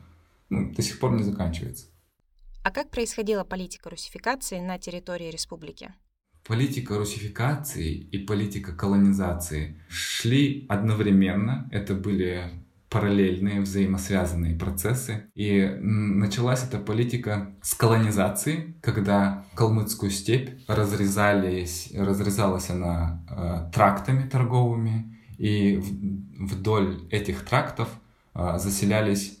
ну, 0.49 0.71
до 0.73 0.81
сих 0.81 0.99
пор 0.99 1.13
не 1.13 1.23
заканчивается. 1.23 1.87
А 2.63 2.71
как 2.71 2.89
происходила 2.89 3.43
политика 3.43 3.89
русификации 3.89 4.59
на 4.59 4.79
территории 4.79 5.29
республики? 5.29 5.93
Политика 6.47 6.97
русификации 6.97 7.93
и 7.93 8.17
политика 8.19 8.75
колонизации 8.75 9.79
шли 9.87 10.65
одновременно. 10.69 11.69
Это 11.71 11.93
были 11.95 12.65
параллельные, 12.89 13.61
взаимосвязанные 13.61 14.55
процессы. 14.55 15.29
И 15.35 15.63
началась 15.81 16.63
эта 16.63 16.77
политика 16.79 17.53
с 17.61 17.73
колонизации, 17.73 18.75
когда 18.81 19.45
калмыцкую 19.55 20.11
степь 20.11 20.51
разрезались, 20.67 21.91
разрезалась 21.95 22.69
она 22.69 23.23
э, 23.29 23.71
трактами 23.73 24.27
торговыми, 24.29 25.19
и 25.37 25.77
вдоль 26.39 27.07
этих 27.11 27.43
трактов 27.43 27.89
э, 28.33 28.57
заселялись 28.57 29.39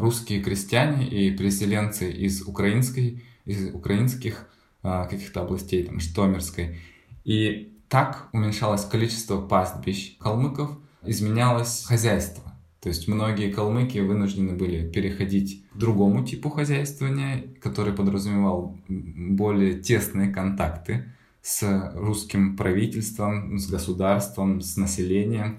русские 0.00 0.42
крестьяне 0.42 1.06
и 1.06 1.36
переселенцы 1.36 2.10
из 2.10 2.42
украинской, 2.42 3.22
из 3.44 3.74
украинских 3.74 4.48
а, 4.82 5.06
каких-то 5.06 5.42
областей, 5.42 5.84
там, 5.84 6.00
Штомерской. 6.00 6.78
И 7.24 7.76
так 7.88 8.28
уменьшалось 8.32 8.84
количество 8.84 9.40
пастбищ 9.40 10.16
калмыков, 10.18 10.70
изменялось 11.04 11.84
хозяйство. 11.84 12.54
То 12.80 12.88
есть 12.88 13.08
многие 13.08 13.52
калмыки 13.52 13.98
вынуждены 13.98 14.54
были 14.54 14.90
переходить 14.90 15.66
к 15.74 15.76
другому 15.76 16.24
типу 16.24 16.48
хозяйствования, 16.48 17.44
который 17.60 17.92
подразумевал 17.92 18.78
более 18.88 19.74
тесные 19.74 20.30
контакты 20.30 21.12
с 21.42 21.92
русским 21.94 22.56
правительством, 22.56 23.58
с 23.58 23.68
государством, 23.68 24.62
с 24.62 24.76
населением. 24.78 25.58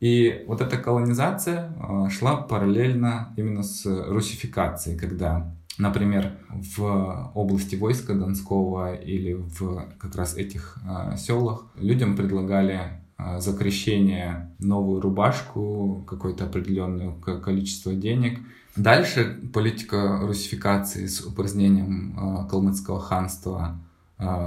И 0.00 0.44
вот 0.46 0.62
эта 0.62 0.78
колонизация 0.78 1.74
а, 1.78 2.08
шла 2.08 2.36
параллельно 2.36 3.34
именно 3.36 3.62
с 3.62 3.84
русификацией, 3.84 4.98
когда, 4.98 5.54
например, 5.76 6.38
в 6.48 7.30
области 7.34 7.76
войска 7.76 8.14
Донского 8.14 8.94
или 8.94 9.34
в 9.34 9.88
как 9.98 10.16
раз 10.16 10.36
этих 10.36 10.78
а, 10.88 11.16
селах 11.16 11.66
людям 11.76 12.16
предлагали 12.16 13.02
а, 13.18 13.40
за 13.40 13.54
крещение 13.54 14.54
новую 14.58 15.02
рубашку, 15.02 16.02
какое-то 16.08 16.44
определенное 16.46 17.12
количество 17.12 17.92
денег. 17.92 18.40
Дальше 18.76 19.38
политика 19.52 20.20
русификации 20.22 21.06
с 21.06 21.20
упразднением 21.20 22.46
калмыцкого 22.48 23.00
ханства 23.00 23.80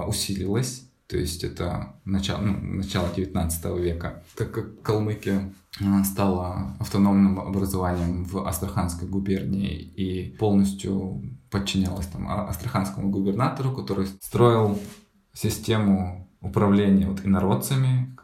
усилилась. 0.08 0.88
То 1.08 1.18
есть 1.18 1.44
это 1.44 1.96
начало, 2.06 2.42
ну, 2.42 2.78
начало 2.78 3.10
19 3.16 3.66
века. 3.80 4.24
Так 4.38 4.52
как 4.52 4.82
Калмыкия 4.82 5.54
а, 5.82 6.04
стала 6.04 6.76
автономным 6.80 7.40
образованием 7.40 8.24
в 8.24 8.48
Астраханской 8.48 9.08
губернии 9.08 9.78
и 9.78 10.36
полностью 10.38 11.22
подчинялась 11.50 12.08
там 12.08 12.28
а, 12.28 12.48
астраханскому 12.48 13.10
губернатору, 13.10 13.74
который 13.74 14.08
строил 14.22 14.80
систему 15.34 16.30
управления 16.42 17.08
вот 17.08 17.26
инородцами, 17.26 18.16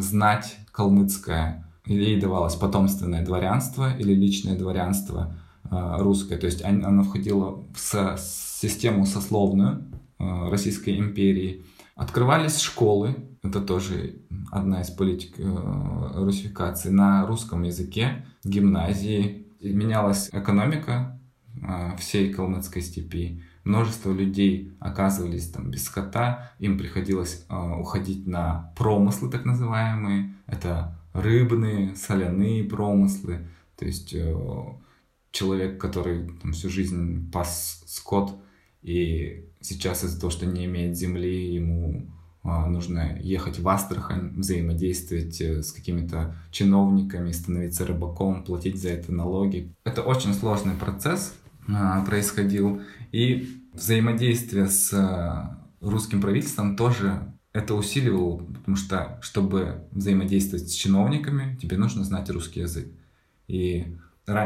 знать 0.00 0.56
калмыцкая, 0.72 1.66
ей 1.86 2.20
давалось 2.20 2.54
потомственное 2.54 3.24
дворянство 3.24 3.96
или 3.96 4.14
личное 4.14 4.56
дворянство 4.56 5.36
а, 5.64 5.98
русское, 5.98 6.38
то 6.38 6.46
есть 6.46 6.62
оно 6.64 7.02
входило 7.02 7.64
в 7.74 8.18
систему 8.18 9.06
сословную 9.06 9.84
Российской 10.18 10.98
империи, 10.98 11.64
Открывались 11.98 12.60
школы, 12.60 13.16
это 13.42 13.60
тоже 13.60 14.22
одна 14.52 14.82
из 14.82 14.88
политик 14.88 15.34
э, 15.36 16.12
русификации, 16.14 16.90
на 16.90 17.26
русском 17.26 17.64
языке, 17.64 18.24
гимназии. 18.44 19.48
Менялась 19.60 20.28
экономика 20.30 21.20
э, 21.60 21.96
всей 21.98 22.32
Калмыцкой 22.32 22.82
степи. 22.82 23.42
Множество 23.64 24.12
людей 24.12 24.76
оказывались 24.78 25.50
там 25.50 25.72
без 25.72 25.86
скота, 25.86 26.52
им 26.60 26.78
приходилось 26.78 27.44
э, 27.48 27.54
уходить 27.56 28.28
на 28.28 28.72
промыслы 28.76 29.28
так 29.28 29.44
называемые. 29.44 30.36
Это 30.46 30.96
рыбные, 31.12 31.96
соляные 31.96 32.62
промыслы. 32.62 33.48
То 33.76 33.84
есть 33.84 34.14
человек, 35.32 35.80
который 35.80 36.28
там, 36.40 36.52
всю 36.52 36.70
жизнь 36.70 37.28
пас 37.32 37.82
скот, 37.88 38.40
и 38.82 39.47
сейчас 39.60 40.04
из-за 40.04 40.20
того, 40.20 40.30
что 40.30 40.46
не 40.46 40.64
имеет 40.66 40.96
земли, 40.96 41.54
ему 41.54 42.06
а, 42.42 42.66
нужно 42.66 43.18
ехать 43.20 43.58
в 43.58 43.68
Астрахань, 43.68 44.30
взаимодействовать 44.36 45.40
э, 45.40 45.62
с 45.62 45.72
какими-то 45.72 46.36
чиновниками, 46.50 47.32
становиться 47.32 47.86
рыбаком, 47.86 48.44
платить 48.44 48.80
за 48.80 48.90
это 48.90 49.12
налоги. 49.12 49.74
Это 49.84 50.02
очень 50.02 50.32
сложный 50.32 50.74
процесс 50.74 51.34
а, 51.68 52.04
происходил, 52.04 52.80
и 53.12 53.62
взаимодействие 53.74 54.68
с 54.68 54.92
а, 54.94 55.62
русским 55.80 56.20
правительством 56.20 56.76
тоже 56.76 57.34
это 57.52 57.74
усиливало, 57.74 58.38
потому 58.38 58.76
что, 58.76 59.18
чтобы 59.20 59.86
взаимодействовать 59.90 60.70
с 60.70 60.74
чиновниками, 60.74 61.56
тебе 61.60 61.76
нужно 61.76 62.04
знать 62.04 62.30
русский 62.30 62.60
язык. 62.60 62.88
И 63.48 63.96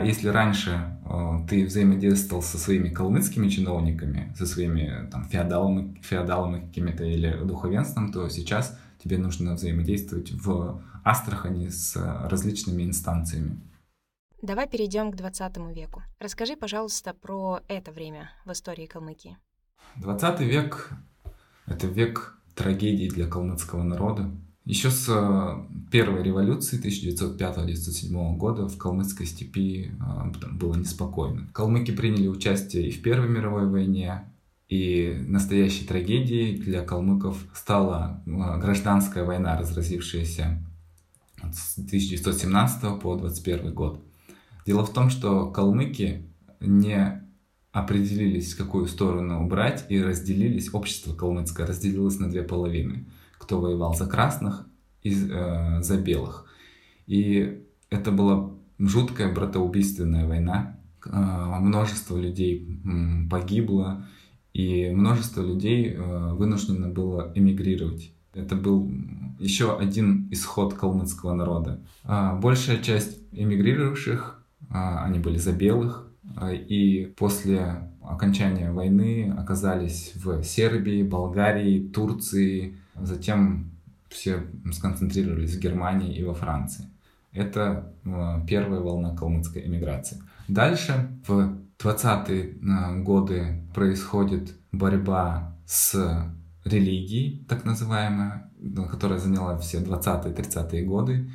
если 0.05 0.29
раньше 0.29 0.99
э, 1.05 1.39
ты 1.49 1.67
взаимодействовал 1.67 2.43
со 2.43 2.59
своими 2.59 2.89
калмыцкими 2.89 3.49
чиновниками, 3.49 4.33
со 4.37 4.47
своими 4.47 5.09
там, 5.11 5.25
феодалами, 5.25 6.01
феодалами 6.03 6.67
какими-то 6.67 7.05
или 7.05 7.37
духовенством, 7.45 8.13
то 8.13 8.29
сейчас 8.29 8.79
тебе 9.03 9.19
нужно 9.19 9.55
взаимодействовать 9.55 10.31
в 10.33 10.81
Астрахани 11.05 11.69
с 11.69 11.97
различными 12.31 12.85
инстанциями. 12.85 13.61
Давай 14.41 14.69
перейдем 14.69 15.13
к 15.13 15.17
20 15.17 15.57
веку. 15.75 16.03
Расскажи, 16.19 16.57
пожалуйста, 16.57 17.15
про 17.15 17.61
это 17.69 17.93
время 17.93 18.31
в 18.45 18.53
истории 18.53 18.87
Калмыкии. 18.87 19.37
20 19.97 20.41
век— 20.41 20.91
это 21.67 21.87
век 21.87 22.37
трагедий 22.55 23.09
для 23.09 23.27
калмыцкого 23.27 23.83
народа. 23.83 24.31
Еще 24.65 24.91
с 24.91 25.07
э, 25.09 25.91
первой 25.91 26.23
революции 26.23 26.81
1905-1907 26.81 28.37
года 28.37 28.69
в 28.69 28.79
калмыцкой 28.79 29.27
степи 29.27 29.91
э, 29.91 30.49
было 30.53 30.77
неспокойно. 30.77 31.49
Калмыки 31.53 31.91
приняли 31.91 32.29
участие 32.29 32.89
и 32.89 32.93
в 32.93 33.03
Первой 33.03 33.29
мировой 33.29 33.69
войне, 33.69 34.33
и 34.69 35.21
настоящей 35.27 35.85
трагедией 35.85 36.59
для 36.59 36.85
калмыков 36.85 37.45
стала 37.55 38.23
э, 38.25 38.31
гражданская 38.31 39.25
война, 39.25 39.59
разразившаяся 39.59 40.65
с 41.53 41.79
1917 41.79 43.01
по 43.01 43.17
21 43.17 43.75
год. 43.75 44.01
Дело 44.65 44.87
в 44.87 44.93
том, 44.93 45.11
что 45.11 45.51
калмыки 45.51 46.31
не 46.61 47.21
определились, 47.73 48.55
в 48.55 48.59
какую 48.59 48.87
сторону 48.87 49.45
брать, 49.49 49.87
и 49.89 50.01
разделились, 50.01 50.73
общество 50.73 51.17
калмыцкое 51.17 51.67
разделилось 51.67 52.21
на 52.21 52.31
две 52.31 52.45
половины– 52.45 53.09
кто 53.43 53.61
воевал 53.61 53.95
за 53.95 54.07
красных 54.07 54.67
и 55.03 55.11
э, 55.11 55.83
за 55.83 55.99
белых. 55.99 56.47
И 57.07 57.63
это 57.91 58.13
была 58.13 58.51
жуткая 58.79 59.35
братоубийственная 59.35 60.27
война. 60.27 60.79
Э, 61.05 61.11
множество 61.61 62.17
людей 62.17 62.81
погибло, 63.29 64.07
и 64.55 64.91
множество 64.91 65.43
людей 65.43 65.93
э, 65.93 66.33
вынуждено 66.35 66.89
было 66.89 67.33
эмигрировать. 67.35 68.13
Это 68.33 68.55
был 68.55 68.91
еще 69.39 69.77
один 69.77 70.29
исход 70.31 70.75
калмыцкого 70.75 71.35
народа. 71.35 71.81
Э, 72.05 72.39
большая 72.41 72.79
часть 72.79 73.19
эмигрировавших, 73.33 74.45
э, 74.61 74.75
они 74.75 75.19
были 75.19 75.39
за 75.39 75.53
белых, 75.53 76.09
э, 76.41 76.55
и 76.55 77.07
после 77.07 77.91
окончания 78.03 78.71
войны 78.73 79.35
оказались 79.37 80.13
в 80.15 80.43
Сербии, 80.43 81.03
Болгарии, 81.03 81.89
Турции, 81.89 82.77
Затем 83.03 83.71
все 84.09 84.45
сконцентрировались 84.73 85.57
в 85.57 85.61
Германии 85.61 86.17
и 86.17 86.25
во 86.25 86.35
Франции. 86.35 86.87
Это 87.33 87.93
э, 88.05 88.41
первая 88.47 88.81
волна 88.81 89.17
калмыцкой 89.17 89.67
эмиграции. 89.67 90.23
Дальше 90.49 91.09
в 91.27 91.57
20-е 91.79 92.41
э, 92.41 93.03
годы 93.03 93.63
происходит 93.75 94.53
борьба 94.71 95.57
с 95.67 96.27
религией, 96.65 97.45
так 97.49 97.65
называемая, 97.65 98.51
которая 98.91 99.19
заняла 99.19 99.57
все 99.59 99.79
20-30-е 99.79 100.85
годы. 100.85 101.31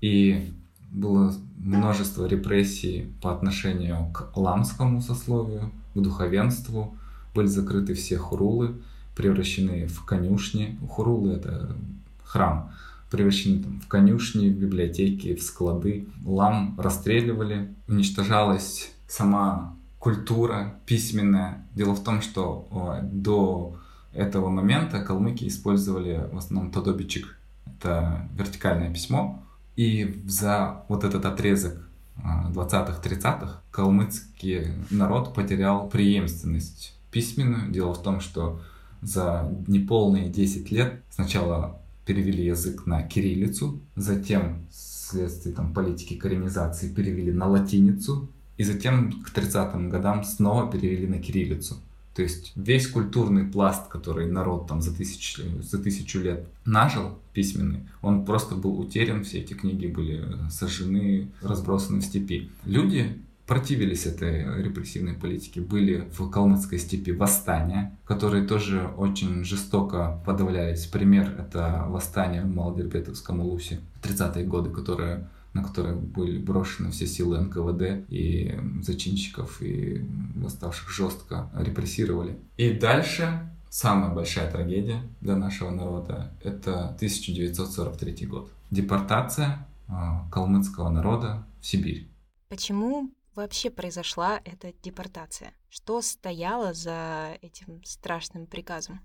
И 0.00 0.52
было 0.90 1.34
множество 1.56 2.26
репрессий 2.26 3.12
по 3.20 3.32
отношению 3.32 4.12
к 4.12 4.36
ламскому 4.36 5.00
сословию, 5.00 5.72
к 5.94 5.98
духовенству. 5.98 6.96
Были 7.34 7.46
закрыты 7.46 7.94
все 7.94 8.16
хурулы 8.16 8.80
превращены 9.18 9.88
в 9.88 10.04
конюшни. 10.04 10.78
Хурулы— 10.88 11.32
это 11.34 11.76
храм. 12.22 12.70
Превращены 13.10 13.64
там, 13.64 13.80
в 13.80 13.88
конюшни, 13.88 14.48
в 14.48 14.56
библиотеки, 14.56 15.34
в 15.34 15.42
склады. 15.42 16.06
Лам 16.24 16.78
расстреливали. 16.78 17.74
Уничтожалась 17.88 18.92
сама 19.08 19.74
культура 19.98 20.76
письменная. 20.86 21.66
Дело 21.74 21.94
в 21.94 22.04
том, 22.04 22.22
что 22.22 22.68
до 23.02 23.76
этого 24.12 24.50
момента 24.50 25.02
калмыки 25.02 25.48
использовали 25.48 26.28
в 26.32 26.38
основном 26.38 26.70
тодобичик. 26.70 27.36
Это 27.66 28.28
вертикальное 28.34 28.92
письмо. 28.94 29.42
И 29.74 30.22
за 30.26 30.84
вот 30.88 31.02
этот 31.02 31.24
отрезок 31.24 31.88
20-30-х 32.16 33.46
а, 33.46 33.62
калмыцкий 33.72 34.74
народ 34.90 35.34
потерял 35.34 35.88
преемственность 35.88 36.96
письменную. 37.10 37.72
Дело 37.72 37.94
в 37.94 38.02
том, 38.02 38.20
что 38.20 38.60
за 39.02 39.52
неполные 39.66 40.28
10 40.28 40.70
лет 40.70 41.02
сначала 41.10 41.80
перевели 42.04 42.44
язык 42.44 42.86
на 42.86 43.02
кириллицу, 43.02 43.80
затем 43.96 44.66
вследствие 44.70 45.54
там, 45.54 45.74
политики 45.74 46.14
коренизации 46.14 46.92
перевели 46.92 47.32
на 47.32 47.46
латиницу, 47.46 48.28
и 48.56 48.64
затем 48.64 49.22
к 49.22 49.32
30-м 49.32 49.88
годам 49.88 50.24
снова 50.24 50.70
перевели 50.70 51.06
на 51.06 51.18
кириллицу. 51.18 51.76
То 52.14 52.22
есть 52.22 52.52
весь 52.56 52.88
культурный 52.88 53.44
пласт, 53.44 53.86
который 53.86 54.26
народ 54.26 54.66
там 54.66 54.82
за 54.82 54.92
тысячу, 54.92 55.42
за 55.62 55.78
тысячу 55.78 56.18
лет 56.18 56.48
нажил, 56.64 57.18
письменный, 57.32 57.82
он 58.02 58.24
просто 58.24 58.56
был 58.56 58.80
утерян, 58.80 59.22
все 59.22 59.38
эти 59.38 59.52
книги 59.54 59.86
были 59.86 60.26
сожжены, 60.50 61.30
разбросаны 61.42 62.00
в 62.00 62.04
степи. 62.04 62.50
Люди 62.64 63.22
противились 63.48 64.04
этой 64.04 64.62
репрессивной 64.62 65.14
политике. 65.14 65.62
Были 65.62 66.08
в 66.12 66.28
Калмыцкой 66.28 66.78
степи 66.78 67.10
восстания, 67.12 67.98
которые 68.04 68.46
тоже 68.46 68.86
очень 68.96 69.42
жестоко 69.42 70.22
подавлялись. 70.24 70.86
Пример— 70.86 71.34
это 71.38 71.86
восстание 71.88 72.42
в 72.42 72.54
Малодербетовском 72.54 73.40
Улусе 73.40 73.80
в 74.00 74.06
30-е 74.06 74.44
годы, 74.44 74.70
которое 74.70 75.28
на 75.54 75.64
которое 75.64 75.94
были 75.94 76.38
брошены 76.38 76.90
все 76.90 77.06
силы 77.06 77.40
НКВД 77.40 78.04
и 78.10 78.60
зачинщиков 78.82 79.62
и 79.62 80.04
восставших 80.36 80.90
жестко 80.90 81.50
репрессировали. 81.56 82.38
И 82.58 82.70
дальше 82.74 83.50
самая 83.70 84.12
большая 84.14 84.50
трагедия 84.52 85.02
для 85.22 85.36
нашего 85.36 85.70
народа— 85.70 86.32
это 86.44 86.90
1943 86.90 88.26
год. 88.26 88.52
Депортация 88.70 89.66
а, 89.88 90.28
калмыцкого 90.30 90.90
народа 90.90 91.46
в 91.62 91.66
Сибирь. 91.66 92.06
Почему 92.50 93.10
вообще 93.38 93.70
произошла 93.70 94.40
эта 94.44 94.72
депортация? 94.82 95.52
Что 95.70 96.02
стояло 96.02 96.74
за 96.74 97.38
этим 97.40 97.82
страшным 97.84 98.46
приказом? 98.46 99.00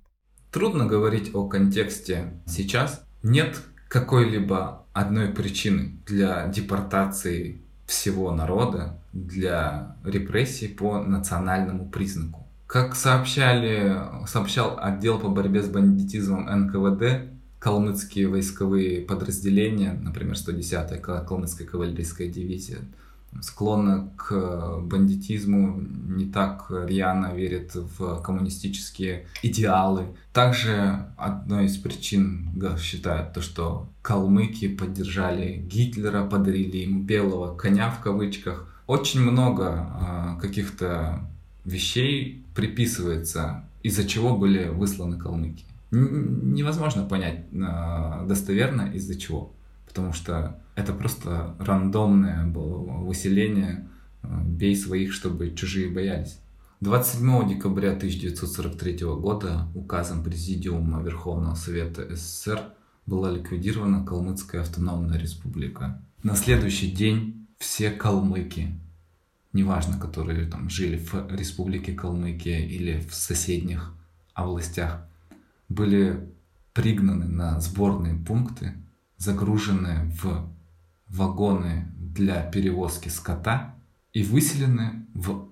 Трудно 0.52 0.86
говорить 0.88 1.34
о 1.36 1.48
контексте 1.48 2.42
сейчас. 2.48 3.06
Нет 3.22 3.62
какой-либо 3.90 4.86
одной 4.92 5.30
причины 5.30 6.00
для 6.06 6.48
депортации 6.48 7.62
всего 7.86 8.32
народа, 8.32 9.00
для 9.14 9.98
репрессий 10.04 10.68
по 10.68 11.00
национальному 11.00 11.90
признаку. 11.90 12.48
Как 12.66 12.96
сообщали, 12.96 13.96
сообщал 14.26 14.80
отдел 14.80 15.20
по 15.20 15.30
борьбе 15.30 15.62
с 15.62 15.70
бандитизмом 15.70 16.46
НКВД, 16.46 17.30
калмыцкие 17.60 18.28
войсковые 18.28 19.02
подразделения, 19.02 19.94
например, 19.94 20.36
110-я 20.36 20.98
калмыцкая 20.98 21.68
кавалерийская 21.68 22.28
дивизия, 22.30 22.80
склонна 23.42 24.10
к 24.16 24.80
бандитизму, 24.82 25.80
не 25.82 26.26
так 26.26 26.68
рьяно 26.70 27.34
верит 27.34 27.76
в 27.76 28.22
коммунистические 28.22 29.26
идеалы. 29.42 30.08
Также 30.32 31.06
одной 31.18 31.66
из 31.66 31.78
причин 31.78 32.50
считают 32.80 33.34
то, 33.34 33.42
что 33.42 33.88
калмыки 34.02 34.68
поддержали 34.68 35.58
Гитлера, 35.58 36.26
подарили 36.26 36.78
ему 36.78 37.02
белого 37.02 37.56
коня 37.56 37.90
в 37.90 38.02
кавычках. 38.02 38.70
Очень 38.88 39.22
много 39.22 39.88
э, 40.38 40.42
каких-то 40.42 41.20
вещей 41.64 42.44
приписывается, 42.54 43.64
из-за 43.82 44.04
чего 44.04 44.36
были 44.36 44.68
высланы 44.68 45.18
калмыки. 45.18 45.64
Н- 45.92 46.54
невозможно 46.54 47.04
понять 47.04 47.46
э, 47.52 48.26
достоверно 48.28 48.92
из-за 48.94 49.18
чего 49.18 49.54
потому 49.94 50.12
что 50.12 50.60
это 50.76 50.94
просто 50.94 51.56
рандомное 51.60 52.46
было 52.46 52.78
выселение 53.04 53.90
э, 54.22 54.28
«бей 54.46 54.76
своих, 54.76 55.14
чтобы 55.14 55.54
чужие 55.56 55.90
боялись». 55.90 56.40
27 56.82 57.48
декабря 57.48 57.92
1943 57.92 59.06
года 59.06 59.68
указом 59.74 60.24
Президиума 60.24 61.02
Верховного 61.02 61.56
Совета 61.56 62.14
СССР 62.16 62.60
была 63.06 63.32
ликвидирована 63.32 64.06
Калмыцкая 64.06 64.62
автономная 64.62 65.18
республика. 65.18 66.02
На 66.24 66.36
следующий 66.36 66.92
день 66.92 67.48
все 67.58 67.90
калмыки 67.90 68.80
неважно, 69.54 69.98
которые 69.98 70.48
там 70.48 70.70
жили 70.70 70.98
в 70.98 71.32
республике 71.32 71.94
Калмыкия 71.94 72.66
или 72.66 73.00
в 73.00 73.14
соседних 73.14 73.94
областях, 74.34 75.06
были 75.70 76.28
пригнаны 76.74 77.28
на 77.28 77.60
сборные 77.62 78.16
пункты, 78.16 78.74
загружены 79.18 80.12
в 80.22 80.52
вагоны 81.14 81.92
для 81.96 82.42
перевозки 82.42 83.10
скота 83.10 83.76
и 84.14 84.24
выселены 84.24 85.06
в 85.14 85.48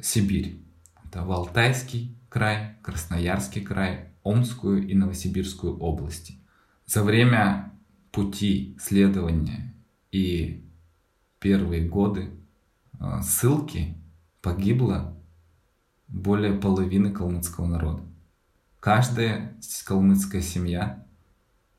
Сибирь. 0.00 0.62
Это 1.04 1.24
в 1.24 1.32
край, 2.28 2.76
Красноярский 2.82 3.62
край, 3.62 4.10
Омскую 4.22 4.86
и 4.86 4.94
Новосибирскую 4.94 5.78
области. 5.78 6.34
За 6.84 7.02
время 7.02 7.72
пути 8.12 8.76
следования 8.78 9.74
и 10.12 10.64
первые 11.40 11.88
годы 11.88 12.30
э, 13.00 13.22
ссылки 13.22 13.96
погибло 14.42 15.16
более 16.06 16.52
половины 16.52 17.12
калмыцкого 17.12 17.66
народа. 17.66 18.02
Каждая 18.80 19.56
калмыцкая 19.82 20.42
семья 20.42 21.06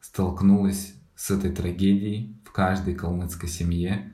столкнулась 0.02 0.96
с 1.20 1.32
этой 1.32 1.52
трагедией. 1.52 2.42
В 2.46 2.52
каждой 2.54 2.96
калмыцкой 2.96 3.50
семье 3.50 4.14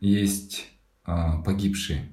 есть 0.00 0.66
э, 1.04 1.12
погибшие. 1.44 2.12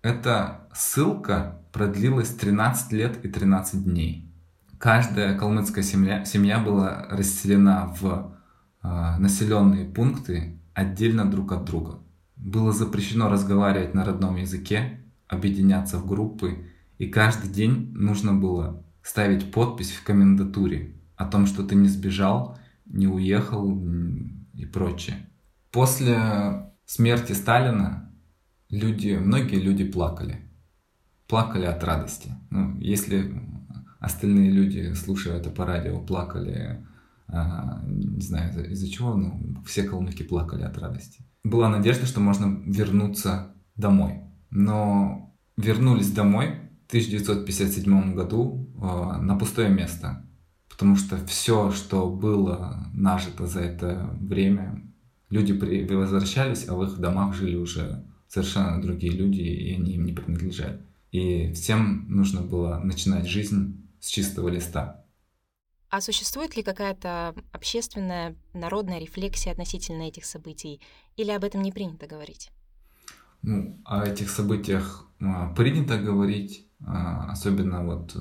Эта 0.00 0.66
ссылка 0.72 1.60
продлилась 1.72 2.30
13 2.30 2.92
лет 2.92 3.22
и 3.22 3.28
13 3.28 3.84
дней. 3.84 4.32
Каждая 4.78 5.38
калмыцкая 5.38 5.84
семья, 5.84 6.24
семья 6.24 6.58
была 6.58 7.06
расселена 7.10 7.94
в 8.00 8.34
э, 8.82 9.18
населенные 9.18 9.84
пункты 9.84 10.58
отдельно 10.72 11.30
друг 11.30 11.52
от 11.52 11.64
друга. 11.66 11.98
Было 12.36 12.72
запрещено 12.72 13.28
разговаривать 13.28 13.92
на 13.92 14.06
родном 14.06 14.36
языке, 14.36 15.00
объединяться 15.28 15.98
в 15.98 16.06
группы, 16.06 16.66
и 16.96 17.08
каждый 17.08 17.50
день 17.50 17.92
нужно 17.92 18.32
было 18.32 18.82
ставить 19.02 19.52
подпись 19.52 19.92
в 19.92 20.02
комендатуре 20.02 20.94
о 21.16 21.26
том, 21.26 21.44
что 21.44 21.62
ты 21.62 21.74
не 21.74 21.88
сбежал, 21.88 22.58
не 22.86 23.06
уехал 23.06 23.78
и 24.54 24.64
прочее. 24.66 25.28
После 25.70 26.72
смерти 26.84 27.32
Сталина 27.32 28.12
люди, 28.70 29.16
многие 29.16 29.60
люди 29.60 29.84
плакали. 29.84 30.50
Плакали 31.28 31.64
от 31.64 31.82
радости. 31.82 32.32
Ну, 32.50 32.78
если 32.78 33.42
остальные 33.98 34.50
люди, 34.50 34.92
слушая 34.94 35.38
это 35.38 35.50
по 35.50 35.66
радио, 35.66 36.00
плакали, 36.00 36.86
а, 37.26 37.82
не 37.86 38.20
знаю 38.20 38.70
из-за 38.70 38.88
чего, 38.88 39.14
но 39.14 39.62
все 39.66 39.82
калмыки 39.82 40.22
плакали 40.22 40.62
от 40.62 40.78
радости. 40.78 41.24
Была 41.42 41.68
надежда, 41.68 42.06
что 42.06 42.20
можно 42.20 42.62
вернуться 42.66 43.54
домой. 43.74 44.20
Но 44.50 45.36
вернулись 45.56 46.12
домой 46.12 46.60
в 46.84 46.88
1957 46.88 48.14
году 48.14 48.70
э, 48.76 49.20
на 49.20 49.36
пустое 49.36 49.68
место 49.68 50.25
потому 50.76 50.96
что 50.96 51.16
все, 51.24 51.70
что 51.70 52.06
было 52.06 52.86
нажито 52.92 53.46
за 53.46 53.60
это 53.60 54.10
время, 54.20 54.82
люди 55.30 55.52
возвращались, 55.90 56.68
а 56.68 56.74
в 56.74 56.84
их 56.84 56.98
домах 56.98 57.34
жили 57.34 57.56
уже 57.56 58.04
совершенно 58.28 58.82
другие 58.82 59.14
люди, 59.14 59.40
и 59.40 59.74
они 59.74 59.94
им 59.94 60.04
не 60.04 60.12
принадлежали. 60.12 60.82
И 61.12 61.50
всем 61.54 62.04
нужно 62.10 62.42
было 62.42 62.78
начинать 62.84 63.26
жизнь 63.26 63.88
с 64.00 64.08
чистого 64.08 64.50
листа. 64.50 65.02
А 65.88 66.02
существует 66.02 66.58
ли 66.58 66.62
какая-то 66.62 67.34
общественная 67.52 68.36
народная 68.52 68.98
рефлексия 68.98 69.52
относительно 69.52 70.02
этих 70.02 70.26
событий, 70.26 70.82
или 71.16 71.30
об 71.30 71.44
этом 71.44 71.62
не 71.62 71.72
принято 71.72 72.06
говорить? 72.06 72.50
Ну, 73.40 73.78
о 73.86 74.04
этих 74.04 74.28
событиях 74.28 75.08
а, 75.20 75.54
принято 75.54 75.96
говорить, 75.96 76.66
а, 76.84 77.30
особенно 77.30 77.82
вот 77.82 78.14
э, 78.14 78.18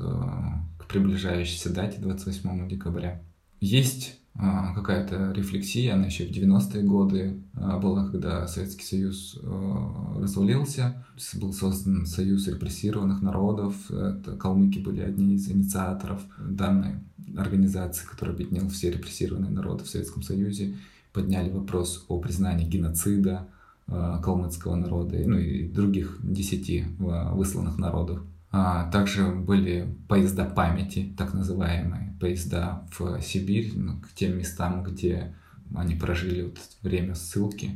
приближающейся 0.87 1.73
дате 1.73 1.99
28 1.99 2.67
декабря. 2.67 3.21
Есть 3.59 4.19
а, 4.37 4.73
какая-то 4.73 5.31
рефлексия, 5.31 5.93
она 5.93 6.07
еще 6.07 6.25
в 6.25 6.31
90-е 6.31 6.83
годы 6.83 7.41
а, 7.53 7.79
была, 7.79 8.05
когда 8.09 8.45
Советский 8.47 8.83
Союз 8.83 9.39
а, 9.41 10.19
развалился, 10.19 11.05
был 11.35 11.53
создан 11.53 12.05
Союз 12.05 12.47
репрессированных 12.47 13.21
народов, 13.21 13.89
это 13.89 14.35
калмыки 14.35 14.79
были 14.79 14.99
одни 14.99 15.35
из 15.35 15.49
инициаторов 15.49 16.21
данной 16.37 16.95
организации, 17.37 18.05
которая 18.05 18.35
объединила 18.35 18.67
все 18.69 18.91
репрессированные 18.91 19.51
народы 19.51 19.85
в 19.85 19.89
Советском 19.89 20.21
Союзе, 20.21 20.75
подняли 21.13 21.49
вопрос 21.49 22.05
о 22.09 22.19
признании 22.19 22.67
геноцида 22.67 23.47
калмыцкого 23.87 24.75
народа, 24.75 25.15
ну 25.25 25.37
и 25.37 25.69
других 25.69 26.19
десяти 26.23 26.85
высланных 26.97 27.77
народов. 27.77 28.21
А, 28.57 28.89
также 28.89 29.27
были 29.27 29.93
поезда 30.07 30.45
памяти, 30.45 31.13
так 31.17 31.33
называемые, 31.33 32.15
поезда 32.21 32.87
в 32.97 33.21
Сибирь, 33.21 33.73
ну, 33.75 33.99
к 33.99 34.13
тем 34.13 34.37
местам, 34.37 34.81
где 34.81 35.35
они 35.75 35.95
прожили 35.95 36.43
вот 36.43 36.57
время 36.81 37.15
ссылки. 37.15 37.71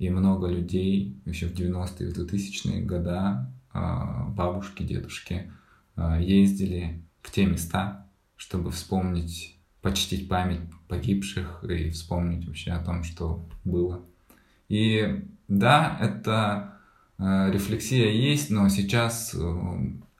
И 0.00 0.10
много 0.10 0.48
людей 0.48 1.16
еще 1.24 1.46
в 1.46 1.52
90-е, 1.54 2.10
в 2.10 2.18
2000-е 2.18 2.82
годы, 2.82 3.46
бабушки, 3.72 4.82
дедушки, 4.82 5.52
а, 5.94 6.18
ездили 6.20 7.00
в 7.22 7.30
те 7.30 7.46
места, 7.46 8.04
чтобы 8.34 8.72
вспомнить, 8.72 9.56
почтить 9.82 10.28
память 10.28 10.62
погибших 10.88 11.62
и 11.62 11.90
вспомнить 11.90 12.44
вообще 12.44 12.72
о 12.72 12.84
том, 12.84 13.04
что 13.04 13.46
было. 13.64 14.02
И 14.68 15.24
да, 15.46 15.96
это 16.00 16.74
а, 17.18 17.50
рефлексия 17.52 18.10
есть, 18.10 18.50
но 18.50 18.68
сейчас 18.68 19.36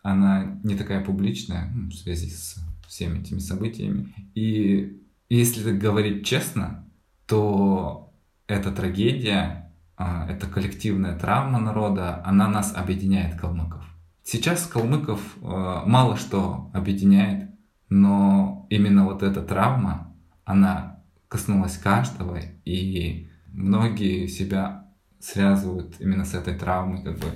она 0.03 0.59
не 0.65 0.77
такая 0.77 1.05
публичная 1.05 1.71
ну, 1.75 1.91
в 1.91 1.95
связи 1.95 2.31
с 2.31 2.57
всеми 2.87 3.21
этими 3.21 3.39
событиями. 3.39 4.15
И 4.35 5.03
если 5.29 5.77
говорить 5.77 6.27
честно, 6.27 6.89
то 7.27 8.13
эта 8.47 8.73
трагедия, 8.73 9.73
а, 9.97 10.27
эта 10.29 10.47
коллективная 10.47 11.19
травма 11.19 11.59
народа, 11.59 12.23
она 12.25 12.49
нас 12.49 12.75
объединяет, 12.75 13.39
калмыков. 13.39 13.85
Сейчас 14.23 14.67
калмыков 14.67 15.21
а, 15.43 15.85
мало 15.85 16.17
что 16.17 16.71
объединяет, 16.73 17.51
но 17.91 18.67
именно 18.71 19.05
вот 19.05 19.23
эта 19.23 19.43
травма, 19.43 20.15
она 20.45 21.03
коснулась 21.29 21.77
каждого, 21.77 22.39
и 22.65 23.29
многие 23.49 24.27
себя 24.27 24.87
связывают 25.21 25.97
именно 26.01 26.25
с 26.25 26.35
этой 26.35 26.55
травмой, 26.55 27.03
как 27.03 27.19
бы 27.19 27.27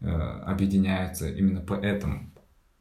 объединяются 0.00 1.28
именно 1.28 1.60
поэтому. 1.60 2.32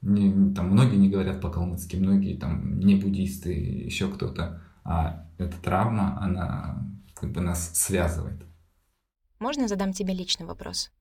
Не, 0.02 0.54
там 0.54 0.70
многие 0.70 0.98
не 0.98 1.10
говорят 1.10 1.42
по-калмыцки, 1.42 1.96
многие 1.96 2.38
там 2.38 2.80
не 2.80 2.96
буддисты, 2.96 3.52
еще 3.54 4.10
кто-то. 4.10 4.62
А 4.84 5.28
эта 5.38 5.58
травма, 5.62 6.22
она 6.22 6.88
как 7.14 7.32
бы 7.32 7.42
нас 7.42 7.76
связывает. 7.78 8.42
Можно 9.40 9.68
задам 9.68 9.94
тебе 9.94 10.14
личный 10.14 10.46
вопрос? 10.46 10.92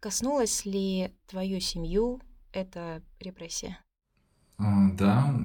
Коснулась 0.00 0.64
ли 0.64 1.12
твою 1.26 1.60
семью 1.60 2.20
эта 2.52 3.02
репрессия? 3.20 3.78
А, 4.58 4.90
да, 4.92 5.36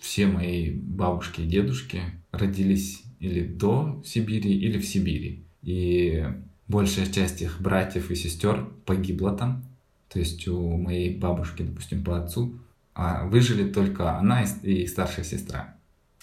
все 0.00 0.26
мои 0.26 0.72
бабушки 0.72 1.42
и 1.42 1.48
дедушки 1.48 2.02
родились 2.32 3.02
или 3.18 3.46
до 3.46 4.02
Сибири, 4.04 4.56
или 4.56 4.78
в 4.78 4.86
Сибири. 4.86 5.46
И 5.62 6.24
большая 6.68 7.06
часть 7.06 7.42
их 7.42 7.60
братьев 7.60 8.10
и 8.10 8.14
сестер 8.14 8.64
погибла 8.84 9.32
там. 9.32 9.64
То 10.08 10.18
есть 10.18 10.46
у 10.48 10.76
моей 10.76 11.18
бабушки, 11.18 11.62
допустим, 11.62 12.04
по 12.04 12.18
отцу, 12.18 12.58
а 12.94 13.26
выжили 13.26 13.70
только 13.70 14.18
она 14.18 14.44
и 14.62 14.86
старшая 14.86 15.24
сестра 15.24 15.76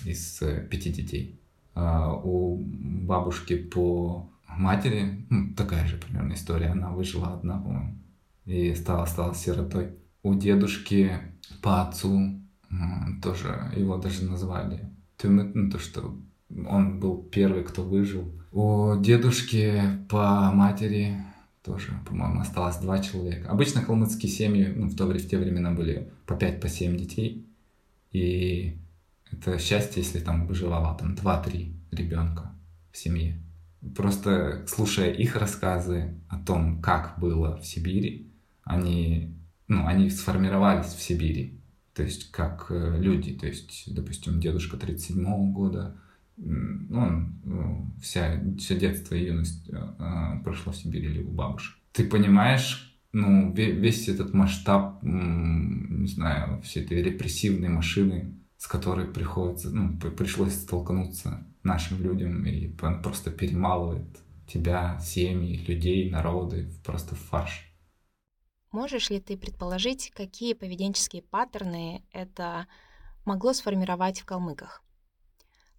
из 0.06 0.42
э, 0.42 0.68
пяти 0.70 0.92
детей. 0.92 1.40
А 1.76 2.14
у 2.14 2.58
бабушки 2.58 3.58
по 3.58 4.30
матери, 4.48 5.26
ну, 5.30 5.54
такая 5.54 5.86
же 5.88 5.98
примерно 5.98 6.34
история, 6.34 6.68
она 6.68 6.92
выжила 6.92 7.34
одна, 7.34 7.60
по-моему, 7.60 7.98
и 8.46 8.74
стала, 8.76 9.06
стала 9.06 9.36
сиротой. 9.36 9.92
У 10.22 10.36
дедушки 10.36 11.20
по 11.62 11.82
отцу 11.82 12.40
тоже 13.22 13.72
его 13.76 13.98
даже 13.98 14.26
назвали 14.26 14.90
ну, 15.24 15.70
то, 15.70 15.80
что 15.80 16.18
он 16.68 17.00
был 17.00 17.24
первый, 17.24 17.64
кто 17.64 17.84
выжил. 17.84 18.32
У 18.54 18.96
дедушки 19.02 19.82
по 20.10 20.52
матери 20.52 21.18
тоже, 21.64 21.92
по-моему, 22.06 22.42
осталось 22.42 22.78
два 22.78 23.00
человека. 23.00 23.50
Обычно 23.50 23.82
калмыцкие 23.82 24.32
семьи 24.32 24.72
ну, 24.76 24.88
в, 24.90 24.96
то, 24.96 25.08
в 25.08 25.28
те 25.28 25.40
времена 25.40 25.72
были 25.72 26.12
по 26.28 26.36
5 26.36 26.62
по 26.62 26.70
7 26.70 26.96
детей. 26.96 27.48
И 28.12 28.78
это 29.32 29.58
счастье, 29.58 30.04
если 30.04 30.20
там 30.20 30.46
выживало 30.46 30.96
там 30.96 31.16
2-3 31.16 31.74
ребенка 31.90 32.54
в 32.92 32.98
семье. 32.98 33.42
Просто 33.96 34.66
слушая 34.68 35.12
их 35.12 35.36
рассказы 35.36 36.14
о 36.30 36.38
том, 36.38 36.80
как 36.80 37.18
было 37.18 37.58
в 37.58 37.66
Сибири, 37.66 38.32
они, 38.64 39.36
ну, 39.68 39.88
они 39.88 40.12
сформировались 40.12 40.94
в 40.94 41.02
Сибири. 41.02 41.60
То 41.96 42.04
есть 42.04 42.30
как 42.30 42.68
э, 42.70 42.98
люди. 43.00 43.34
То 43.34 43.48
есть, 43.48 43.92
допустим, 43.92 44.40
дедушка 44.40 44.78
37 44.78 45.20
-го 45.26 45.52
года, 45.52 45.98
ну, 46.38 47.92
вся, 48.02 48.42
все 48.58 48.80
детство 48.80 49.16
и 49.16 49.26
юность 49.26 49.70
э, 49.70 50.42
прошло 50.44 50.72
в 50.72 50.76
Сибири 50.76 51.08
или 51.08 51.24
у 51.24 51.32
бабушек. 51.32 51.78
Ты 51.92 52.06
понимаешь, 52.06 53.00
ну, 53.12 53.54
весь 53.54 54.10
этот 54.10 54.34
масштаб, 54.34 55.02
не 55.04 56.08
знаю, 56.08 56.62
всей 56.62 56.84
этой 56.84 57.02
репрессивной 57.04 57.70
машины, 57.70 58.36
с 58.58 58.68
которой 58.68 59.06
приходится, 59.06 59.70
ну, 59.70 59.98
пришлось 59.98 60.54
столкнуться 60.54 61.46
нашим 61.64 62.02
людям, 62.02 62.46
и 62.46 62.74
он 62.82 63.02
просто 63.02 63.32
перемалывает 63.32 64.20
тебя, 64.48 65.00
семьи, 65.00 65.64
людей, 65.66 66.10
народы, 66.10 66.70
просто 66.84 67.16
в 67.16 67.20
фарш. 67.20 67.70
Можешь 68.72 69.10
ли 69.12 69.20
ты 69.20 69.38
предположить, 69.38 70.12
какие 70.16 70.54
поведенческие 70.54 71.22
паттерны 71.22 72.04
это 72.12 72.68
могло 73.24 73.54
сформировать 73.54 74.20
в 74.20 74.26
калмыках? 74.26 74.83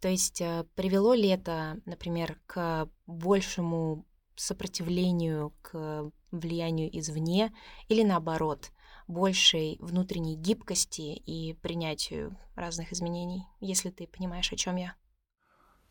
То 0.05 0.11
есть 0.11 0.42
э, 0.42 0.66
привело 0.74 1.14
ли 1.14 1.28
это, 1.28 1.80
например, 1.86 2.38
к 2.44 2.90
большему 3.07 4.07
сопротивлению 4.36 5.55
к 5.62 6.11
влиянию 6.30 6.90
извне 6.98 7.55
или 7.88 8.02
наоборот, 8.02 8.70
большей 9.09 9.78
внутренней 9.80 10.36
гибкости 10.36 11.14
и 11.14 11.55
принятию 11.55 12.36
разных 12.55 12.92
изменений, 12.92 13.46
если 13.61 13.88
ты 13.88 14.07
понимаешь, 14.07 14.52
о 14.52 14.57
чем 14.57 14.76
я? 14.76 14.94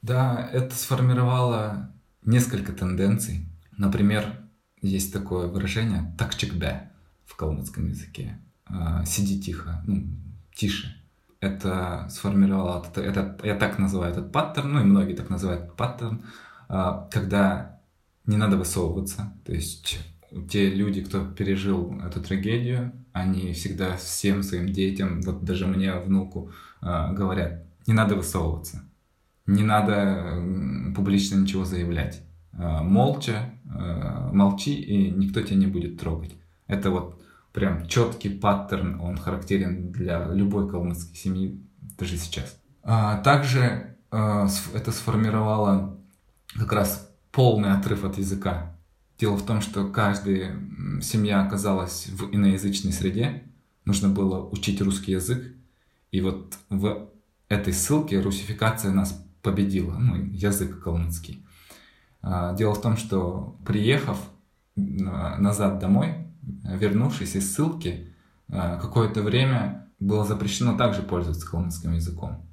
Да, 0.04 0.48
это 0.54 0.76
сформировало 0.76 1.92
несколько 2.22 2.72
тенденций. 2.72 3.48
Например, 3.72 4.48
есть 4.84 5.12
такое 5.12 5.48
выражение 5.48 6.16
«такчикбе» 6.20 6.92
в 7.26 7.36
калмыцком 7.36 7.90
языке. 7.90 8.40
А, 8.66 9.04
«Сиди 9.06 9.42
тихо», 9.42 9.84
ну, 9.88 10.06
«тише». 10.54 11.03
Это 11.44 12.08
сформировало, 12.10 12.86
это, 12.88 13.02
это, 13.02 13.38
я 13.44 13.56
так 13.56 13.78
называю 13.78 14.14
этот 14.14 14.32
паттерн, 14.32 14.72
ну 14.72 14.80
и 14.80 14.86
многие 14.86 15.14
так 15.14 15.30
называют 15.30 15.76
паттерн, 15.76 16.24
а, 16.70 17.10
когда 17.12 17.82
не 18.26 18.38
надо 18.38 18.56
высовываться. 18.56 19.34
То 19.44 19.52
есть 19.52 20.00
те 20.50 20.70
люди, 20.70 21.04
кто 21.04 21.26
пережил 21.26 22.00
эту 22.00 22.22
трагедию, 22.22 22.94
они 23.12 23.52
всегда 23.52 23.98
всем 23.98 24.42
своим 24.42 24.72
детям, 24.72 25.20
вот 25.22 25.44
даже 25.44 25.68
мне, 25.68 25.94
внуку, 25.96 26.52
а, 26.80 27.12
говорят, 27.12 27.66
не 27.88 27.94
надо 27.94 28.16
высовываться, 28.16 28.86
не 29.46 29.64
надо 29.64 30.42
публично 30.96 31.42
ничего 31.42 31.66
заявлять. 31.66 32.22
А, 32.54 32.84
молча, 32.84 33.54
молчи, 34.32 34.76
и 34.76 35.12
никто 35.12 35.42
тебя 35.42 35.58
не 35.58 35.68
будет 35.68 36.00
трогать. 36.00 36.36
Это 36.68 36.90
вот 36.90 37.22
прям 37.54 37.88
четкий 37.88 38.30
паттерн, 38.30 39.00
он 39.00 39.18
характерен 39.18 39.92
для 39.92 40.28
любой 40.28 40.70
калмыцкой 40.70 41.16
семьи 41.16 41.64
даже 41.98 42.18
сейчас. 42.18 42.60
Также 43.24 43.96
это 44.12 44.92
сформировало 44.92 45.98
как 46.56 46.74
раз 46.74 47.10
полный 47.32 47.72
отрыв 47.72 48.04
от 48.04 48.18
языка. 48.18 48.76
Дело 49.18 49.38
в 49.38 49.46
том, 49.46 49.62
что 49.62 49.88
каждая 49.88 50.60
семья 51.02 51.42
оказалась 51.42 52.08
в 52.08 52.34
иноязычной 52.34 52.92
среде, 52.92 53.44
нужно 53.86 54.10
было 54.10 54.44
учить 54.50 54.82
русский 54.82 55.14
язык, 55.14 55.56
и 56.12 56.22
вот 56.22 56.58
в 56.70 57.10
этой 57.48 57.74
ссылке 57.74 58.20
русификация 58.20 58.92
нас 58.92 59.26
победила, 59.42 59.96
ну, 59.98 60.16
язык 60.16 60.82
калмыцкий. 60.84 61.46
А, 62.22 62.54
дело 62.56 62.74
в 62.74 62.82
том, 62.82 62.98
что 62.98 63.58
приехав 63.66 64.18
назад 64.76 65.80
домой, 65.80 66.28
вернувшись 66.64 67.36
из 67.36 67.54
ссылки, 67.54 68.14
а, 68.50 68.78
какое-то 68.78 69.22
время 69.22 69.90
было 70.00 70.26
запрещено 70.26 70.78
также 70.78 71.02
пользоваться 71.02 71.50
калмыцким 71.50 71.94
языком. 71.94 72.50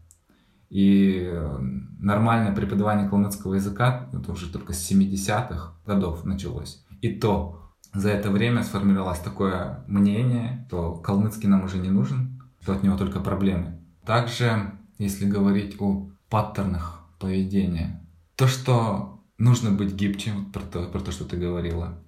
И 0.68 1.24
э, 1.24 1.58
нормальное 1.98 2.54
преподавание 2.54 3.08
калмыцкого 3.08 3.54
языка 3.54 4.08
это 4.12 4.30
уже 4.30 4.52
только 4.52 4.72
с 4.72 4.90
70-х 4.90 5.74
годов 5.84 6.24
началось. 6.24 6.84
И 7.00 7.12
то 7.12 7.60
за 7.92 8.10
это 8.10 8.30
время 8.30 8.62
сформировалось 8.62 9.18
такое 9.18 9.84
мнение, 9.88 10.64
что 10.68 10.94
калмыцкий 10.94 11.48
нам 11.48 11.64
уже 11.64 11.78
не 11.78 11.90
нужен, 11.90 12.40
что 12.60 12.72
от 12.72 12.84
него 12.84 12.96
только 12.96 13.18
проблемы. 13.18 13.80
Также, 14.06 14.72
если 14.98 15.28
говорить 15.28 15.74
о 15.80 16.08
паттернах 16.28 17.04
поведения, 17.18 18.06
то, 18.36 18.46
что 18.46 19.24
нужно 19.38 19.72
быть 19.72 19.94
гибче, 19.94 20.32
про, 20.52 20.60
то, 20.60 20.84
про 20.84 21.00
то, 21.00 21.10
что 21.10 21.24
ты 21.24 21.36
говорила, 21.36 21.98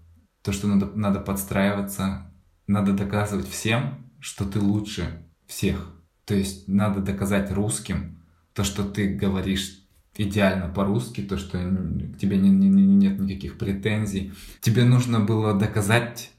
то, 0.42 0.52
что 0.52 0.68
надо, 0.68 0.90
надо 0.94 1.20
подстраиваться, 1.20 2.30
надо 2.66 2.92
доказывать 2.92 3.48
всем, 3.48 4.06
что 4.20 4.44
ты 4.44 4.60
лучше 4.60 5.22
всех. 5.46 5.92
То 6.24 6.34
есть 6.34 6.68
надо 6.68 7.00
доказать 7.00 7.50
русским, 7.52 8.22
то, 8.54 8.64
что 8.64 8.84
ты 8.84 9.14
говоришь 9.14 9.82
идеально 10.16 10.68
по-русски, 10.68 11.22
то, 11.22 11.38
что 11.38 11.58
к 11.58 12.18
тебе 12.18 12.36
не, 12.36 12.50
не, 12.50 12.68
нет 12.68 13.18
никаких 13.18 13.58
претензий. 13.58 14.32
Тебе 14.60 14.84
нужно 14.84 15.20
было 15.20 15.54
доказать 15.54 16.30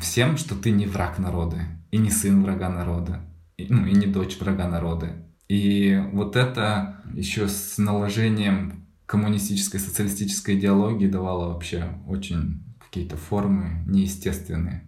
всем, 0.00 0.36
что 0.36 0.54
ты 0.54 0.70
не 0.70 0.86
враг 0.86 1.18
народа, 1.18 1.60
и 1.90 1.98
не 1.98 2.10
сын 2.10 2.42
врага 2.42 2.68
народа, 2.68 3.20
и, 3.56 3.66
ну, 3.68 3.86
и 3.86 3.92
не 3.92 4.06
дочь 4.06 4.38
врага 4.38 4.68
народа. 4.68 5.16
И 5.48 6.02
вот 6.12 6.36
это 6.36 7.02
еще 7.14 7.48
с 7.48 7.78
наложением 7.78 8.86
коммунистической, 9.06 9.80
социалистической 9.80 10.58
идеологии 10.58 11.06
давало 11.06 11.52
вообще 11.52 11.88
очень 12.06 12.62
какие-то 12.92 13.16
формы 13.16 13.82
неестественные. 13.86 14.86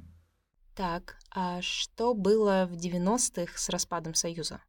Так, 0.74 1.16
а 1.34 1.62
что 1.62 2.12
было 2.12 2.68
в 2.70 2.74
90-х 2.74 3.56
с 3.56 3.70
распадом 3.70 4.12
Союза? 4.12 4.60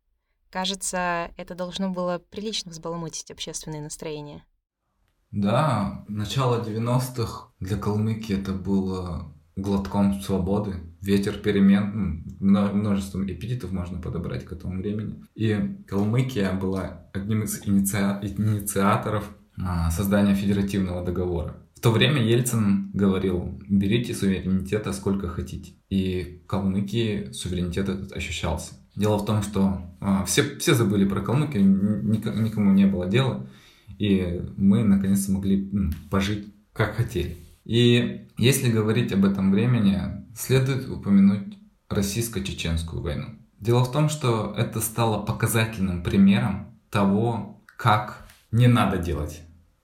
Кажется, 0.50 1.32
это 1.36 1.54
должно 1.54 1.90
было 1.90 2.18
прилично 2.18 2.72
взбаламутить 2.72 3.30
общественное 3.32 3.82
настроение. 3.82 4.46
Да, 5.32 6.06
начало 6.08 6.64
90-х 6.64 7.50
для 7.60 7.76
Калмыкии 7.76 8.40
это 8.40 8.54
было 8.54 9.36
глотком 9.58 10.22
свободы, 10.22 10.76
ветер 11.02 11.38
перемен, 11.38 12.38
ну, 12.40 12.74
множество 12.74 13.22
эпитетов 13.22 13.74
можно 13.74 14.02
подобрать 14.02 14.46
к 14.46 14.54
этому 14.54 14.78
времени. 14.78 15.26
И 15.34 15.84
Калмыкия 15.90 16.54
была 16.54 17.10
одним 17.14 17.44
из 17.44 17.68
иници... 17.68 17.98
инициаторов 18.22 19.30
а, 19.62 19.92
создания 19.92 20.36
федеративного 20.36 21.04
договора. 21.04 21.65
То 21.86 21.92
время 21.92 22.20
Ельцин 22.20 22.90
говорил, 22.96 23.62
берите 23.70 24.16
суверенитета 24.16 24.92
сколько 24.92 25.28
хотите. 25.30 25.74
И 25.92 26.42
в 26.44 26.48
Калмыкии 26.48 27.32
суверенитет 27.32 27.90
этот 27.90 28.12
ощущался. 28.12 28.74
Дело 28.96 29.20
в 29.20 29.26
том, 29.28 29.44
что 29.44 29.84
а, 30.02 30.26
все, 30.26 30.58
все 30.58 30.74
забыли 30.74 31.08
про 31.08 31.22
Калмыкию, 31.22 31.64
никому 31.64 32.72
не 32.72 32.88
было 32.88 33.06
дела, 33.06 33.48
и 34.00 34.42
мы 34.58 34.84
наконец-то 34.84 35.32
могли 35.32 35.72
пожить 36.10 36.48
как 36.74 36.96
хотели. 36.96 37.38
И 37.66 38.30
если 38.40 38.72
говорить 38.72 39.14
об 39.14 39.24
этом 39.24 39.52
времени, 39.52 40.26
следует 40.36 40.90
упомянуть 40.90 41.56
российско-чеченскую 41.88 43.04
войну. 43.04 43.28
Дело 43.60 43.84
в 43.84 43.92
том, 43.92 44.10
что 44.10 44.56
это 44.58 44.82
стало 44.82 45.24
показательным 45.24 46.02
примером 46.02 46.80
того, 46.90 47.64
как 47.78 48.28
не 48.52 48.66
надо 48.66 48.98
делать 48.98 49.44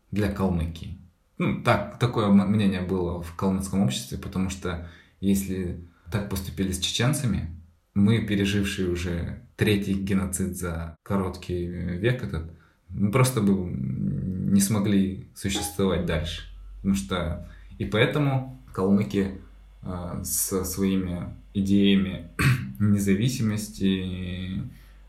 для 0.09 0.31
Калмыкии. 0.31 1.00
Ну, 1.41 1.59
так, 1.63 1.97
такое 1.97 2.27
мнение 2.27 2.81
было 2.81 3.19
в 3.19 3.35
калмыцком 3.35 3.81
обществе, 3.81 4.19
потому 4.19 4.51
что 4.51 4.87
если 5.21 5.83
так 6.11 6.29
поступили 6.29 6.71
с 6.71 6.77
чеченцами, 6.77 7.49
мы, 7.95 8.19
пережившие 8.19 8.91
уже 8.91 9.41
третий 9.55 9.95
геноцид 9.95 10.55
за 10.55 10.95
короткий 11.01 11.65
век 11.65 12.21
этот, 12.21 12.51
мы 12.89 13.09
просто 13.09 13.41
бы 13.41 13.53
не 13.55 14.61
смогли 14.61 15.31
существовать 15.33 16.05
дальше. 16.05 16.43
Потому 16.75 16.93
что 16.93 17.49
и 17.79 17.85
поэтому 17.85 18.61
калмыки 18.71 19.39
э, 19.81 20.21
со 20.23 20.63
своими 20.63 21.33
идеями 21.55 22.29
независимости 22.79 24.61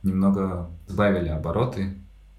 немного 0.02 0.70
сбавили 0.86 1.28
обороты 1.28 1.92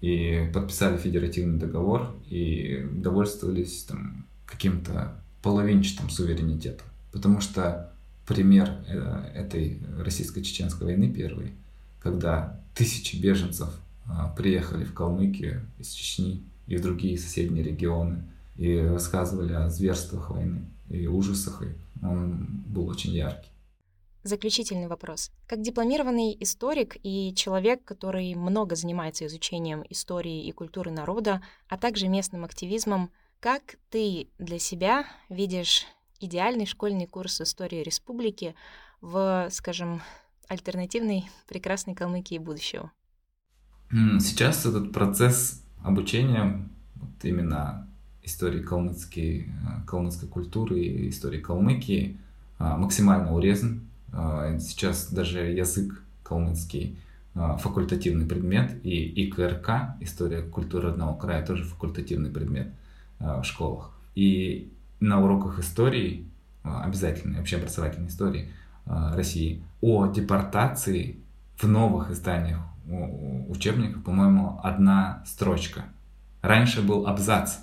и 0.04 0.50
подписали 0.52 0.98
федеративный 0.98 1.58
договор 1.58 2.14
и 2.28 2.86
довольствовались 2.92 3.84
там 3.84 4.26
каким-то 4.44 5.18
половинчатым 5.40 6.10
суверенитетом. 6.10 6.86
Потому 7.10 7.40
что 7.40 7.90
пример 8.26 8.70
э, 8.86 9.30
этой 9.34 9.80
российско-чеченской 9.98 10.88
войны 10.88 11.10
первой, 11.10 11.52
когда 12.00 12.60
тысячи 12.74 13.16
беженцев 13.16 13.70
а, 14.06 14.28
приехали 14.28 14.84
в 14.84 14.92
Калмыкию 14.92 15.62
из 15.78 15.90
Чечни 15.92 16.42
и 16.66 16.76
в 16.76 16.82
другие 16.82 17.18
соседние 17.18 17.64
регионы 17.64 18.24
и 18.56 18.76
рассказывали 18.76 19.54
о 19.54 19.70
зверствах 19.70 20.30
войны 20.30 20.66
и 20.90 21.06
ужасах, 21.06 21.62
и 21.62 22.04
он 22.04 22.46
был 22.66 22.88
очень 22.88 23.14
яркий. 23.14 23.48
Заключительный 24.24 24.88
вопрос. 24.88 25.30
Как 25.46 25.60
дипломированный 25.60 26.34
историк 26.40 26.96
и 27.02 27.34
человек, 27.36 27.84
который 27.84 28.34
много 28.34 28.74
занимается 28.74 29.26
изучением 29.26 29.84
истории 29.90 30.46
и 30.46 30.50
культуры 30.50 30.90
народа, 30.90 31.42
а 31.68 31.76
также 31.76 32.08
местным 32.08 32.42
активизмом, 32.42 33.10
как 33.40 33.76
ты 33.90 34.28
для 34.38 34.58
себя 34.58 35.04
видишь 35.28 35.84
идеальный 36.20 36.64
школьный 36.64 37.06
курс 37.06 37.42
истории 37.42 37.82
республики 37.82 38.54
в, 39.02 39.48
скажем, 39.50 40.00
альтернативной 40.48 41.26
прекрасной 41.46 41.94
Калмыкии 41.94 42.38
будущего? 42.38 42.90
Сейчас 43.90 44.64
этот 44.64 44.92
процесс 44.94 45.62
обучения 45.82 46.66
вот 46.94 47.22
именно 47.24 47.86
истории 48.22 48.62
калмыцкой, 48.62 49.50
калмыцкой 49.86 50.30
культуры 50.30 50.80
и 50.80 51.10
истории 51.10 51.40
Калмыкии 51.40 52.18
максимально 52.58 53.34
урезан. 53.34 53.86
Сейчас 54.60 55.10
даже 55.10 55.40
язык 55.40 56.02
калмыцкий 56.22 56.96
факультативный 57.34 58.26
предмет, 58.26 58.78
и 58.84 59.24
ИКРК, 59.24 59.96
история 60.00 60.42
культуры 60.42 60.90
родного 60.90 61.18
края, 61.18 61.44
тоже 61.44 61.64
факультативный 61.64 62.30
предмет 62.30 62.72
в 63.18 63.42
школах. 63.42 63.90
И 64.14 64.72
на 65.00 65.20
уроках 65.20 65.58
истории, 65.58 66.28
обязательной 66.62 67.40
общеобразовательной 67.40 68.08
истории 68.08 68.50
России, 68.86 69.62
о 69.80 70.06
депортации 70.06 71.16
в 71.56 71.66
новых 71.66 72.10
изданиях 72.10 72.60
учебников, 73.48 74.04
по-моему, 74.04 74.60
одна 74.62 75.24
строчка. 75.26 75.86
Раньше 76.42 76.82
был 76.82 77.06
абзац 77.06 77.56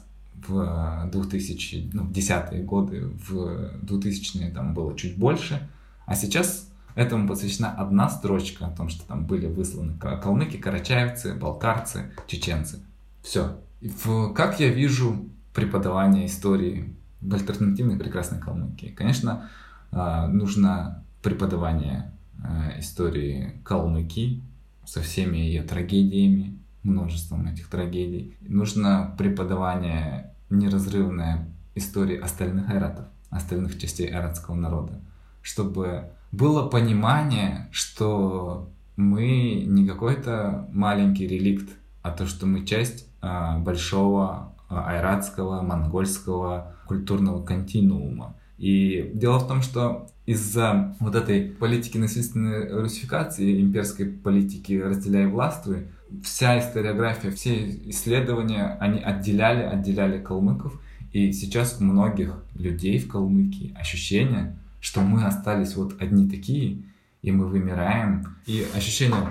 в 0.48 1.10
2000, 1.12 1.92
ну, 1.94 2.08
10-е 2.08 2.64
годы, 2.64 3.06
в 3.06 3.80
2000-е 3.84 4.52
там 4.52 4.74
было 4.74 4.98
чуть 4.98 5.18
больше, 5.18 5.70
а 6.06 6.16
сейчас 6.16 6.70
этому 6.96 7.28
посвящена 7.28 7.72
одна 7.72 8.10
строчка 8.10 8.68
о 8.68 8.72
том, 8.72 8.90
что 8.90 9.06
там 9.06 9.26
были 9.26 9.48
высланы 9.48 9.98
калмыки, 9.98 10.58
карачаевцы, 10.58 11.36
балкарцы, 11.36 12.12
чеченцы. 12.28 12.80
Все. 13.22 13.60
В, 13.82 14.34
как 14.34 14.60
я 14.60 14.70
вижу 14.70 15.30
преподавание 15.54 16.26
истории 16.26 16.96
в 17.22 17.34
альтернативной 17.34 17.98
прекрасной 17.98 18.40
Калмыкии? 18.40 18.88
Конечно, 18.88 19.50
а, 19.92 20.28
нужно 20.28 21.04
преподавание 21.22 22.12
а, 22.44 22.80
истории 22.80 23.62
Калмыкии 23.64 24.44
со 24.86 25.02
всеми 25.02 25.38
ее 25.38 25.64
трагедиями, 25.64 26.58
множеством 26.84 27.48
этих 27.48 27.68
трагедий. 27.68 28.36
Нужно 28.42 29.14
преподавание 29.18 30.34
неразрывное 30.50 31.48
истории 31.76 32.18
остальных 32.18 32.70
айратов, 32.70 33.06
остальных 33.30 33.80
частей 33.80 34.08
айратского 34.08 34.56
народа, 34.56 35.00
чтобы 35.42 36.12
было 36.32 36.68
понимание, 36.68 37.68
что 37.72 38.70
мы 38.96 39.64
не 39.66 39.86
какой-то 39.86 40.68
маленький 40.72 41.28
реликт, 41.28 41.70
а 42.02 42.12
то, 42.12 42.26
что 42.26 42.46
мы 42.46 42.66
часть 42.66 43.08
а, 43.22 43.60
большого 43.60 44.54
а, 44.70 44.86
айратского, 44.90 45.62
монгольского 45.62 46.76
культурного 46.88 47.44
континуума. 47.44 48.36
И 48.58 49.12
дело 49.14 49.40
в 49.40 49.48
том, 49.48 49.62
что 49.62 50.08
из-за 50.26 50.96
вот 51.00 51.16
этой 51.16 51.50
политики 51.50 51.98
насильственной 51.98 52.72
русификации, 52.72 53.60
имперской 53.62 54.06
политики 54.06 54.74
«разделяй 54.74 55.28
властвуй», 55.28 55.88
вся 56.24 56.60
историография, 56.60 57.32
все 57.32 57.70
исследования, 57.90 58.78
они 58.80 59.00
отделяли, 59.00 59.64
отделяли 59.64 60.22
калмыков. 60.22 60.80
И 61.12 61.32
сейчас 61.34 61.78
у 61.80 61.84
многих 61.84 62.34
людей 62.56 62.98
в 63.00 63.10
Калмыкии 63.10 63.76
ощущение, 63.78 64.58
что 64.82 65.00
мы 65.02 65.24
остались 65.24 65.76
вот 65.76 66.02
одни 66.02 66.30
такие, 66.30 66.84
и 67.22 67.32
мы 67.32 67.48
вымираем. 67.48 68.36
И 68.46 68.68
ощущение 68.76 69.30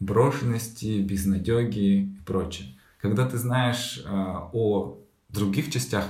брошенности, 0.00 1.00
безнадеги 1.00 1.78
и 1.78 2.16
прочее. 2.26 2.74
Когда 3.00 3.26
ты 3.26 3.38
знаешь 3.38 4.02
э, 4.04 4.10
о 4.10 4.98
других 5.30 5.70
частях 5.70 6.04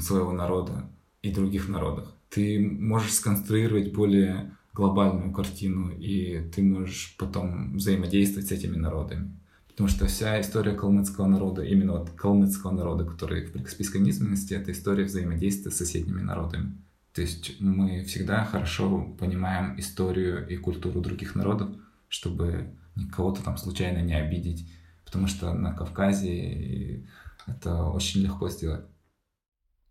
своего 0.00 0.32
народа 0.32 0.90
и 1.22 1.32
других 1.32 1.68
народах, 1.68 2.12
ты 2.28 2.60
можешь 2.60 3.14
сконструировать 3.14 3.94
более 3.94 4.52
глобальную 4.74 5.32
картину, 5.32 5.90
и 5.90 6.42
ты 6.54 6.62
можешь 6.62 7.14
потом 7.18 7.76
взаимодействовать 7.76 8.48
с 8.48 8.52
этими 8.52 8.76
народами. 8.76 9.32
Потому 9.68 9.88
что 9.88 10.06
вся 10.06 10.40
история 10.40 10.72
калмыцкого 10.72 11.26
народа, 11.26 11.62
именно 11.62 11.92
вот 11.92 12.10
калмыцкого 12.10 12.72
народа, 12.72 13.04
который 13.04 13.46
в 13.46 13.52
прикаспийской 13.52 14.00
низменности, 14.00 14.54
это 14.54 14.72
история 14.72 15.04
взаимодействия 15.04 15.70
с 15.70 15.76
соседними 15.76 16.20
народами. 16.20 16.76
То 17.16 17.22
есть 17.22 17.58
мы 17.60 18.04
всегда 18.04 18.44
хорошо 18.44 19.16
понимаем 19.18 19.80
историю 19.80 20.46
и 20.46 20.58
культуру 20.58 21.00
других 21.00 21.34
народов, 21.34 21.70
чтобы 22.08 22.76
кого-то 23.10 23.42
там 23.42 23.56
случайно 23.56 24.02
не 24.02 24.12
обидеть, 24.12 24.70
потому 25.02 25.26
что 25.26 25.54
на 25.54 25.72
Кавказе 25.72 27.08
это 27.46 27.84
очень 27.84 28.20
легко 28.20 28.50
сделать. 28.50 28.84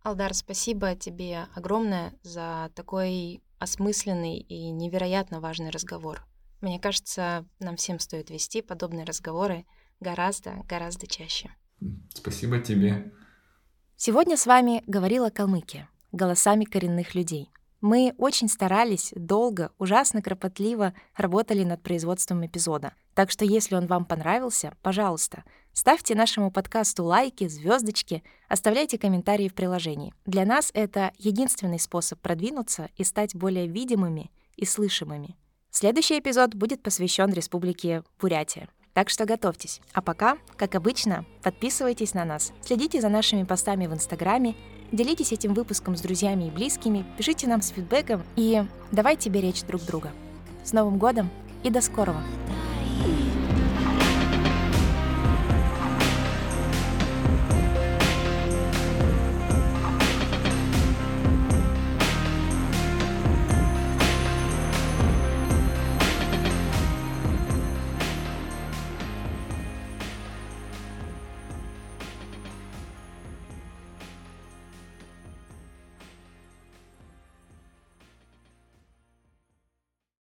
Алдар, 0.04 0.36
спасибо 0.36 0.96
тебе 0.96 1.48
огромное 1.56 2.14
за 2.22 2.70
такой 2.76 3.42
осмысленный 3.58 4.38
и 4.38 4.70
невероятно 4.70 5.40
важный 5.40 5.72
разговор. 5.72 6.28
Мне 6.62 6.80
кажется, 6.80 7.44
нам 7.60 7.76
всем 7.76 7.98
стоит 7.98 8.30
вести 8.30 8.62
подобные 8.62 9.04
разговоры 9.04 9.66
гораздо, 10.00 10.58
гораздо 10.70 11.08
чаще. 11.08 11.50
Спасибо 12.14 12.60
тебе. 12.60 13.12
Сегодня 13.96 14.38
с 14.38 14.46
вами 14.46 14.84
говорила 14.86 15.32
Калмыкия, 15.32 15.90
голосами 16.16 16.66
коренных 16.66 17.16
людей. 17.16 17.52
Мы 17.82 18.14
очень 18.18 18.48
старались, 18.48 19.14
долго, 19.16 19.72
ужасно 19.78 20.22
кропотливо 20.22 20.94
работали 21.16 21.64
над 21.64 21.84
производством 21.84 22.46
эпизода. 22.46 22.94
Так 23.14 23.32
что 23.32 23.46
если 23.46 23.76
он 23.76 23.86
вам 23.88 24.06
понравился, 24.06 24.74
пожалуйста, 24.82 25.44
Ставьте 25.78 26.16
нашему 26.16 26.52
подкасту 26.52 27.04
лайки, 27.04 27.50
звездочки, 27.50 28.24
оставляйте 28.48 28.98
комментарии 28.98 29.50
в 29.50 29.54
приложении. 29.54 30.14
Для 30.26 30.46
нас 30.46 30.72
это 30.74 31.12
единственный 31.18 31.80
способ 31.80 32.22
продвинуться 32.22 32.90
и 32.96 33.04
стать 33.04 33.36
более 33.36 33.68
видимыми 33.68 34.32
и 34.56 34.64
слышимыми. 34.64 35.36
Следующий 35.72 36.18
эпизод 36.18 36.56
будет 36.56 36.82
посвящен 36.82 37.34
Республике 37.34 38.04
Бурятия. 38.22 38.70
Так 38.94 39.10
что 39.10 39.26
готовьтесь. 39.26 39.82
А 39.92 40.02
пока, 40.02 40.38
как 40.56 40.76
обычно, 40.76 41.26
подписывайтесь 41.44 42.14
на 42.14 42.24
нас, 42.24 42.54
следите 42.62 43.02
за 43.02 43.10
нашими 43.10 43.44
постами 43.44 43.86
в 43.86 43.94
Инстаграме, 43.94 44.56
делитесь 44.92 45.32
этим 45.32 45.54
выпуском 45.54 45.96
с 45.96 46.02
друзьями 46.02 46.46
и 46.46 46.52
близкими, 46.52 47.06
пишите 47.18 47.48
нам 47.48 47.62
с 47.62 47.70
фидбэком 47.70 48.24
и 48.36 48.64
давайте 48.92 49.30
беречь 49.30 49.64
друг 49.64 49.84
друга. 49.84 50.12
С 50.64 50.74
Новым 50.74 50.98
годом 50.98 51.30
и 51.64 51.70
до 51.70 51.82
скорого! 51.82 52.22